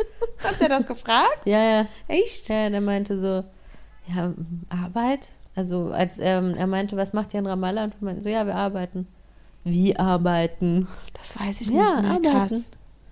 hat 0.44 0.60
der 0.60 0.68
das 0.68 0.86
gefragt? 0.86 1.40
ja, 1.44 1.62
ja. 1.62 1.86
Echt? 2.08 2.48
Ja, 2.48 2.68
der 2.70 2.80
meinte 2.80 3.18
so, 3.18 3.44
ja, 4.08 4.32
Arbeit? 4.70 5.30
Also 5.54 5.90
als 5.92 6.18
ähm, 6.18 6.54
er 6.56 6.66
meinte, 6.66 6.96
was 6.96 7.12
macht 7.12 7.34
ihr 7.34 7.40
in 7.40 7.46
Ramallah? 7.46 7.84
Und 7.84 8.00
wir 8.00 8.06
meinten 8.06 8.22
so, 8.22 8.28
ja, 8.28 8.46
wir 8.46 8.54
arbeiten. 8.54 9.06
Wie 9.64 9.96
arbeiten? 9.98 10.88
Das 11.12 11.38
weiß 11.38 11.60
ich 11.60 11.68
Ja, 11.68 12.00
nicht 12.00 12.02
mehr. 12.02 12.10
arbeiten. 12.12 12.30
Krass. 12.48 12.64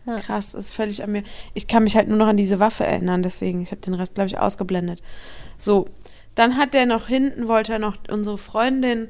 Ja. 0.07 0.17
Krass, 0.17 0.53
das 0.53 0.67
ist 0.67 0.75
völlig 0.75 1.03
an 1.05 1.13
mir. 1.13 1.23
Ich 1.53 1.67
kann 1.67 1.83
mich 1.85 1.95
halt 1.95 2.09
nur 2.09 2.17
noch 2.17 2.29
an 2.29 2.39
diese 2.39 2.59
Waffe 2.61 2.87
erinnern, 2.87 3.23
deswegen, 3.23 3.61
ich 3.61 3.71
habe 3.73 3.83
den 3.83 3.93
Rest, 3.93 4.15
glaube 4.15 4.29
ich, 4.29 4.39
ausgeblendet. 4.39 5.03
So, 5.59 5.85
dann 6.35 6.57
hat 6.57 6.73
der 6.73 6.87
noch 6.87 7.09
hinten, 7.09 7.47
wollte 7.49 7.75
er 7.75 7.79
noch 7.79 7.97
unsere 8.09 8.39
Freundin 8.39 9.09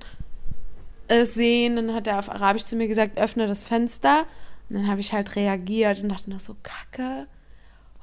äh, 1.09 1.25
sehen, 1.25 1.77
dann 1.77 1.95
hat 1.95 2.07
er 2.07 2.19
auf 2.19 2.31
Arabisch 2.31 2.65
zu 2.65 2.77
mir 2.77 2.89
gesagt, 2.89 3.19
öffne 3.19 3.47
das 3.47 3.67
Fenster. 3.67 4.27
Und 4.69 4.77
dann 4.77 4.89
habe 4.89 5.01
ich 5.01 5.13
halt 5.13 5.35
reagiert 5.37 6.03
und 6.03 6.11
dachte 6.11 6.31
noch 6.31 6.41
so, 6.41 6.55
kacke, 6.63 7.27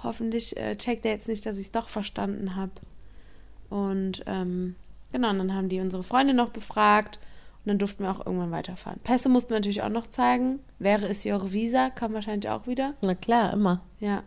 hoffentlich 0.03 0.57
äh, 0.57 0.75
checkt 0.75 1.05
er 1.05 1.11
jetzt 1.11 1.27
nicht, 1.27 1.45
dass 1.45 1.57
ich 1.57 1.67
es 1.67 1.71
doch 1.71 1.89
verstanden 1.89 2.55
habe. 2.55 2.71
Und 3.69 4.23
ähm, 4.25 4.75
genau, 5.11 5.29
und 5.29 5.37
dann 5.37 5.53
haben 5.53 5.69
die 5.69 5.79
unsere 5.79 6.03
Freundin 6.03 6.35
noch 6.35 6.49
befragt 6.49 7.19
und 7.63 7.69
dann 7.69 7.79
durften 7.79 8.03
wir 8.03 8.11
auch 8.11 8.25
irgendwann 8.25 8.51
weiterfahren. 8.51 8.99
Pässe 9.03 9.29
mussten 9.29 9.49
wir 9.51 9.57
natürlich 9.57 9.81
auch 9.81 9.89
noch 9.89 10.07
zeigen. 10.07 10.59
Wäre 10.79 11.07
es 11.07 11.25
Ihre 11.25 11.51
Visa, 11.51 11.89
kam 11.89 12.13
wahrscheinlich 12.13 12.49
auch 12.49 12.67
wieder. 12.67 12.93
Na 13.01 13.15
klar, 13.15 13.53
immer. 13.53 13.81
Ja, 13.99 14.23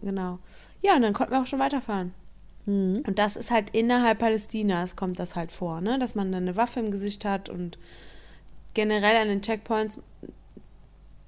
genau. 0.00 0.38
Ja, 0.82 0.96
und 0.96 1.02
dann 1.02 1.12
konnten 1.12 1.32
wir 1.32 1.42
auch 1.42 1.46
schon 1.46 1.60
weiterfahren. 1.60 2.12
Mhm. 2.66 3.02
Und 3.06 3.18
das 3.18 3.36
ist 3.36 3.50
halt 3.50 3.70
innerhalb 3.70 4.18
Palästinas 4.18 4.96
kommt 4.96 5.18
das 5.18 5.36
halt 5.36 5.52
vor, 5.52 5.80
ne? 5.80 5.98
Dass 5.98 6.14
man 6.14 6.32
dann 6.32 6.44
eine 6.44 6.56
Waffe 6.56 6.80
im 6.80 6.90
Gesicht 6.90 7.24
hat 7.24 7.48
und 7.48 7.78
generell 8.74 9.16
an 9.16 9.28
den 9.28 9.42
Checkpoints 9.42 10.00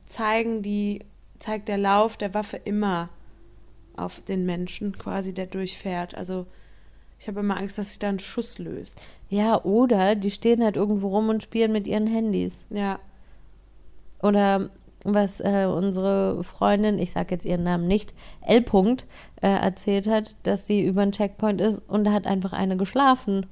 zeigen 0.07 0.63
die, 0.63 1.05
zeigt 1.39 1.69
der 1.69 1.79
Lauf 1.79 2.17
der 2.17 2.35
Waffe 2.35 2.57
immer 2.57 3.09
auf 3.97 4.21
den 4.21 4.45
Menschen 4.45 4.97
quasi, 4.97 5.33
der 5.33 5.47
durchfährt. 5.47 6.15
Also 6.15 6.47
ich 7.19 7.29
habe 7.29 7.41
immer 7.41 7.57
Angst, 7.57 7.79
dass 7.79 7.91
sich 7.91 7.99
da 7.99 8.09
ein 8.09 8.19
Schuss 8.19 8.59
löst. 8.59 9.07
Ja, 9.29 9.63
oder 9.65 10.15
die 10.15 10.31
stehen 10.31 10.63
halt 10.63 10.77
irgendwo 10.77 11.09
rum 11.09 11.29
und 11.29 11.43
spielen 11.43 11.73
mit 11.73 11.87
ihren 11.87 12.07
Handys. 12.07 12.65
Ja. 12.71 12.99
Oder 14.23 14.71
was 15.15 15.41
äh, 15.41 15.67
unsere 15.67 16.43
Freundin, 16.45 16.99
ich 16.99 17.13
sage 17.13 17.35
jetzt 17.35 17.45
ihren 17.45 17.65
Namen 17.65 17.87
nicht, 17.87 18.15
L. 18.41 18.61
-Punkt, 18.61 19.05
äh, 19.43 19.49
erzählt 19.49 20.07
hat, 20.07 20.37
dass 20.43 20.67
sie 20.67 20.85
über 20.85 21.03
einen 21.03 21.13
Checkpoint 21.13 21.61
ist 21.61 21.83
und 21.89 22.05
da 22.05 22.13
hat 22.13 22.27
einfach 22.27 22.53
eine 22.53 22.77
geschlafen, 22.77 23.47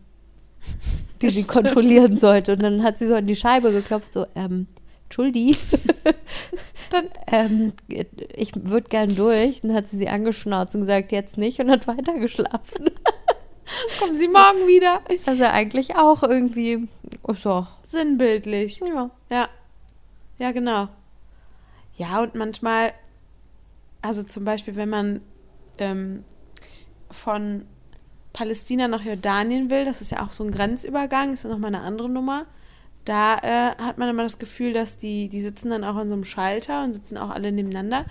die 1.22 1.30
sie 1.30 1.44
kontrollieren 1.44 2.16
sollte. 2.16 2.52
Und 2.52 2.62
dann 2.62 2.82
hat 2.82 2.98
sie 2.98 3.06
so 3.06 3.14
an 3.14 3.26
die 3.26 3.36
Scheibe 3.36 3.72
geklopft, 3.72 4.12
so, 4.12 4.26
ähm, 4.34 4.66
Entschuldi, 5.04 5.56
Dann, 6.90 7.08
ähm, 7.26 7.72
ich 8.36 8.52
würde 8.54 8.88
gern 8.88 9.16
durch. 9.16 9.62
Dann 9.62 9.74
hat 9.74 9.88
sie 9.88 9.96
sie 9.96 10.08
angeschnauzt 10.08 10.74
und 10.74 10.82
gesagt, 10.82 11.12
jetzt 11.12 11.36
nicht 11.36 11.58
und 11.60 11.70
hat 11.70 11.86
weitergeschlafen. 11.86 12.90
kommen 13.98 14.14
Sie 14.14 14.28
morgen 14.28 14.66
wieder. 14.66 15.00
Also 15.26 15.44
eigentlich 15.44 15.96
auch 15.96 16.22
irgendwie, 16.22 16.88
ist 17.28 17.46
doch, 17.46 17.66
Sinnbildlich. 17.86 18.80
ja. 18.80 19.10
Ja. 19.30 19.48
Ja, 20.38 20.52
genau. 20.52 20.88
Ja, 21.96 22.22
und 22.22 22.34
manchmal, 22.34 22.92
also 24.02 24.22
zum 24.22 24.44
Beispiel, 24.44 24.76
wenn 24.76 24.88
man 24.88 25.20
ähm, 25.78 26.24
von 27.10 27.66
Palästina 28.32 28.88
nach 28.88 29.04
Jordanien 29.04 29.70
will, 29.70 29.84
das 29.84 30.00
ist 30.00 30.10
ja 30.10 30.24
auch 30.24 30.32
so 30.32 30.44
ein 30.44 30.50
Grenzübergang, 30.50 31.32
ist 31.32 31.44
ja 31.44 31.50
nochmal 31.50 31.74
eine 31.74 31.84
andere 31.84 32.08
Nummer. 32.08 32.46
Da 33.04 33.36
äh, 33.36 33.76
hat 33.76 33.98
man 33.98 34.08
immer 34.08 34.22
das 34.22 34.38
Gefühl, 34.38 34.72
dass 34.72 34.96
die, 34.96 35.28
die 35.28 35.42
sitzen 35.42 35.70
dann 35.70 35.84
auch 35.84 35.94
an 35.94 36.08
so 36.08 36.14
einem 36.14 36.24
Schalter 36.24 36.82
und 36.84 36.94
sitzen 36.94 37.18
auch 37.18 37.30
alle 37.30 37.52
nebeneinander. 37.52 38.06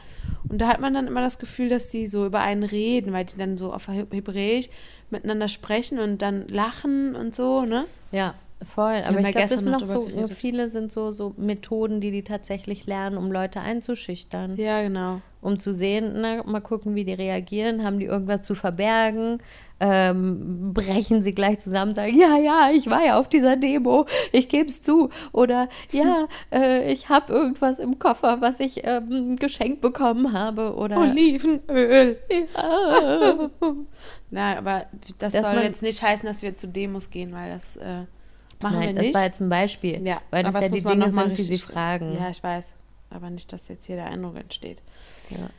Und 0.47 0.59
da 0.59 0.67
hat 0.67 0.79
man 0.79 0.93
dann 0.93 1.07
immer 1.07 1.21
das 1.21 1.39
Gefühl, 1.39 1.67
dass 1.67 1.89
die 1.89 2.07
so 2.07 2.25
über 2.25 2.41
einen 2.41 2.63
reden, 2.63 3.11
weil 3.11 3.25
die 3.25 3.37
dann 3.37 3.57
so 3.57 3.73
auf 3.73 3.87
Hebräisch 3.87 4.69
miteinander 5.09 5.49
sprechen 5.49 5.99
und 5.99 6.21
dann 6.21 6.47
lachen 6.47 7.15
und 7.15 7.35
so, 7.35 7.65
ne? 7.65 7.85
Ja, 8.11 8.35
voll. 8.65 9.01
Aber 9.05 9.19
ich 9.19 9.31
glaube, 9.31 9.47
das 9.47 9.59
sind 9.59 9.71
noch 9.71 9.85
so, 9.85 10.05
geredet. 10.05 10.33
viele 10.33 10.69
sind 10.69 10.91
so, 10.91 11.11
so 11.11 11.33
Methoden, 11.37 12.01
die 12.01 12.11
die 12.11 12.23
tatsächlich 12.23 12.85
lernen, 12.85 13.17
um 13.17 13.31
Leute 13.31 13.61
einzuschüchtern. 13.61 14.57
Ja, 14.57 14.81
genau. 14.81 15.21
Um 15.41 15.59
zu 15.59 15.73
sehen, 15.73 16.13
na, 16.15 16.41
mal 16.43 16.61
gucken, 16.61 16.95
wie 16.95 17.03
die 17.03 17.13
reagieren. 17.13 17.83
Haben 17.83 17.99
die 17.99 18.05
irgendwas 18.05 18.43
zu 18.43 18.55
verbergen? 18.55 19.39
Ähm, 19.79 20.73
brechen 20.73 21.23
sie 21.23 21.35
gleich 21.35 21.59
zusammen, 21.59 21.93
sagen, 21.93 22.17
ja, 22.17 22.37
ja, 22.37 22.69
ich 22.73 22.89
war 22.89 23.03
ja 23.03 23.19
auf 23.19 23.27
dieser 23.27 23.57
Demo, 23.57 24.05
ich 24.31 24.47
gebe 24.47 24.69
es 24.69 24.81
zu. 24.81 25.09
Oder 25.33 25.67
ja, 25.91 26.27
äh, 26.53 26.89
ich 26.89 27.09
habe 27.09 27.33
irgendwas 27.33 27.79
im 27.79 27.99
Koffer, 27.99 28.39
was 28.39 28.61
ich 28.61 28.85
ähm, 28.85 29.35
geschenkt 29.35 29.81
bekommen 29.81 30.31
habe. 30.31 30.75
Oder 30.75 30.97
Olivenöl. 30.97 32.17
ja. 32.31 33.49
Nein, 34.31 34.57
aber 34.57 34.85
das 35.19 35.33
Dass 35.33 35.45
soll 35.45 35.61
jetzt 35.61 35.83
nicht 35.83 36.01
heißen, 36.01 36.25
dass 36.25 36.41
wir 36.41 36.57
zu 36.57 36.67
Demos 36.67 37.09
gehen, 37.09 37.33
weil 37.33 37.51
das 37.51 37.75
äh, 37.75 38.05
machen 38.63 38.79
Nein, 38.79 38.87
wir 38.89 38.93
das 38.95 39.03
nicht. 39.03 39.13
war 39.15 39.23
jetzt 39.23 39.39
ein 39.41 39.49
Beispiel. 39.49 40.07
ja, 40.07 40.21
weil 40.31 40.43
das 40.43 40.53
ja 40.53 40.59
das 40.61 40.69
die 40.69 40.75
muss 40.81 40.83
man 40.83 40.99
Dinge 40.99 41.13
sind, 41.13 41.37
die 41.37 41.43
sie 41.43 41.57
fragen. 41.59 42.13
Ja, 42.19 42.29
ich 42.29 42.41
weiß. 42.43 42.73
Aber 43.11 43.29
nicht, 43.29 43.53
dass 43.53 43.67
jetzt 43.67 43.85
hier 43.85 43.95
der 43.97 44.07
Eindruck 44.07 44.35
entsteht. 44.37 44.81
Ja. 45.29 45.49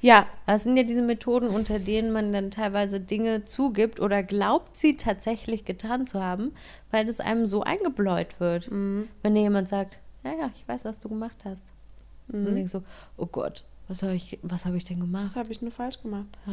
Ja, 0.00 0.26
Das 0.46 0.64
sind 0.64 0.76
ja 0.76 0.82
diese 0.82 1.00
Methoden, 1.02 1.48
unter 1.48 1.78
denen 1.78 2.12
man 2.12 2.32
dann 2.32 2.50
teilweise 2.50 3.00
Dinge 3.00 3.44
zugibt 3.46 3.98
oder 3.98 4.22
glaubt, 4.22 4.76
sie 4.76 4.96
tatsächlich 4.96 5.64
getan 5.64 6.06
zu 6.06 6.22
haben, 6.22 6.52
weil 6.90 7.06
das 7.06 7.18
einem 7.20 7.46
so 7.46 7.62
eingebläut 7.62 8.38
wird. 8.38 8.70
Mhm. 8.70 9.08
Wenn 9.22 9.34
dir 9.34 9.42
jemand 9.42 9.68
sagt, 9.68 10.00
ja, 10.24 10.32
ja, 10.32 10.50
ich 10.54 10.66
weiß, 10.68 10.84
was 10.84 11.00
du 11.00 11.08
gemacht 11.08 11.36
hast. 11.44 11.62
Und 12.28 12.44
dann 12.44 12.54
denkst 12.56 12.72
du, 12.72 12.82
oh 13.16 13.26
Gott, 13.26 13.64
was 13.88 14.02
habe 14.02 14.14
ich, 14.14 14.38
was 14.42 14.66
hab 14.66 14.74
ich 14.74 14.84
denn 14.84 15.00
gemacht? 15.00 15.26
das 15.30 15.36
habe 15.36 15.50
ich 15.52 15.62
nur 15.62 15.70
falsch 15.70 16.02
gemacht. 16.02 16.26
Ja. 16.46 16.52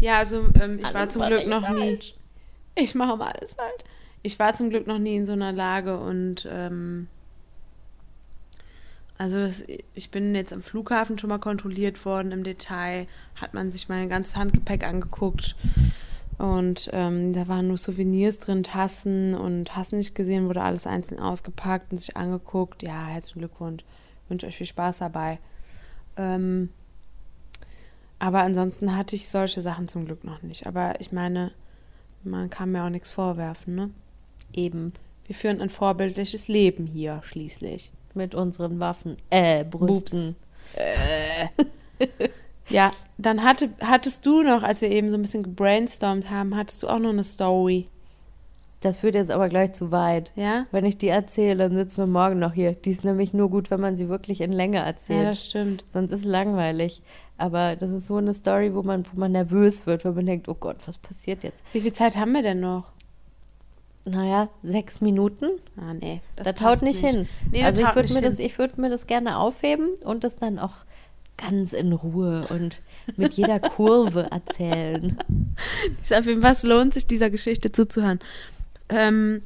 Ja, 0.00 0.18
also 0.18 0.46
ähm, 0.60 0.78
ich 0.78 0.84
war 0.84 0.96
Alles 0.96 1.12
zum 1.12 1.22
war 1.22 1.28
Glück 1.28 1.46
noch 1.46 1.68
nie. 1.70 1.78
falsch. 1.96 2.14
Ich 2.74 2.94
mache 2.94 3.16
mal 3.16 3.32
alles 3.32 3.52
falsch. 3.54 3.82
Ich 4.22 4.38
war 4.38 4.54
zum 4.54 4.70
Glück 4.70 4.86
noch 4.86 4.98
nie 4.98 5.16
in 5.16 5.26
so 5.26 5.32
einer 5.32 5.52
Lage 5.52 5.98
und 5.98 6.48
ähm, 6.50 7.08
also 9.18 9.38
das, 9.38 9.64
ich 9.94 10.10
bin 10.10 10.34
jetzt 10.34 10.52
am 10.52 10.62
Flughafen 10.62 11.18
schon 11.18 11.28
mal 11.28 11.38
kontrolliert 11.38 12.04
worden 12.04 12.32
im 12.32 12.44
Detail, 12.44 13.06
hat 13.36 13.54
man 13.54 13.70
sich 13.70 13.88
mein 13.88 14.08
ganzes 14.08 14.36
Handgepäck 14.36 14.84
angeguckt 14.84 15.56
und 16.38 16.90
ähm, 16.92 17.32
da 17.32 17.46
waren 17.46 17.68
nur 17.68 17.78
Souvenirs 17.78 18.38
drin, 18.38 18.64
Tassen 18.64 19.34
und 19.34 19.76
hast 19.76 19.92
nicht 19.92 20.14
gesehen, 20.14 20.48
wurde 20.48 20.62
alles 20.62 20.86
einzeln 20.86 21.20
ausgepackt 21.20 21.92
und 21.92 21.98
sich 21.98 22.16
angeguckt. 22.16 22.82
Ja, 22.82 23.06
herzlichen 23.06 23.40
Glückwunsch, 23.40 23.84
wünsche 24.28 24.46
euch 24.46 24.56
viel 24.56 24.66
Spaß 24.66 24.98
dabei. 24.98 25.38
Ähm, 26.16 26.70
aber 28.18 28.42
ansonsten 28.42 28.96
hatte 28.96 29.14
ich 29.14 29.28
solche 29.28 29.60
Sachen 29.62 29.88
zum 29.88 30.04
Glück 30.04 30.24
noch 30.24 30.42
nicht. 30.42 30.66
Aber 30.66 31.00
ich 31.00 31.12
meine, 31.12 31.52
man 32.24 32.50
kann 32.50 32.72
mir 32.72 32.84
auch 32.84 32.90
nichts 32.90 33.10
vorwerfen, 33.10 33.74
ne? 33.74 33.90
Eben 34.54 34.92
Wir 35.26 35.34
führen 35.34 35.60
ein 35.60 35.70
vorbildliches 35.70 36.48
Leben 36.48 36.86
hier 36.86 37.20
schließlich. 37.24 37.92
mit 38.14 38.34
unseren 38.34 38.78
Waffen, 38.80 39.16
äh, 39.30 39.64
Brüsten. 39.64 40.36
Ja, 42.68 42.92
dann 43.18 43.42
hatte, 43.44 43.68
hattest 43.80 44.24
du 44.24 44.42
noch, 44.42 44.62
als 44.62 44.80
wir 44.80 44.90
eben 44.90 45.10
so 45.10 45.16
ein 45.16 45.22
bisschen 45.22 45.42
gebrainstormt 45.42 46.30
haben, 46.30 46.56
hattest 46.56 46.82
du 46.82 46.88
auch 46.88 46.98
noch 46.98 47.10
eine 47.10 47.24
Story, 47.24 47.88
Das 48.80 49.00
führt 49.00 49.14
jetzt 49.14 49.30
aber 49.30 49.48
gleich 49.48 49.74
zu 49.74 49.90
weit. 49.90 50.32
ja? 50.36 50.66
Wenn 50.70 50.84
ich 50.84 50.96
die 50.96 51.08
erzähle, 51.08 51.68
dann 51.68 51.76
sitzen 51.76 51.98
wir 51.98 52.06
morgen 52.06 52.38
noch 52.38 52.52
hier. 52.54 52.72
Die 52.72 52.90
ist 52.92 53.04
nämlich 53.04 53.34
nur 53.34 53.50
gut, 53.50 53.70
wenn 53.70 53.80
man 53.80 53.96
sie 53.96 54.08
wirklich 54.08 54.40
in 54.40 54.52
Länge 54.52 54.78
Ja, 54.78 54.84
erzählt. 54.84 55.26
das 55.26 55.44
stimmt. 55.44 55.84
Sonst 55.90 56.12
ist 56.12 56.20
es 56.20 56.24
langweilig. 56.26 57.02
Aber 57.36 57.76
das 57.76 57.90
ist 57.90 58.06
so 58.06 58.16
eine 58.16 58.32
Story, 58.32 58.74
wo 58.74 58.82
man, 58.82 59.04
wo 59.12 59.18
man 59.20 59.32
nervös 59.32 59.86
wird, 59.86 60.04
weil 60.04 60.12
man 60.12 60.26
denkt, 60.26 60.48
oh 60.48 60.54
Gott, 60.58 60.76
was 60.86 60.96
passiert 60.98 61.42
jetzt? 61.44 61.62
Wie 61.72 61.80
viel 61.80 61.92
Zeit 61.92 62.16
haben 62.16 62.32
wir 62.32 62.42
denn 62.42 62.60
noch? 62.60 62.90
Naja, 64.04 64.48
sechs 64.62 65.00
Minuten? 65.00 65.46
Ah, 65.76 65.94
nee. 65.94 66.20
Das, 66.36 66.52
passt 66.54 66.60
haut 66.62 66.82
nicht, 66.82 67.04
hin. 67.06 67.28
Nee, 67.52 67.58
das 67.60 67.66
also 67.78 67.82
ich 67.82 67.88
würde 67.94 68.02
nicht 68.08 68.14
mir, 68.14 68.22
das- 68.22 68.38
ich 68.38 68.58
würd 68.58 68.78
mir 68.78 68.90
das 68.90 69.06
gerne 69.06 69.38
aufheben 69.38 69.90
und 70.04 70.24
das 70.24 70.34
dann 70.36 70.58
auch 70.58 70.72
ganz 71.36 71.72
in 71.72 71.92
Ruhe 71.92 72.46
und 72.50 72.80
mit 73.16 73.34
jeder 73.34 73.58
Kurve 73.60 74.28
erzählen. 74.30 75.16
Auf 76.10 76.26
jeden 76.26 76.42
Fall, 76.42 76.52
es 76.52 76.62
lohnt 76.64 76.94
sich, 76.94 77.06
dieser 77.06 77.30
Geschichte 77.30 77.70
zuzuhören. 77.72 78.18
Ähm, 78.88 79.42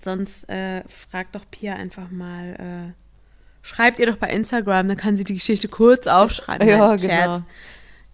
sonst 0.00 0.48
äh, 0.50 0.82
fragt 0.88 1.34
doch 1.34 1.44
Pia 1.50 1.74
einfach 1.74 2.10
mal, 2.10 2.92
äh, 2.92 2.92
schreibt 3.62 3.98
ihr 4.00 4.06
doch 4.06 4.16
bei 4.16 4.28
Instagram, 4.30 4.88
dann 4.88 4.96
kann 4.96 5.16
sie 5.16 5.24
die 5.24 5.34
Geschichte 5.34 5.68
kurz 5.68 6.06
aufschreiben. 6.06 6.66
Ja, 6.68 6.94
genau. 6.96 7.40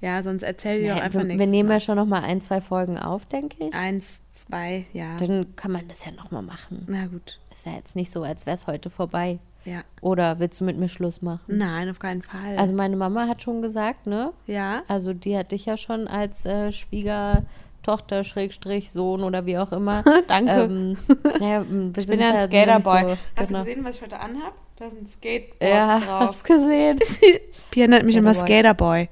Ja, 0.00 0.22
sonst 0.22 0.42
erzähl 0.42 0.80
ihr 0.80 0.88
Ja, 0.88 0.94
doch 0.96 1.02
einfach 1.02 1.20
wir, 1.20 1.26
nichts. 1.26 1.40
wir 1.40 1.46
nehmen 1.46 1.70
ja 1.70 1.80
schon 1.80 1.96
noch 1.96 2.06
mal 2.06 2.22
ein, 2.22 2.40
zwei 2.42 2.60
Folgen 2.60 2.98
auf, 2.98 3.26
denke 3.26 3.56
ich. 3.68 3.74
Eins, 3.74 4.18
zwei, 4.48 4.86
ja. 4.92 5.16
Dann 5.16 5.54
kann 5.56 5.72
man 5.72 5.86
das 5.88 6.04
ja 6.04 6.12
noch 6.12 6.30
mal 6.30 6.42
machen. 6.42 6.84
Na 6.88 7.06
gut. 7.06 7.38
Ist 7.50 7.66
ja 7.66 7.72
jetzt 7.72 7.96
nicht 7.96 8.12
so, 8.12 8.22
als 8.22 8.46
wäre 8.46 8.54
es 8.56 8.66
heute 8.66 8.90
vorbei. 8.90 9.38
Ja. 9.64 9.82
Oder 10.02 10.38
willst 10.40 10.60
du 10.60 10.64
mit 10.64 10.76
mir 10.78 10.88
Schluss 10.88 11.22
machen? 11.22 11.40
Nein, 11.46 11.88
auf 11.88 11.98
keinen 11.98 12.20
Fall. 12.22 12.56
Also 12.58 12.74
meine 12.74 12.96
Mama 12.96 13.26
hat 13.28 13.42
schon 13.42 13.62
gesagt, 13.62 14.06
ne? 14.06 14.32
ja. 14.46 14.82
Also 14.88 15.14
die 15.14 15.36
hat 15.38 15.52
dich 15.52 15.64
ja 15.64 15.78
schon 15.78 16.06
als 16.06 16.44
äh, 16.44 16.70
Schwiegertochter, 16.70 18.24
Schrägstrich, 18.24 18.90
Sohn 18.90 19.22
oder 19.22 19.46
wie 19.46 19.56
auch 19.58 19.72
immer. 19.72 20.02
Danke. 20.28 20.52
Ähm, 20.52 20.96
naja, 21.40 21.64
Ich 21.96 22.06
bin 22.06 22.20
ja 22.20 22.28
ein 22.30 22.36
nicht 22.36 22.44
Skaterboy. 22.52 23.02
So, 23.02 23.08
Hast 23.36 23.48
genau. 23.48 23.58
du 23.60 23.64
gesehen, 23.64 23.84
was 23.84 23.96
ich 23.96 24.02
heute 24.02 24.20
anhab? 24.20 24.52
Da 24.76 24.90
sind 24.90 25.10
Skateboards 25.10 25.72
Ja, 25.74 25.98
drauf. 26.04 26.20
hab's 26.20 26.44
gesehen. 26.44 26.98
Pia 27.70 27.86
nennt 27.86 28.04
mich 28.04 28.16
immer 28.16 28.34
Skaterboy. 28.34 29.08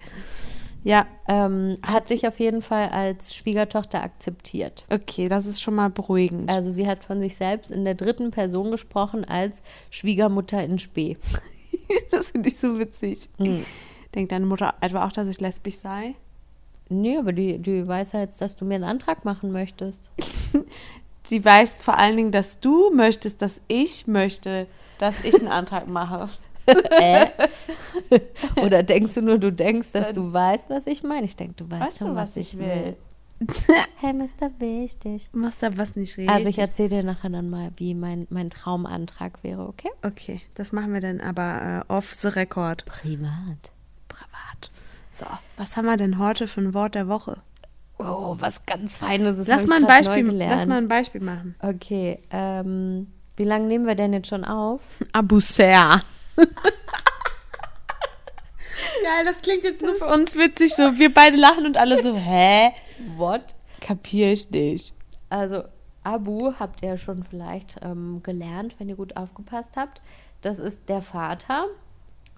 Ja, 0.85 1.07
ähm, 1.29 1.77
hat 1.83 2.09
sich 2.09 2.27
auf 2.27 2.41
jeden 2.41 2.61
Fall 2.61 2.89
als 2.89 3.35
Schwiegertochter 3.35 4.03
akzeptiert. 4.03 4.85
okay, 4.91 5.29
das 5.29 5.47
ist 5.47 5.63
schon 5.63 5.75
mal 5.75 5.91
beruhigend. 5.91 6.51
Also 6.51 6.71
sie 6.71 6.89
hat 6.89 7.05
von 7.05 7.21
sich 7.21 7.37
selbst 7.37 7.71
in 7.71 7.85
der 7.85 7.95
dritten 7.95 8.31
Person 8.31 8.71
gesprochen 8.71 9.25
als 9.25 9.63
Schwiegermutter 9.91 10.63
in 10.63 10.79
Spee. 10.79 11.17
das 12.11 12.33
finde 12.33 12.49
ich 12.49 12.59
so 12.59 12.79
witzig. 12.79 13.29
Mhm. 13.39 13.65
Denkt 14.15 14.33
deine 14.33 14.47
Mutter 14.47 14.75
etwa 14.81 15.07
auch, 15.07 15.13
dass 15.13 15.29
ich 15.29 15.41
lesbisch 15.41 15.77
sei? 15.77 16.15
Nee, 16.89 17.17
aber 17.17 17.33
die, 17.33 17.59
die 17.59 17.87
weiß 17.87 18.13
ja 18.13 18.21
jetzt, 18.21 18.41
dass 18.41 18.57
du 18.57 18.65
mir 18.65 18.75
einen 18.75 18.85
Antrag 18.85 19.25
machen 19.25 19.53
möchtest. 19.53 20.11
Sie 21.25 21.45
weiß 21.45 21.81
vor 21.81 21.97
allen 21.97 22.17
Dingen, 22.17 22.33
dass 22.33 22.61
du 22.61 22.91
möchtest, 22.91 23.41
dass 23.41 23.63
ich 23.69 24.07
möchte, 24.07 24.67
dass 24.99 25.15
ich 25.25 25.35
einen 25.35 25.49
Antrag 25.49 25.87
mache. 25.89 26.29
Äh? 26.67 27.27
Oder 28.63 28.83
denkst 28.83 29.15
du 29.15 29.23
nur, 29.23 29.39
du 29.39 29.53
denkst, 29.53 29.93
dass 29.93 30.13
du 30.13 30.33
weißt, 30.33 30.71
was 30.71 30.87
ich 30.87 31.03
meine? 31.03 31.25
Ich 31.25 31.37
denke, 31.37 31.55
du 31.55 31.71
weißt, 31.71 31.83
Weißt 31.83 31.99
schon, 31.99 32.09
du, 32.09 32.15
was, 32.15 32.37
ich 32.37 32.59
will. 32.59 32.97
hey, 33.97 34.13
Mr. 34.13 34.51
Wichtig. 34.59 35.29
Machst 35.33 35.63
da 35.63 35.77
was 35.77 35.97
nicht 35.97 36.17
richtig? 36.17 36.31
Also 36.31 36.49
ich 36.49 36.59
erzähle 36.59 36.89
dir 36.91 37.03
nachher 37.03 37.31
dann 37.31 37.51
mal, 37.51 37.71
wie 37.77 37.95
mein, 37.95 38.27
mein 38.31 38.51
Traumantrag 38.51 39.43
wäre, 39.43 39.67
okay? 39.67 39.91
Okay, 40.03 40.41
das 40.55 40.73
machen 40.73 40.93
wir 40.93 41.01
dann 41.01 41.21
aber 41.21 41.85
äh, 41.89 41.93
off 41.93 42.15
the 42.15 42.29
record. 42.29 42.85
Privat. 42.85 43.73
Privat. 44.09 44.71
So, 45.13 45.27
was 45.57 45.77
haben 45.77 45.87
wir 45.87 45.97
denn 45.97 46.19
heute 46.19 46.47
für 46.47 46.61
ein 46.61 46.75
Wort 46.75 46.95
der 46.95 47.09
Woche? 47.09 47.39
Oh, 47.99 48.37
was 48.39 48.65
ganz 48.67 48.97
Feines. 48.97 49.37
Das 49.37 49.47
Lass 49.47 49.67
mal, 49.67 49.77
ein 49.77 49.87
Beispiel, 49.87 50.29
lass 50.31 50.67
mal 50.67 50.79
ein 50.79 50.89
Beispiel 50.89 51.21
machen. 51.21 51.55
Okay, 51.61 52.19
ähm, 52.31 53.09
wie 53.37 53.45
lange 53.45 53.67
nehmen 53.67 53.87
wir 53.87 53.95
denn 53.95 54.13
jetzt 54.13 54.29
schon 54.29 54.45
auf? 54.45 54.81
Abusser. 55.13 56.03
Geil, 59.03 59.25
das 59.25 59.41
klingt 59.41 59.65
jetzt 59.65 59.83
nur 59.83 59.97
für 59.97 60.07
uns 60.07 60.37
witzig. 60.37 60.75
So, 60.75 60.99
wir 60.99 61.13
beide 61.13 61.37
lachen 61.37 61.67
und 61.67 61.77
alle 61.77 62.01
so, 62.03 62.17
hä? 62.17 62.73
What? 63.17 63.55
Kapier 63.81 64.33
ich 64.33 64.51
nicht. 64.51 64.95
Also, 65.29 65.65
Abu 66.05 66.53
habt 66.59 66.83
ihr 66.83 66.99
schon 66.99 67.25
vielleicht 67.25 67.77
ähm, 67.83 68.23
gelernt, 68.23 68.77
wenn 68.79 68.89
ihr 68.89 68.97
gut 68.97 69.17
aufgepasst 69.17 69.73
habt. 69.77 70.01
Das 70.41 70.59
ist 70.59 70.89
der 70.89 71.03
Vater. 71.03 71.67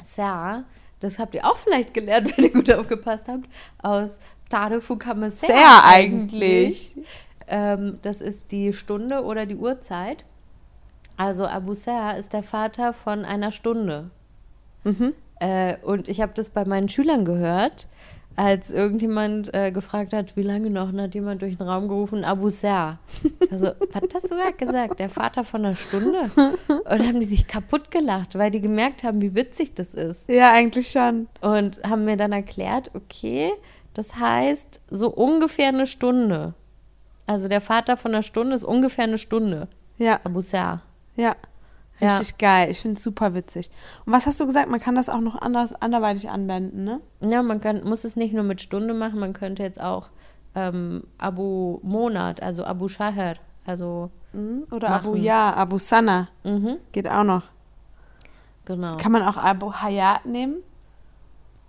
Sa, 0.06 0.64
das 1.00 1.18
habt 1.18 1.34
ihr 1.34 1.44
auch 1.44 1.56
vielleicht 1.56 1.94
gelernt, 1.94 2.32
wenn 2.36 2.44
ihr 2.44 2.52
gut 2.52 2.70
aufgepasst 2.70 3.24
habt, 3.28 3.48
aus 3.82 4.18
Tarefu 4.48 4.98
Sehr 4.98 5.30
Sehr 5.30 5.84
eigentlich. 5.84 6.94
Ähm, 7.46 7.98
das 8.02 8.20
ist 8.20 8.52
die 8.52 8.72
Stunde 8.72 9.24
oder 9.24 9.46
die 9.46 9.56
Uhrzeit. 9.56 10.24
Also 11.16 11.46
Abu 11.46 11.74
Ser 11.74 12.16
ist 12.16 12.32
der 12.32 12.42
Vater 12.42 12.92
von 12.92 13.24
einer 13.24 13.52
Stunde. 13.52 14.10
Äh, 15.40 15.76
und 15.82 16.08
ich 16.08 16.20
habe 16.20 16.32
das 16.34 16.50
bei 16.50 16.64
meinen 16.64 16.88
Schülern 16.88 17.24
gehört, 17.24 17.86
als 18.36 18.70
irgendjemand 18.70 19.54
äh, 19.54 19.70
gefragt 19.70 20.12
hat, 20.12 20.36
wie 20.36 20.42
lange 20.42 20.70
noch, 20.70 20.88
und 20.88 21.00
hat 21.00 21.14
jemand 21.14 21.42
durch 21.42 21.56
den 21.56 21.68
Raum 21.68 21.86
gerufen, 21.88 22.24
Abu 22.24 22.50
Ser. 22.50 22.98
Also, 23.50 23.66
was 23.92 24.02
hast 24.14 24.30
du 24.30 24.36
gerade 24.36 24.54
gesagt? 24.54 24.98
Der 24.98 25.08
Vater 25.08 25.44
von 25.44 25.64
einer 25.64 25.76
Stunde? 25.76 26.30
Und 26.66 27.06
haben 27.06 27.20
die 27.20 27.26
sich 27.26 27.46
kaputt 27.46 27.92
gelacht, 27.92 28.36
weil 28.36 28.50
die 28.50 28.60
gemerkt 28.60 29.04
haben, 29.04 29.22
wie 29.22 29.34
witzig 29.34 29.74
das 29.74 29.94
ist. 29.94 30.28
Ja, 30.28 30.50
eigentlich 30.50 30.88
schon. 30.88 31.28
Und 31.40 31.80
haben 31.84 32.04
mir 32.04 32.16
dann 32.16 32.32
erklärt, 32.32 32.90
okay, 32.94 33.52
das 33.92 34.16
heißt 34.16 34.80
so 34.88 35.08
ungefähr 35.08 35.68
eine 35.68 35.86
Stunde. 35.86 36.54
Also 37.26 37.48
der 37.48 37.60
Vater 37.60 37.96
von 37.96 38.12
einer 38.12 38.22
Stunde 38.22 38.56
ist 38.56 38.64
ungefähr 38.64 39.04
eine 39.04 39.18
Stunde. 39.18 39.68
Ja, 39.98 40.18
Abu 40.24 40.40
Ser. 40.40 40.82
Ja. 41.16 41.34
Ja. 42.00 42.16
Richtig 42.16 42.38
geil. 42.38 42.70
Ich 42.70 42.80
finde 42.80 42.96
es 42.96 43.04
super 43.04 43.34
witzig. 43.34 43.70
Und 44.04 44.12
was 44.12 44.26
hast 44.26 44.40
du 44.40 44.46
gesagt? 44.46 44.68
Man 44.68 44.80
kann 44.80 44.96
das 44.96 45.08
auch 45.08 45.20
noch 45.20 45.40
anders, 45.40 45.72
anderweitig 45.80 46.28
anwenden, 46.28 46.82
ne? 46.82 47.00
Ja, 47.20 47.40
man 47.44 47.60
kann, 47.60 47.84
muss 47.84 48.02
es 48.02 48.16
nicht 48.16 48.34
nur 48.34 48.42
mit 48.42 48.60
Stunde 48.60 48.94
machen, 48.94 49.20
man 49.20 49.32
könnte 49.32 49.62
jetzt 49.62 49.80
auch 49.80 50.08
ähm, 50.56 51.04
Abu 51.18 51.78
Monat, 51.82 52.42
also 52.42 52.64
Abu 52.64 52.88
Shaher, 52.88 53.36
also 53.64 54.10
Mhm. 54.32 54.64
Oder 54.72 54.88
Machen. 54.90 55.06
Abu 55.06 55.14
Ja, 55.16 55.54
Abu 55.54 55.78
Sana. 55.78 56.26
mhm, 56.42 56.78
Geht 56.90 57.08
auch 57.08 57.22
noch. 57.22 57.44
genau. 58.64 58.96
Kann 58.96 59.12
man 59.12 59.22
auch 59.22 59.36
Abu 59.36 59.72
Hayat 59.72 60.26
nehmen? 60.26 60.56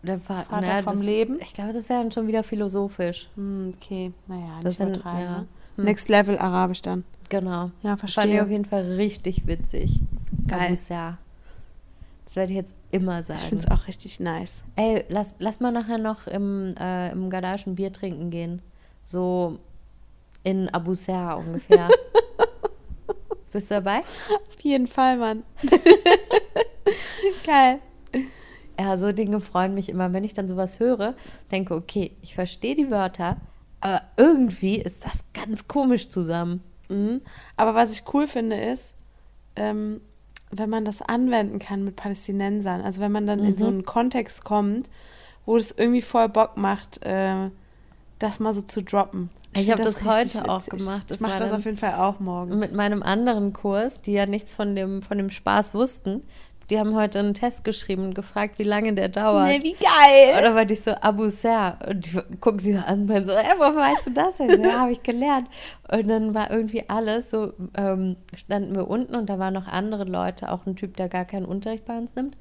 Der 0.01 0.19
Fa 0.19 0.43
Vater 0.43 0.61
naja, 0.61 0.81
vom 0.81 0.93
das, 0.93 1.03
Leben? 1.03 1.37
Ich 1.41 1.53
glaube, 1.53 1.73
das 1.73 1.89
wäre 1.89 2.01
dann 2.01 2.11
schon 2.11 2.25
wieder 2.27 2.43
philosophisch. 2.43 3.29
Hm, 3.35 3.73
okay, 3.75 4.11
naja, 4.27 4.47
Das 4.63 4.63
nicht 4.65 4.77
sind- 4.77 4.89
übertreiben. 4.95 5.19
ja. 5.21 5.37
Ne? 5.41 5.47
Next 5.77 6.09
Level 6.09 6.37
Arabisch 6.37 6.81
dann. 6.81 7.03
Genau. 7.29 7.71
Ja, 7.83 7.97
Fand 7.97 8.03
ich 8.05 8.13
verstehe. 8.13 8.43
auf 8.43 8.49
jeden 8.49 8.65
Fall 8.65 8.83
richtig 8.93 9.47
witzig. 9.47 9.99
Geil. 10.47 10.75
Ser. 10.75 11.17
Das 12.25 12.35
werde 12.35 12.51
ich 12.53 12.57
jetzt 12.57 12.75
immer 12.91 13.19
Ich 13.19 13.25
sagen. 13.27 13.39
finde 13.41 13.65
es 13.65 13.71
auch 13.71 13.87
richtig 13.87 14.19
nice. 14.19 14.61
Ey, 14.75 15.03
lass, 15.09 15.33
lass 15.39 15.59
mal 15.59 15.71
nachher 15.71 15.97
noch 15.97 16.27
im, 16.27 16.73
äh, 16.79 17.11
im 17.11 17.29
Garage 17.29 17.69
ein 17.69 17.75
Bier 17.75 17.91
trinken 17.93 18.29
gehen. 18.31 18.61
So 19.03 19.59
in 20.43 20.69
Abu 20.69 20.93
Ser 20.95 21.37
ungefähr. 21.37 21.87
Bist 23.51 23.69
du 23.71 23.75
dabei? 23.75 23.99
Auf 23.99 24.59
jeden 24.61 24.87
Fall, 24.87 25.17
Mann. 25.17 25.43
Geil. 27.45 27.79
Ja, 28.79 28.97
so 28.97 29.11
Dinge 29.11 29.39
freuen 29.39 29.73
mich 29.73 29.89
immer, 29.89 30.11
wenn 30.11 30.23
ich 30.23 30.33
dann 30.33 30.49
sowas 30.49 30.79
höre, 30.79 31.15
denke, 31.51 31.75
okay, 31.75 32.11
ich 32.21 32.35
verstehe 32.35 32.75
die 32.75 32.91
Wörter, 32.91 33.37
aber 33.85 34.01
irgendwie 34.17 34.77
ist 34.77 35.05
das 35.05 35.19
ganz 35.35 35.67
komisch 35.67 36.09
zusammen. 36.09 36.63
Mhm. 36.89 37.21
Aber 37.55 37.75
was 37.75 37.91
ich 37.91 38.01
cool 38.15 38.25
finde, 38.25 38.55
ist, 38.55 38.95
ähm, 39.55 40.01
wenn 40.49 40.71
man 40.71 40.85
das 40.85 41.03
anwenden 41.03 41.59
kann 41.59 41.83
mit 41.83 41.95
Palästinensern. 41.95 42.81
Also 42.81 42.99
wenn 42.99 43.11
man 43.11 43.27
dann 43.27 43.43
in 43.43 43.55
so 43.55 43.67
einen 43.67 43.85
Kontext 43.85 44.43
kommt, 44.43 44.89
wo 45.45 45.55
es 45.55 45.69
irgendwie 45.71 46.01
voll 46.01 46.29
Bock 46.29 46.57
macht, 46.57 47.03
äh, 47.03 47.51
das 48.17 48.39
mal 48.39 48.53
so 48.53 48.63
zu 48.63 48.81
droppen. 48.81 49.29
Ich 49.53 49.67
find 49.67 49.77
hab 49.77 49.85
das 49.85 50.03
richtig 50.03 50.41
heute 50.41 50.49
auch 50.49 50.65
gemacht. 50.65 51.03
Ich 51.03 51.07
Das 51.07 51.19
mache 51.19 51.33
war 51.33 51.39
das 51.39 51.51
auf 51.51 51.65
jeden 51.65 51.77
Fall 51.77 51.93
auch 51.93 52.19
morgen. 52.19 52.57
Mit 52.57 52.73
meinem 52.73 53.03
anderen 53.03 53.53
Kurs, 53.53 54.01
die 54.01 54.13
ja 54.13 54.25
nichts 54.25 54.51
von 54.55 54.75
dem, 54.75 55.03
von 55.03 55.19
dem 55.19 55.29
Spaß 55.29 55.75
wussten, 55.75 56.23
die 56.69 56.79
haben 56.79 56.95
heute 56.95 57.19
einen 57.19 57.33
Test 57.33 57.63
geschrieben 57.63 58.05
und 58.05 58.15
gefragt, 58.15 58.57
wie 58.59 58.63
lange 58.63 58.93
der 58.93 59.09
dauert. 59.09 59.47
Nee, 59.47 59.63
wie 59.63 59.73
geil. 59.73 60.39
Oder 60.39 60.55
war 60.55 60.69
ich 60.69 60.81
so, 60.81 60.91
Abu 61.01 61.29
Ser. 61.29 61.77
Und 61.87 62.05
die 62.05 62.19
gucken 62.39 62.59
sie 62.59 62.75
an 62.75 63.01
und 63.01 63.05
meinen 63.07 63.27
so, 63.27 63.33
ey, 63.33 63.53
woher 63.57 63.75
weißt 63.75 64.07
du 64.07 64.11
das 64.11 64.37
denn? 64.37 64.63
Ja, 64.63 64.79
habe 64.79 64.91
ich 64.91 65.03
gelernt. 65.03 65.47
Und 65.91 66.07
dann 66.07 66.33
war 66.33 66.49
irgendwie 66.49 66.89
alles 66.89 67.29
so, 67.29 67.53
ähm, 67.77 68.17
standen 68.35 68.75
wir 68.75 68.87
unten 68.87 69.15
und 69.15 69.29
da 69.29 69.37
waren 69.37 69.53
noch 69.53 69.67
andere 69.67 70.05
Leute, 70.05 70.51
auch 70.51 70.65
ein 70.65 70.75
Typ, 70.75 70.97
der 70.97 71.09
gar 71.09 71.25
keinen 71.25 71.45
Unterricht 71.45 71.85
bei 71.85 71.97
uns 71.97 72.15
nimmt. 72.15 72.35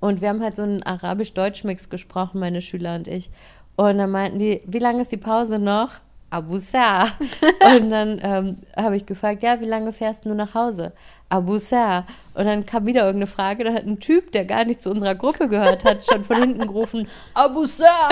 Und 0.00 0.20
wir 0.20 0.28
haben 0.28 0.42
halt 0.42 0.56
so 0.56 0.62
einen 0.62 0.82
Arabisch-Deutsch-Mix 0.82 1.90
gesprochen, 1.90 2.38
meine 2.38 2.62
Schüler 2.62 2.94
und 2.94 3.08
ich. 3.08 3.30
Und 3.76 3.98
dann 3.98 4.10
meinten 4.10 4.38
die, 4.38 4.62
wie 4.66 4.78
lange 4.78 5.02
ist 5.02 5.12
die 5.12 5.16
Pause 5.16 5.58
noch? 5.58 5.90
Abu 6.30 6.58
Ser. 6.58 7.08
Und 7.76 7.90
dann 7.90 8.20
ähm, 8.22 8.58
habe 8.76 8.96
ich 8.96 9.06
gefragt, 9.06 9.42
ja, 9.42 9.60
wie 9.60 9.66
lange 9.66 9.92
fährst 9.92 10.24
du 10.24 10.34
nach 10.34 10.54
Hause? 10.54 10.92
Abu 11.28 11.58
Ser. 11.58 12.04
Und 12.34 12.44
dann 12.46 12.66
kam 12.66 12.86
wieder 12.86 13.02
irgendeine 13.02 13.26
Frage, 13.26 13.64
da 13.64 13.72
hat 13.72 13.84
ein 13.86 13.98
Typ, 14.00 14.32
der 14.32 14.44
gar 14.44 14.64
nicht 14.64 14.82
zu 14.82 14.90
unserer 14.90 15.14
Gruppe 15.14 15.48
gehört 15.48 15.84
hat, 15.84 16.04
schon 16.04 16.24
von 16.24 16.36
hinten 16.36 16.60
gerufen, 16.66 17.08
Abu 17.34 17.64
Ser. 17.66 17.86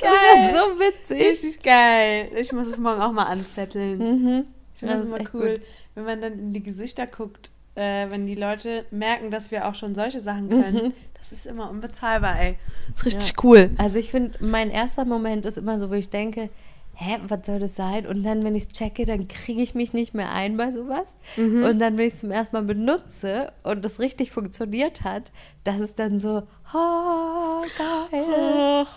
Das 0.00 0.10
war 0.10 0.52
so 0.52 0.78
witzig. 0.80 1.20
Richtig 1.20 1.62
geil. 1.62 2.30
Ich 2.36 2.52
muss 2.52 2.66
es 2.66 2.78
morgen 2.78 3.00
auch 3.00 3.12
mal 3.12 3.24
anzetteln. 3.24 3.98
Mhm. 3.98 4.44
Ich 4.74 4.80
finde 4.80 4.94
Das 4.94 5.02
das 5.02 5.10
ist 5.10 5.18
immer 5.20 5.30
cool, 5.34 5.58
gut. 5.58 5.66
wenn 5.94 6.04
man 6.04 6.20
dann 6.20 6.32
in 6.34 6.52
die 6.52 6.62
Gesichter 6.62 7.06
guckt, 7.06 7.50
äh, 7.74 8.10
wenn 8.10 8.26
die 8.26 8.34
Leute 8.34 8.84
merken, 8.90 9.30
dass 9.30 9.50
wir 9.50 9.66
auch 9.68 9.74
schon 9.74 9.94
solche 9.94 10.20
Sachen 10.20 10.48
können. 10.48 10.94
Das 11.18 11.32
ist 11.32 11.46
immer 11.46 11.70
unbezahlbar, 11.70 12.38
ey. 12.38 12.58
Das 12.88 13.06
ist 13.06 13.16
richtig 13.16 13.44
cool. 13.44 13.70
Also 13.78 13.98
ich 13.98 14.10
finde, 14.10 14.36
mein 14.44 14.70
erster 14.70 15.06
Moment 15.06 15.46
ist 15.46 15.56
immer 15.56 15.78
so, 15.78 15.88
wo 15.88 15.94
ich 15.94 16.10
denke, 16.10 16.50
hä, 16.96 17.18
was 17.28 17.46
soll 17.46 17.58
das 17.58 17.74
sein? 17.76 18.06
Und 18.06 18.24
dann, 18.24 18.42
wenn 18.42 18.54
ich 18.54 18.64
es 18.64 18.68
checke, 18.68 19.06
dann 19.06 19.26
kriege 19.26 19.62
ich 19.62 19.74
mich 19.74 19.92
nicht 19.92 20.14
mehr 20.14 20.32
ein 20.32 20.56
bei 20.56 20.70
sowas. 20.70 21.16
Und 21.36 21.78
dann, 21.78 21.96
wenn 21.96 22.06
ich 22.06 22.14
es 22.14 22.20
zum 22.20 22.30
ersten 22.30 22.56
Mal 22.56 22.64
benutze 22.64 23.52
und 23.62 23.84
das 23.84 24.00
richtig 24.00 24.32
funktioniert 24.32 25.02
hat, 25.02 25.32
das 25.64 25.80
ist 25.80 25.98
dann 25.98 26.20
so, 26.20 26.42
oh, 26.74 27.62
geil. 27.78 28.86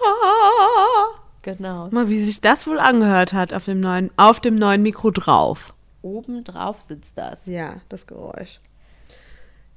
Genau. 1.43 1.87
Mal, 1.91 2.09
wie 2.09 2.19
sich 2.19 2.41
das 2.41 2.67
wohl 2.67 2.77
angehört 2.77 3.31
hat 3.31 3.53
auf 3.53 3.63
dem 3.63 3.79
neuen, 3.79 4.11
auf 4.17 4.41
dem 4.41 4.55
neuen 4.55 4.81
Mikro 4.81 5.11
drauf. 5.11 5.67
Oben 6.01 6.43
drauf 6.43 6.81
sitzt 6.81 7.17
das. 7.17 7.45
Ja, 7.45 7.77
das 7.87 8.05
Geräusch. 8.05 8.59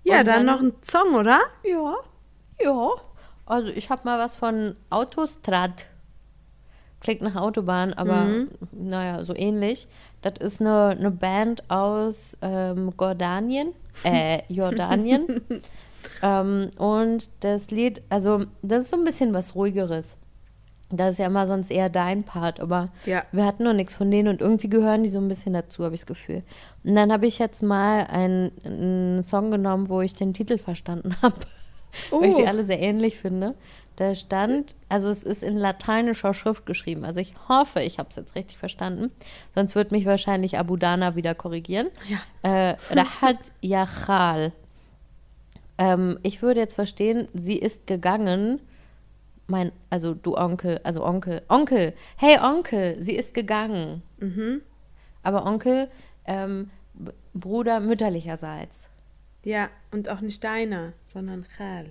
Ja, 0.05 0.25
dann, 0.25 0.47
dann- 0.47 0.47
noch 0.47 0.61
ein 0.61 0.73
Song, 0.83 1.15
oder? 1.15 1.41
Ja, 1.65 1.95
ja. 2.63 2.89
Also 3.47 3.69
ich 3.71 3.91
habe 3.91 4.03
mal 4.05 4.19
was 4.19 4.35
von 4.37 4.77
Autostrad. 4.91 5.87
Klingt 7.01 7.23
nach 7.23 7.35
Autobahn, 7.37 7.95
aber 7.95 8.27
naja, 8.73 9.25
so 9.25 9.35
ähnlich. 9.35 9.89
Das 10.23 10.35
ist 10.39 10.61
eine, 10.61 10.89
eine 10.99 11.11
Band 11.11 11.69
aus 11.71 12.37
ähm, 12.43 12.93
Jordanien, 13.01 13.73
äh, 14.05 14.43
Jordanien. 14.53 15.41
ähm, 16.23 16.71
und 16.77 17.31
das 17.41 17.71
Lied, 17.71 18.03
also 18.11 18.45
das 18.63 18.85
ist 18.85 18.91
so 18.91 18.97
ein 18.99 19.05
bisschen 19.05 19.33
was 19.33 19.55
ruhigeres. 19.55 20.19
Das 20.93 21.11
ist 21.13 21.19
ja 21.19 21.27
immer 21.27 21.47
sonst 21.47 21.71
eher 21.71 21.89
dein 21.89 22.25
Part, 22.25 22.59
aber 22.61 22.89
Ja. 23.07 23.23
wir 23.33 23.45
hatten 23.45 23.63
noch 23.65 23.73
nichts 23.73 23.95
von 23.95 24.11
denen 24.11 24.29
und 24.29 24.41
irgendwie 24.41 24.69
gehören 24.69 25.03
die 25.05 25.09
so 25.09 25.19
ein 25.19 25.29
bisschen 25.29 25.53
dazu, 25.53 25.85
habe 25.85 25.95
ich 25.95 26.01
das 26.01 26.07
Gefühl. 26.07 26.43
Und 26.85 26.97
dann 26.97 27.13
habe 27.13 27.27
ich 27.27 27.39
jetzt 27.39 27.63
mal 27.63 28.07
einen, 28.07 28.51
einen 28.65 29.23
Song 29.23 29.51
genommen, 29.53 29.89
wo 29.89 30.01
ich 30.01 30.15
den 30.15 30.35
Titel 30.35 30.59
verstanden 30.59 31.15
habe, 31.23 31.37
weil 32.11 32.31
ich 32.31 32.35
die 32.37 32.43
Oh. 32.43 32.47
alle 32.47 32.65
sehr 32.65 32.81
ähnlich 32.81 33.19
finde. 33.19 33.55
Da 33.97 34.15
stand, 34.15 34.75
also 34.89 35.11
es 35.11 35.23
ist 35.23 35.43
in 35.43 35.57
lateinischer 35.59 36.33
Schrift 36.33 36.65
geschrieben. 36.65 37.05
Also 37.05 37.21
ich 37.21 37.35
hoffe, 37.49 37.83
ich 37.83 37.99
habe 37.99 38.09
es 38.11 38.17
jetzt 38.17 38.35
richtig 38.35 38.57
verstanden. 38.57 39.11
Sonst 39.55 39.75
wird 39.75 39.93
mich 39.93 40.07
wahrscheinlich 40.07 40.59
Abu 40.59 40.77
Dana 40.77 41.17
wieder 41.17 41.35
korrigieren. 41.35 41.89
Ja. 42.09 42.71
Äh, 42.71 42.77
Rahat 42.93 43.37
Yachal. 43.61 44.53
Ähm, 45.77 46.19
ich 46.23 46.41
würde 46.43 46.61
jetzt 46.61 46.75
verstehen, 46.75 47.29
sie 47.35 47.57
ist 47.59 47.87
gegangen. 47.87 48.61
Mein, 49.51 49.73
also 49.91 50.15
du 50.15 50.37
Onkel, 50.37 50.81
also 50.85 51.05
Onkel, 51.05 51.43
Onkel, 51.49 51.95
hey 52.17 52.39
Onkel, 52.39 52.97
sie 53.03 53.17
ist 53.17 53.35
gegangen. 53.35 54.03
Aber 55.23 55.45
Onkel, 55.45 55.89
ähm, 56.25 56.71
Bruder 57.35 57.81
mütterlicherseits. 57.81 58.89
Ja, 59.45 59.69
und 59.91 60.09
auch 60.09 60.21
nicht 60.21 60.45
deiner, 60.45 60.93
sondern 61.07 61.47
Chal. 61.57 61.87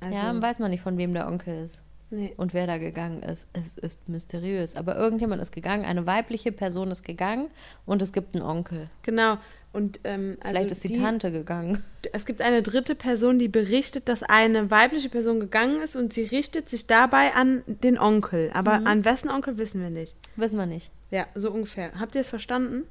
Also, 0.00 0.14
ja, 0.14 0.42
weiß 0.42 0.58
man 0.58 0.70
nicht, 0.70 0.82
von 0.82 0.98
wem 0.98 1.14
der 1.14 1.26
Onkel 1.26 1.64
ist 1.64 1.82
nee. 2.10 2.32
und 2.36 2.54
wer 2.54 2.66
da 2.66 2.78
gegangen 2.78 3.22
ist. 3.22 3.48
Es 3.52 3.76
ist 3.76 4.08
mysteriös. 4.08 4.76
Aber 4.76 4.96
irgendjemand 4.96 5.40
ist 5.42 5.52
gegangen, 5.52 5.84
eine 5.84 6.06
weibliche 6.06 6.52
Person 6.52 6.90
ist 6.90 7.02
gegangen 7.04 7.48
und 7.84 8.02
es 8.02 8.12
gibt 8.12 8.34
einen 8.34 8.44
Onkel. 8.44 8.88
Genau. 9.02 9.38
Und 9.72 10.00
ähm, 10.04 10.38
also 10.40 10.56
Vielleicht 10.56 10.70
ist 10.72 10.84
die, 10.84 10.92
Tante 10.94 11.30
gegangen. 11.30 11.82
Es 12.12 12.24
gibt 12.24 12.40
eine 12.40 12.62
dritte 12.62 12.94
Person, 12.94 13.38
die 13.38 13.48
berichtet, 13.48 14.08
dass 14.08 14.22
eine 14.22 14.70
weibliche 14.70 15.08
Person 15.08 15.40
gegangen 15.40 15.82
ist 15.82 15.96
und 15.96 16.12
sie 16.12 16.22
richtet 16.22 16.70
sich 16.70 16.86
dabei 16.86 17.34
an 17.34 17.62
den 17.66 17.98
Onkel. 17.98 18.50
Aber 18.54 18.78
Mhm. 18.80 18.86
an 18.86 19.04
wessen 19.04 19.28
Onkel 19.28 19.58
wissen 19.58 19.82
wir 19.82 19.90
nicht. 19.90 20.14
Wissen 20.36 20.58
wir 20.58 20.66
nicht. 20.66 20.90
Ja, 21.10 21.26
so 21.34 21.50
ungefähr. 21.50 21.92
Habt 21.98 22.14
ihr 22.14 22.20
es 22.20 22.30
verstanden? 22.30 22.84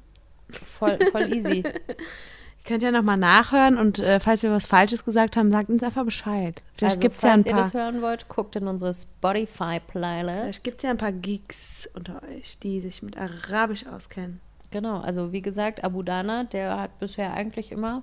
Voll, 0.50 0.98
voll 1.10 1.32
easy. 1.32 1.64
Ihr 2.66 2.70
könnt 2.70 2.82
ja 2.82 2.90
nochmal 2.90 3.16
nachhören 3.16 3.78
und 3.78 4.00
äh, 4.00 4.18
falls 4.18 4.42
wir 4.42 4.50
was 4.50 4.66
Falsches 4.66 5.04
gesagt 5.04 5.36
haben, 5.36 5.52
sagt 5.52 5.70
uns 5.70 5.84
einfach 5.84 6.04
Bescheid. 6.04 6.64
Vielleicht 6.74 6.96
also, 6.96 7.00
gibt 7.00 7.18
es 7.18 7.22
ja 7.22 7.30
ein 7.30 7.44
falls 7.44 7.46
ihr 7.46 7.52
paar. 7.52 7.62
das 7.62 7.74
hören 7.74 8.02
wollt, 8.02 8.28
guckt 8.28 8.56
in 8.56 8.66
unsere 8.66 8.92
Spotify-Playlist. 8.92 10.40
Vielleicht 10.40 10.64
gibt 10.64 10.78
es 10.78 10.82
ja 10.82 10.90
ein 10.90 10.96
paar 10.96 11.12
Geeks 11.12 11.88
unter 11.94 12.20
euch, 12.24 12.58
die 12.58 12.80
sich 12.80 13.04
mit 13.04 13.16
Arabisch 13.16 13.86
auskennen. 13.86 14.40
Genau, 14.72 14.98
also 14.98 15.30
wie 15.30 15.42
gesagt, 15.42 15.84
Abu 15.84 16.02
Dana, 16.02 16.42
der 16.42 16.80
hat 16.80 16.98
bisher 16.98 17.34
eigentlich 17.34 17.70
immer 17.70 18.02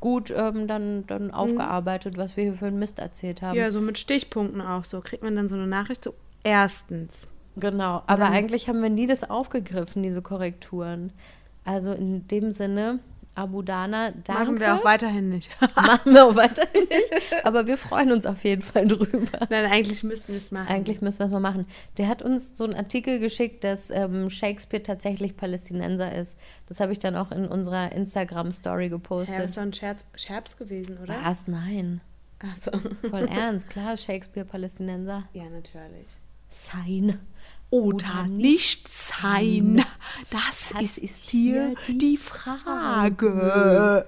gut 0.00 0.30
ähm, 0.36 0.68
dann, 0.68 1.06
dann 1.06 1.30
aufgearbeitet, 1.30 2.18
was 2.18 2.36
wir 2.36 2.44
hier 2.44 2.52
für 2.52 2.66
einen 2.66 2.78
Mist 2.78 2.98
erzählt 2.98 3.40
haben. 3.40 3.56
Mhm. 3.56 3.62
Ja, 3.62 3.70
so 3.70 3.80
mit 3.80 3.96
Stichpunkten 3.96 4.60
auch. 4.60 4.84
So 4.84 5.00
kriegt 5.00 5.22
man 5.22 5.34
dann 5.34 5.48
so 5.48 5.54
eine 5.54 5.66
Nachricht. 5.66 6.04
So, 6.04 6.12
erstens. 6.42 7.26
Genau, 7.56 8.02
aber 8.06 8.26
eigentlich 8.26 8.68
haben 8.68 8.82
wir 8.82 8.90
nie 8.90 9.06
das 9.06 9.24
aufgegriffen, 9.30 10.02
diese 10.02 10.20
Korrekturen. 10.20 11.10
Also 11.64 11.92
in 11.92 12.28
dem 12.28 12.52
Sinne, 12.52 12.98
Abu 13.36 13.62
Dana, 13.62 14.12
danke. 14.12 14.32
Machen 14.32 14.60
wir 14.60 14.74
auch 14.76 14.84
weiterhin 14.84 15.28
nicht. 15.28 15.50
Machen 15.76 16.14
wir 16.14 16.24
auch 16.26 16.36
weiterhin 16.36 16.84
nicht. 16.88 17.44
Aber 17.44 17.66
wir 17.66 17.76
freuen 17.76 18.12
uns 18.12 18.26
auf 18.26 18.44
jeden 18.44 18.62
Fall 18.62 18.86
drüber. 18.86 19.46
Nein, 19.50 19.66
eigentlich 19.66 20.04
müssten 20.04 20.28
wir 20.28 20.36
es 20.36 20.52
machen. 20.52 20.68
Eigentlich 20.68 21.00
müssen 21.00 21.18
wir 21.18 21.26
es 21.26 21.32
mal 21.32 21.40
machen. 21.40 21.66
Der 21.98 22.06
hat 22.06 22.22
uns 22.22 22.56
so 22.56 22.62
einen 22.64 22.74
Artikel 22.74 23.18
geschickt, 23.18 23.64
dass 23.64 23.90
ähm, 23.90 24.30
Shakespeare 24.30 24.82
tatsächlich 24.82 25.36
Palästinenser 25.36 26.12
ist. 26.14 26.36
Das 26.66 26.78
habe 26.78 26.92
ich 26.92 27.00
dann 27.00 27.16
auch 27.16 27.32
in 27.32 27.46
unserer 27.48 27.90
Instagram-Story 27.92 28.84
Ja, 28.84 28.88
das 28.90 29.00
gepostet. 29.02 29.44
ist 29.46 29.56
doch 29.56 29.62
ein 29.62 29.72
Scherz, 29.72 30.04
Scherz 30.14 30.56
gewesen, 30.56 30.98
oder? 31.02 31.16
Was? 31.24 31.48
Nein. 31.48 32.00
Ach 32.38 32.56
so. 32.62 33.08
Voll 33.10 33.26
ernst. 33.36 33.68
Klar 33.68 33.94
ist 33.94 34.04
Shakespeare 34.04 34.46
Palästinenser. 34.46 35.24
Ja, 35.32 35.44
natürlich. 35.44 36.06
Sein. 36.48 37.18
Oder 37.74 38.28
nicht 38.28 38.86
sein. 38.86 39.84
Das, 40.30 40.70
ist, 40.80 41.00
hier 41.28 41.74
die 41.88 42.16
Frage. 42.18 44.06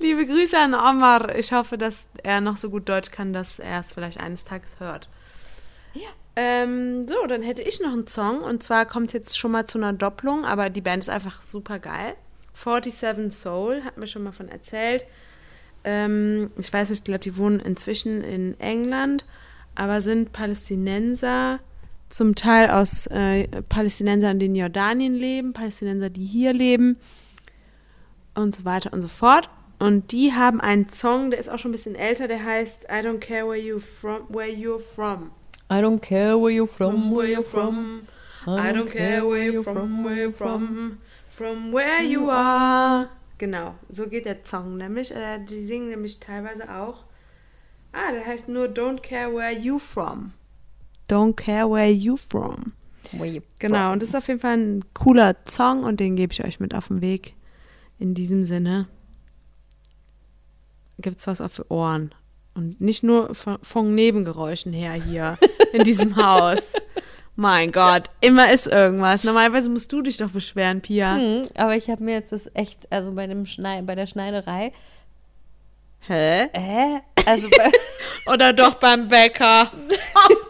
Liebe 0.00 0.26
Grüße 0.26 0.58
an 0.58 0.74
Omar. 0.74 1.34
Ich 1.34 1.50
hoffe, 1.52 1.78
dass 1.78 2.04
er 2.22 2.42
noch 2.42 2.58
so 2.58 2.68
gut 2.68 2.90
Deutsch 2.90 3.10
kann, 3.10 3.32
dass 3.32 3.58
er 3.58 3.80
es 3.80 3.94
vielleicht 3.94 4.20
eines 4.20 4.44
Tages 4.44 4.78
hört. 4.80 5.08
Ja. 5.94 6.10
Ähm, 6.36 7.08
so, 7.08 7.26
dann 7.26 7.40
hätte 7.40 7.62
ich 7.62 7.80
noch 7.80 7.92
einen 7.92 8.06
Song. 8.06 8.42
Und 8.42 8.62
zwar 8.62 8.84
kommt 8.84 9.14
jetzt 9.14 9.38
schon 9.38 9.52
mal 9.52 9.64
zu 9.64 9.78
einer 9.78 9.94
Doppelung, 9.94 10.44
aber 10.44 10.68
die 10.68 10.82
Band 10.82 11.04
ist 11.04 11.08
einfach 11.08 11.42
super 11.42 11.78
geil. 11.78 12.16
47 12.52 13.32
Soul, 13.32 13.82
hat 13.82 13.96
mir 13.96 14.08
schon 14.08 14.24
mal 14.24 14.32
von 14.32 14.50
erzählt. 14.50 15.06
Ähm, 15.84 16.50
ich 16.58 16.70
weiß 16.70 16.90
nicht, 16.90 16.98
ich 16.98 17.04
glaube, 17.04 17.20
die 17.20 17.38
wohnen 17.38 17.60
inzwischen 17.60 18.22
in 18.22 18.60
England, 18.60 19.24
aber 19.74 20.00
sind 20.00 20.32
Palästinenser, 20.32 21.60
zum 22.08 22.34
Teil 22.34 22.70
aus 22.70 23.06
äh, 23.08 23.48
Palästinensern, 23.68 24.38
die 24.38 24.46
in 24.46 24.54
Jordanien 24.54 25.14
leben, 25.14 25.52
Palästinenser, 25.52 26.10
die 26.10 26.24
hier 26.24 26.52
leben 26.52 26.96
und 28.34 28.54
so 28.54 28.64
weiter 28.64 28.92
und 28.92 29.00
so 29.00 29.08
fort. 29.08 29.48
Und 29.78 30.12
die 30.12 30.32
haben 30.32 30.60
einen 30.60 30.88
Song, 30.88 31.30
der 31.30 31.40
ist 31.40 31.48
auch 31.48 31.58
schon 31.58 31.70
ein 31.70 31.72
bisschen 31.72 31.96
älter, 31.96 32.28
der 32.28 32.44
heißt 32.44 32.84
I 32.84 33.04
don't 33.04 33.18
care 33.18 33.48
where 33.48 33.58
you 33.58 33.80
from, 33.80 34.22
where 34.28 34.48
you're 34.48 34.78
from. 34.78 35.32
I 35.70 35.80
don't 35.80 36.00
care 36.00 36.40
where 36.40 36.52
you're 36.52 36.68
from, 36.68 37.14
Where 37.14 37.26
you're 37.26 37.42
from. 37.42 38.02
I 38.46 38.72
don't 38.72 38.86
care 38.86 39.26
where 39.26 39.50
you're 39.50 39.62
from, 39.62 40.04
where 40.04 40.28
you're 40.28 40.32
from, 40.32 40.98
from 41.28 41.72
where 41.72 42.02
you 42.02 42.30
are. 42.30 43.08
Genau, 43.38 43.74
so 43.88 44.06
geht 44.06 44.26
der 44.26 44.36
Song 44.44 44.76
nämlich. 44.76 45.14
Äh, 45.14 45.40
die 45.44 45.64
singen 45.64 45.88
nämlich 45.88 46.20
teilweise 46.20 46.70
auch. 46.70 47.04
Ah, 47.94 48.12
der 48.12 48.26
heißt 48.26 48.48
nur 48.48 48.66
Don't 48.66 49.00
care 49.00 49.32
where 49.32 49.52
you 49.52 49.78
from. 49.78 50.32
Don't 51.08 51.34
care 51.34 51.70
where 51.70 51.90
you 51.90 52.16
from. 52.16 52.72
Where 53.12 53.26
you 53.26 53.40
Genau, 53.58 53.92
und 53.92 54.02
das 54.02 54.10
ist 54.10 54.14
auf 54.14 54.26
jeden 54.28 54.40
Fall 54.40 54.56
ein 54.56 54.84
cooler 54.94 55.36
Song 55.46 55.84
und 55.84 56.00
den 56.00 56.16
gebe 56.16 56.32
ich 56.32 56.44
euch 56.44 56.58
mit 56.58 56.74
auf 56.74 56.88
den 56.88 57.00
Weg. 57.00 57.34
In 57.98 58.14
diesem 58.14 58.42
Sinne 58.42 58.88
gibt's 60.98 61.26
was 61.26 61.40
auf 61.40 61.56
die 61.56 61.62
Ohren. 61.68 62.14
Und 62.54 62.80
nicht 62.80 63.02
nur 63.02 63.34
von, 63.34 63.58
von 63.62 63.94
Nebengeräuschen 63.94 64.72
her 64.72 64.92
hier 64.94 65.38
in 65.72 65.84
diesem 65.84 66.16
Haus. 66.24 66.72
Mein 67.36 67.72
Gott, 67.72 68.10
immer 68.20 68.52
ist 68.52 68.68
irgendwas. 68.68 69.24
Normalerweise 69.24 69.68
musst 69.68 69.90
du 69.92 70.02
dich 70.02 70.16
doch 70.16 70.30
beschweren, 70.30 70.80
Pia. 70.80 71.16
Hm, 71.16 71.42
aber 71.54 71.76
ich 71.76 71.90
habe 71.90 72.04
mir 72.04 72.14
jetzt 72.14 72.32
das 72.32 72.48
echt, 72.54 72.90
also 72.92 73.12
bei, 73.12 73.26
dem 73.26 73.44
Schnei 73.46 73.82
bei 73.82 73.96
der 73.96 74.06
Schneiderei, 74.06 74.72
Hä? 76.00 76.48
äh, 76.52 77.00
also 77.26 77.48
bei, 77.50 77.70
Oder 78.32 78.52
doch 78.52 78.74
beim 78.76 79.08
Bäcker. 79.08 79.70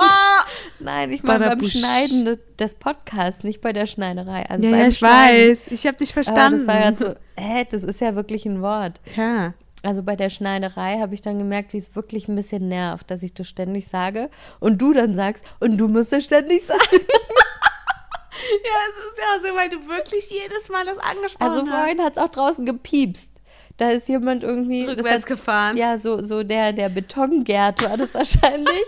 nein, 0.79 1.13
ich 1.13 1.23
meine 1.23 1.41
beim 1.41 1.49
Badabusch. 1.51 1.73
Schneiden 1.73 2.39
des, 2.59 2.75
Podcasts, 2.77 3.43
nicht 3.45 3.61
bei 3.61 3.73
der 3.73 3.87
Schneiderei. 3.87 4.45
Also 4.49 4.65
Ja, 4.65 4.71
beim 4.71 4.81
ja, 4.81 4.87
ich 4.89 4.99
Schneiden. 4.99 5.51
weiß. 5.51 5.65
Ich 5.71 5.87
habe 5.87 5.97
dich 5.97 6.11
Aber 6.11 6.25
verstanden. 6.25 6.67
das 6.67 6.75
war 6.75 6.83
ja 6.83 6.97
so, 6.97 7.07
äh, 7.37 7.65
das 7.71 7.83
ist 7.83 8.01
ja 8.01 8.15
wirklich 8.15 8.47
ein 8.47 8.63
Wort. 8.63 9.01
ja. 9.17 9.55
Also 9.87 10.03
bei 10.03 10.17
der 10.17 10.31
Schneiderei 10.31 10.99
habe 10.99 11.15
ich 11.15 11.21
dann 11.21 11.37
gemerkt, 11.37 11.75
wie 11.75 11.77
es 11.77 11.95
wirklich 11.95 12.27
ein 12.27 12.35
bisschen 12.37 12.69
nervt, 12.71 13.11
dass 13.11 13.23
ich 13.23 13.35
das 13.35 13.47
ständig 13.49 13.87
sage 13.87 14.31
und 14.59 14.81
du 14.81 14.95
dann 14.95 15.15
sagst, 15.15 15.45
und 15.61 15.77
du 15.77 15.89
musst 15.89 16.11
es 16.15 16.25
ständig 16.25 16.65
sagen. 16.67 16.81
Ja, 16.91 18.77
es 18.89 19.05
ist 19.05 19.19
ja 19.19 19.47
so, 19.51 19.55
weil 19.57 19.69
du 19.69 19.87
wirklich 19.87 20.31
jedes 20.31 20.71
Mal 20.71 20.87
das 20.87 20.97
angesprochen 20.97 21.51
Also 21.53 21.67
hast. 21.67 21.69
vorhin 21.79 22.03
hat 22.03 22.17
es 22.17 22.23
auch 22.23 22.31
draußen 22.31 22.65
gepiepst. 22.65 23.29
Da 23.77 23.91
ist 23.91 24.09
jemand 24.09 24.43
irgendwie 24.45 24.87
das 24.87 24.97
Rückwärts 24.99 25.27
gefahren. 25.27 25.77
Ja, 25.77 25.99
so, 25.99 26.23
so 26.23 26.43
der, 26.45 26.73
der 26.73 26.89
Betongert 26.89 27.83
war 27.83 27.97
das 27.97 28.15
wahrscheinlich, 28.15 28.85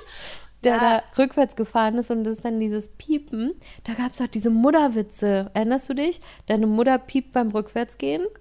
der 0.63 0.75
Ja. 0.77 0.81
da 0.81 1.23
rückwärts 1.23 1.57
gefahren 1.57 1.97
ist 1.99 2.11
und 2.11 2.25
das 2.25 2.37
ist 2.37 2.45
dann 2.45 2.61
dieses 2.61 2.89
Piepen. 2.89 3.55
Da 3.85 3.95
gab 3.95 4.13
es 4.13 4.21
auch 4.21 4.27
diese 4.29 4.51
Mutterwitze. 4.51 5.51
Erinnerst 5.55 5.89
du 5.89 5.95
dich? 5.95 6.21
Deine 6.47 6.67
Mutter 6.67 6.99
piept 6.99 7.33
beim 7.33 7.49
Rückwärtsgehen. 7.51 8.25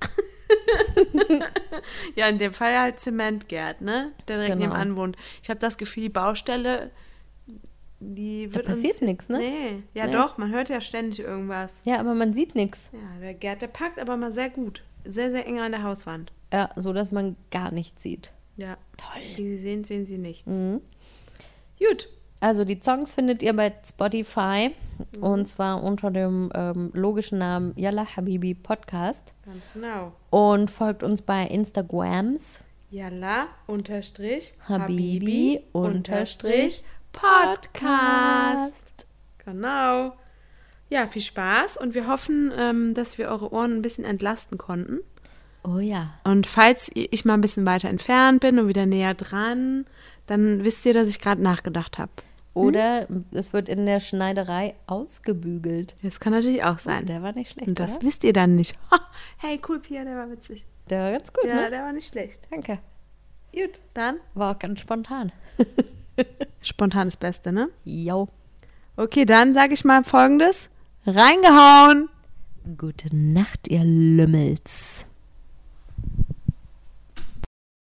Ja, 2.15 2.27
in 2.27 2.37
dem 2.37 2.53
Fall 2.53 2.77
halt 2.79 2.99
Zementgerd, 2.99 3.81
ne? 3.81 4.11
Der 4.27 4.37
direkt 4.37 4.53
Genau. 4.55 4.65
nebenan 4.67 4.95
wohnt. 4.95 5.17
Ich 5.43 5.49
habe 5.49 5.59
das 5.59 5.77
Gefühl, 5.77 6.03
die 6.03 6.09
Baustelle, 6.09 6.91
die 7.99 8.53
wird 8.53 8.65
passiert 8.65 8.93
uns... 8.93 9.01
nix, 9.01 9.29
ne? 9.29 9.37
Nee. 9.39 9.83
Ja 9.93 10.05
Nee. 10.05 10.13
doch, 10.13 10.37
man 10.37 10.51
hört 10.51 10.69
ja 10.69 10.81
ständig 10.81 11.19
irgendwas. 11.19 11.81
Ja, 11.85 11.99
aber 11.99 12.13
man 12.15 12.33
sieht 12.33 12.55
nichts. 12.55 12.89
Ja, 12.93 13.19
der 13.21 13.33
Gerd, 13.33 13.61
der 13.61 13.67
packt 13.67 13.99
aber 13.99 14.17
mal 14.17 14.31
sehr 14.31 14.49
gut. 14.49 14.83
Sehr, 15.05 15.31
sehr 15.31 15.45
eng 15.47 15.59
an 15.59 15.71
der 15.71 15.83
Hauswand. 15.83 16.31
Ja, 16.53 16.69
so 16.75 16.93
dass 16.93 17.11
man 17.11 17.35
gar 17.51 17.71
nichts 17.71 18.01
sieht. 18.03 18.31
Ja. 18.57 18.77
Toll. 18.97 19.21
Wie 19.35 19.47
Sie 19.49 19.57
sehen, 19.57 19.83
sehen 19.83 20.05
Sie 20.05 20.17
nichts. 20.17 20.45
Mhm. 20.47 20.81
Gut. 21.79 22.07
Also 22.39 22.63
die 22.65 22.79
Songs 22.81 23.13
findet 23.13 23.41
ihr 23.43 23.55
bei 23.55 23.73
Spotify 23.87 24.71
Mhm. 25.17 25.23
und 25.23 25.45
zwar 25.47 25.83
unter 25.83 26.09
dem 26.11 26.51
ähm, 26.55 26.89
logischen 26.93 27.39
Namen 27.39 27.73
Yalla 27.75 28.05
Habibi 28.15 28.53
Podcast 28.53 29.33
Ganz 29.45 29.63
genau. 29.73 30.13
und 30.29 30.71
folgt 30.71 31.03
uns 31.03 31.21
bei 31.21 31.45
Instagrams 31.47 32.61
Yalla 32.91 33.47
unterstrich 33.67 34.53
Habibi 34.69 35.61
unterstrich 35.73 36.83
Podcast. 37.11 38.73
Genau. 39.43 40.13
Ja, 40.89 41.07
viel 41.07 41.21
Spaß 41.21 41.77
und 41.77 41.93
wir 41.95 42.07
hoffen, 42.07 42.51
ähm, 42.57 42.93
dass 42.93 43.17
wir 43.17 43.29
eure 43.29 43.51
Ohren 43.51 43.73
ein 43.77 43.81
bisschen 43.81 44.05
entlasten 44.05 44.57
konnten. 44.57 44.99
Oh 45.63 45.79
ja. 45.79 46.13
Und 46.23 46.45
falls 46.45 46.91
ich 46.93 47.25
mal 47.25 47.33
ein 47.33 47.41
bisschen 47.41 47.65
weiter 47.65 47.89
entfernt 47.89 48.39
bin 48.41 48.59
und 48.59 48.67
wieder 48.67 48.85
näher 48.85 49.15
dran, 49.15 49.85
dann 50.27 50.63
wisst 50.63 50.85
ihr, 50.85 50.93
dass 50.93 51.09
ich 51.09 51.19
gerade 51.19 51.41
nachgedacht 51.41 51.97
habe. 51.97 52.11
Oder 52.53 53.07
es 53.31 53.51
wird 53.51 53.67
in 53.67 53.85
der 53.85 53.99
Schneiderei 53.99 54.75
ausgebügelt. 54.87 55.95
Das 56.03 56.19
kann 56.21 56.31
natürlich 56.31 56.63
auch 56.63 56.75
Oh, 56.75 56.79
sein. 56.79 57.05
der 57.05 57.21
war 57.21 57.33
nicht 57.33 57.51
schlecht. 57.51 57.67
Und 57.67 57.79
das 57.79 57.97
oder? 57.97 58.05
wisst 58.05 58.23
ihr 58.23 58.31
dann 58.33 58.55
nicht. 58.55 58.77
Hey, 59.37 59.59
cool, 59.67 59.79
Pia, 59.79 60.03
der 60.05 60.15
war 60.15 60.29
witzig. 60.31 60.65
Der 60.89 61.01
war 61.01 61.11
ganz 61.11 61.33
gut, 61.33 61.45
Ja, 61.45 61.55
ne? 61.63 61.69
der 61.69 61.81
war 61.83 61.91
nicht 61.93 62.07
schlecht. 62.07 62.47
Danke. 62.51 62.79
Gut, 63.53 63.81
dann 63.93 64.17
War 64.35 64.55
auch 64.55 64.59
ganz 64.59 64.79
spontan. 64.81 65.31
spontan 66.61 67.07
das 67.07 67.17
Beste, 67.17 67.51
ne? 67.51 67.69
Jo. 67.83 68.27
Okay, 68.97 69.25
dann 69.25 69.53
sage 69.53 69.73
ich 69.73 69.83
mal 69.83 70.03
folgendes. 70.03 70.69
Reingehauen! 71.07 72.09
Gute 72.77 73.15
Nacht, 73.15 73.67
ihr 73.67 73.83
Lümmels. 73.83 75.04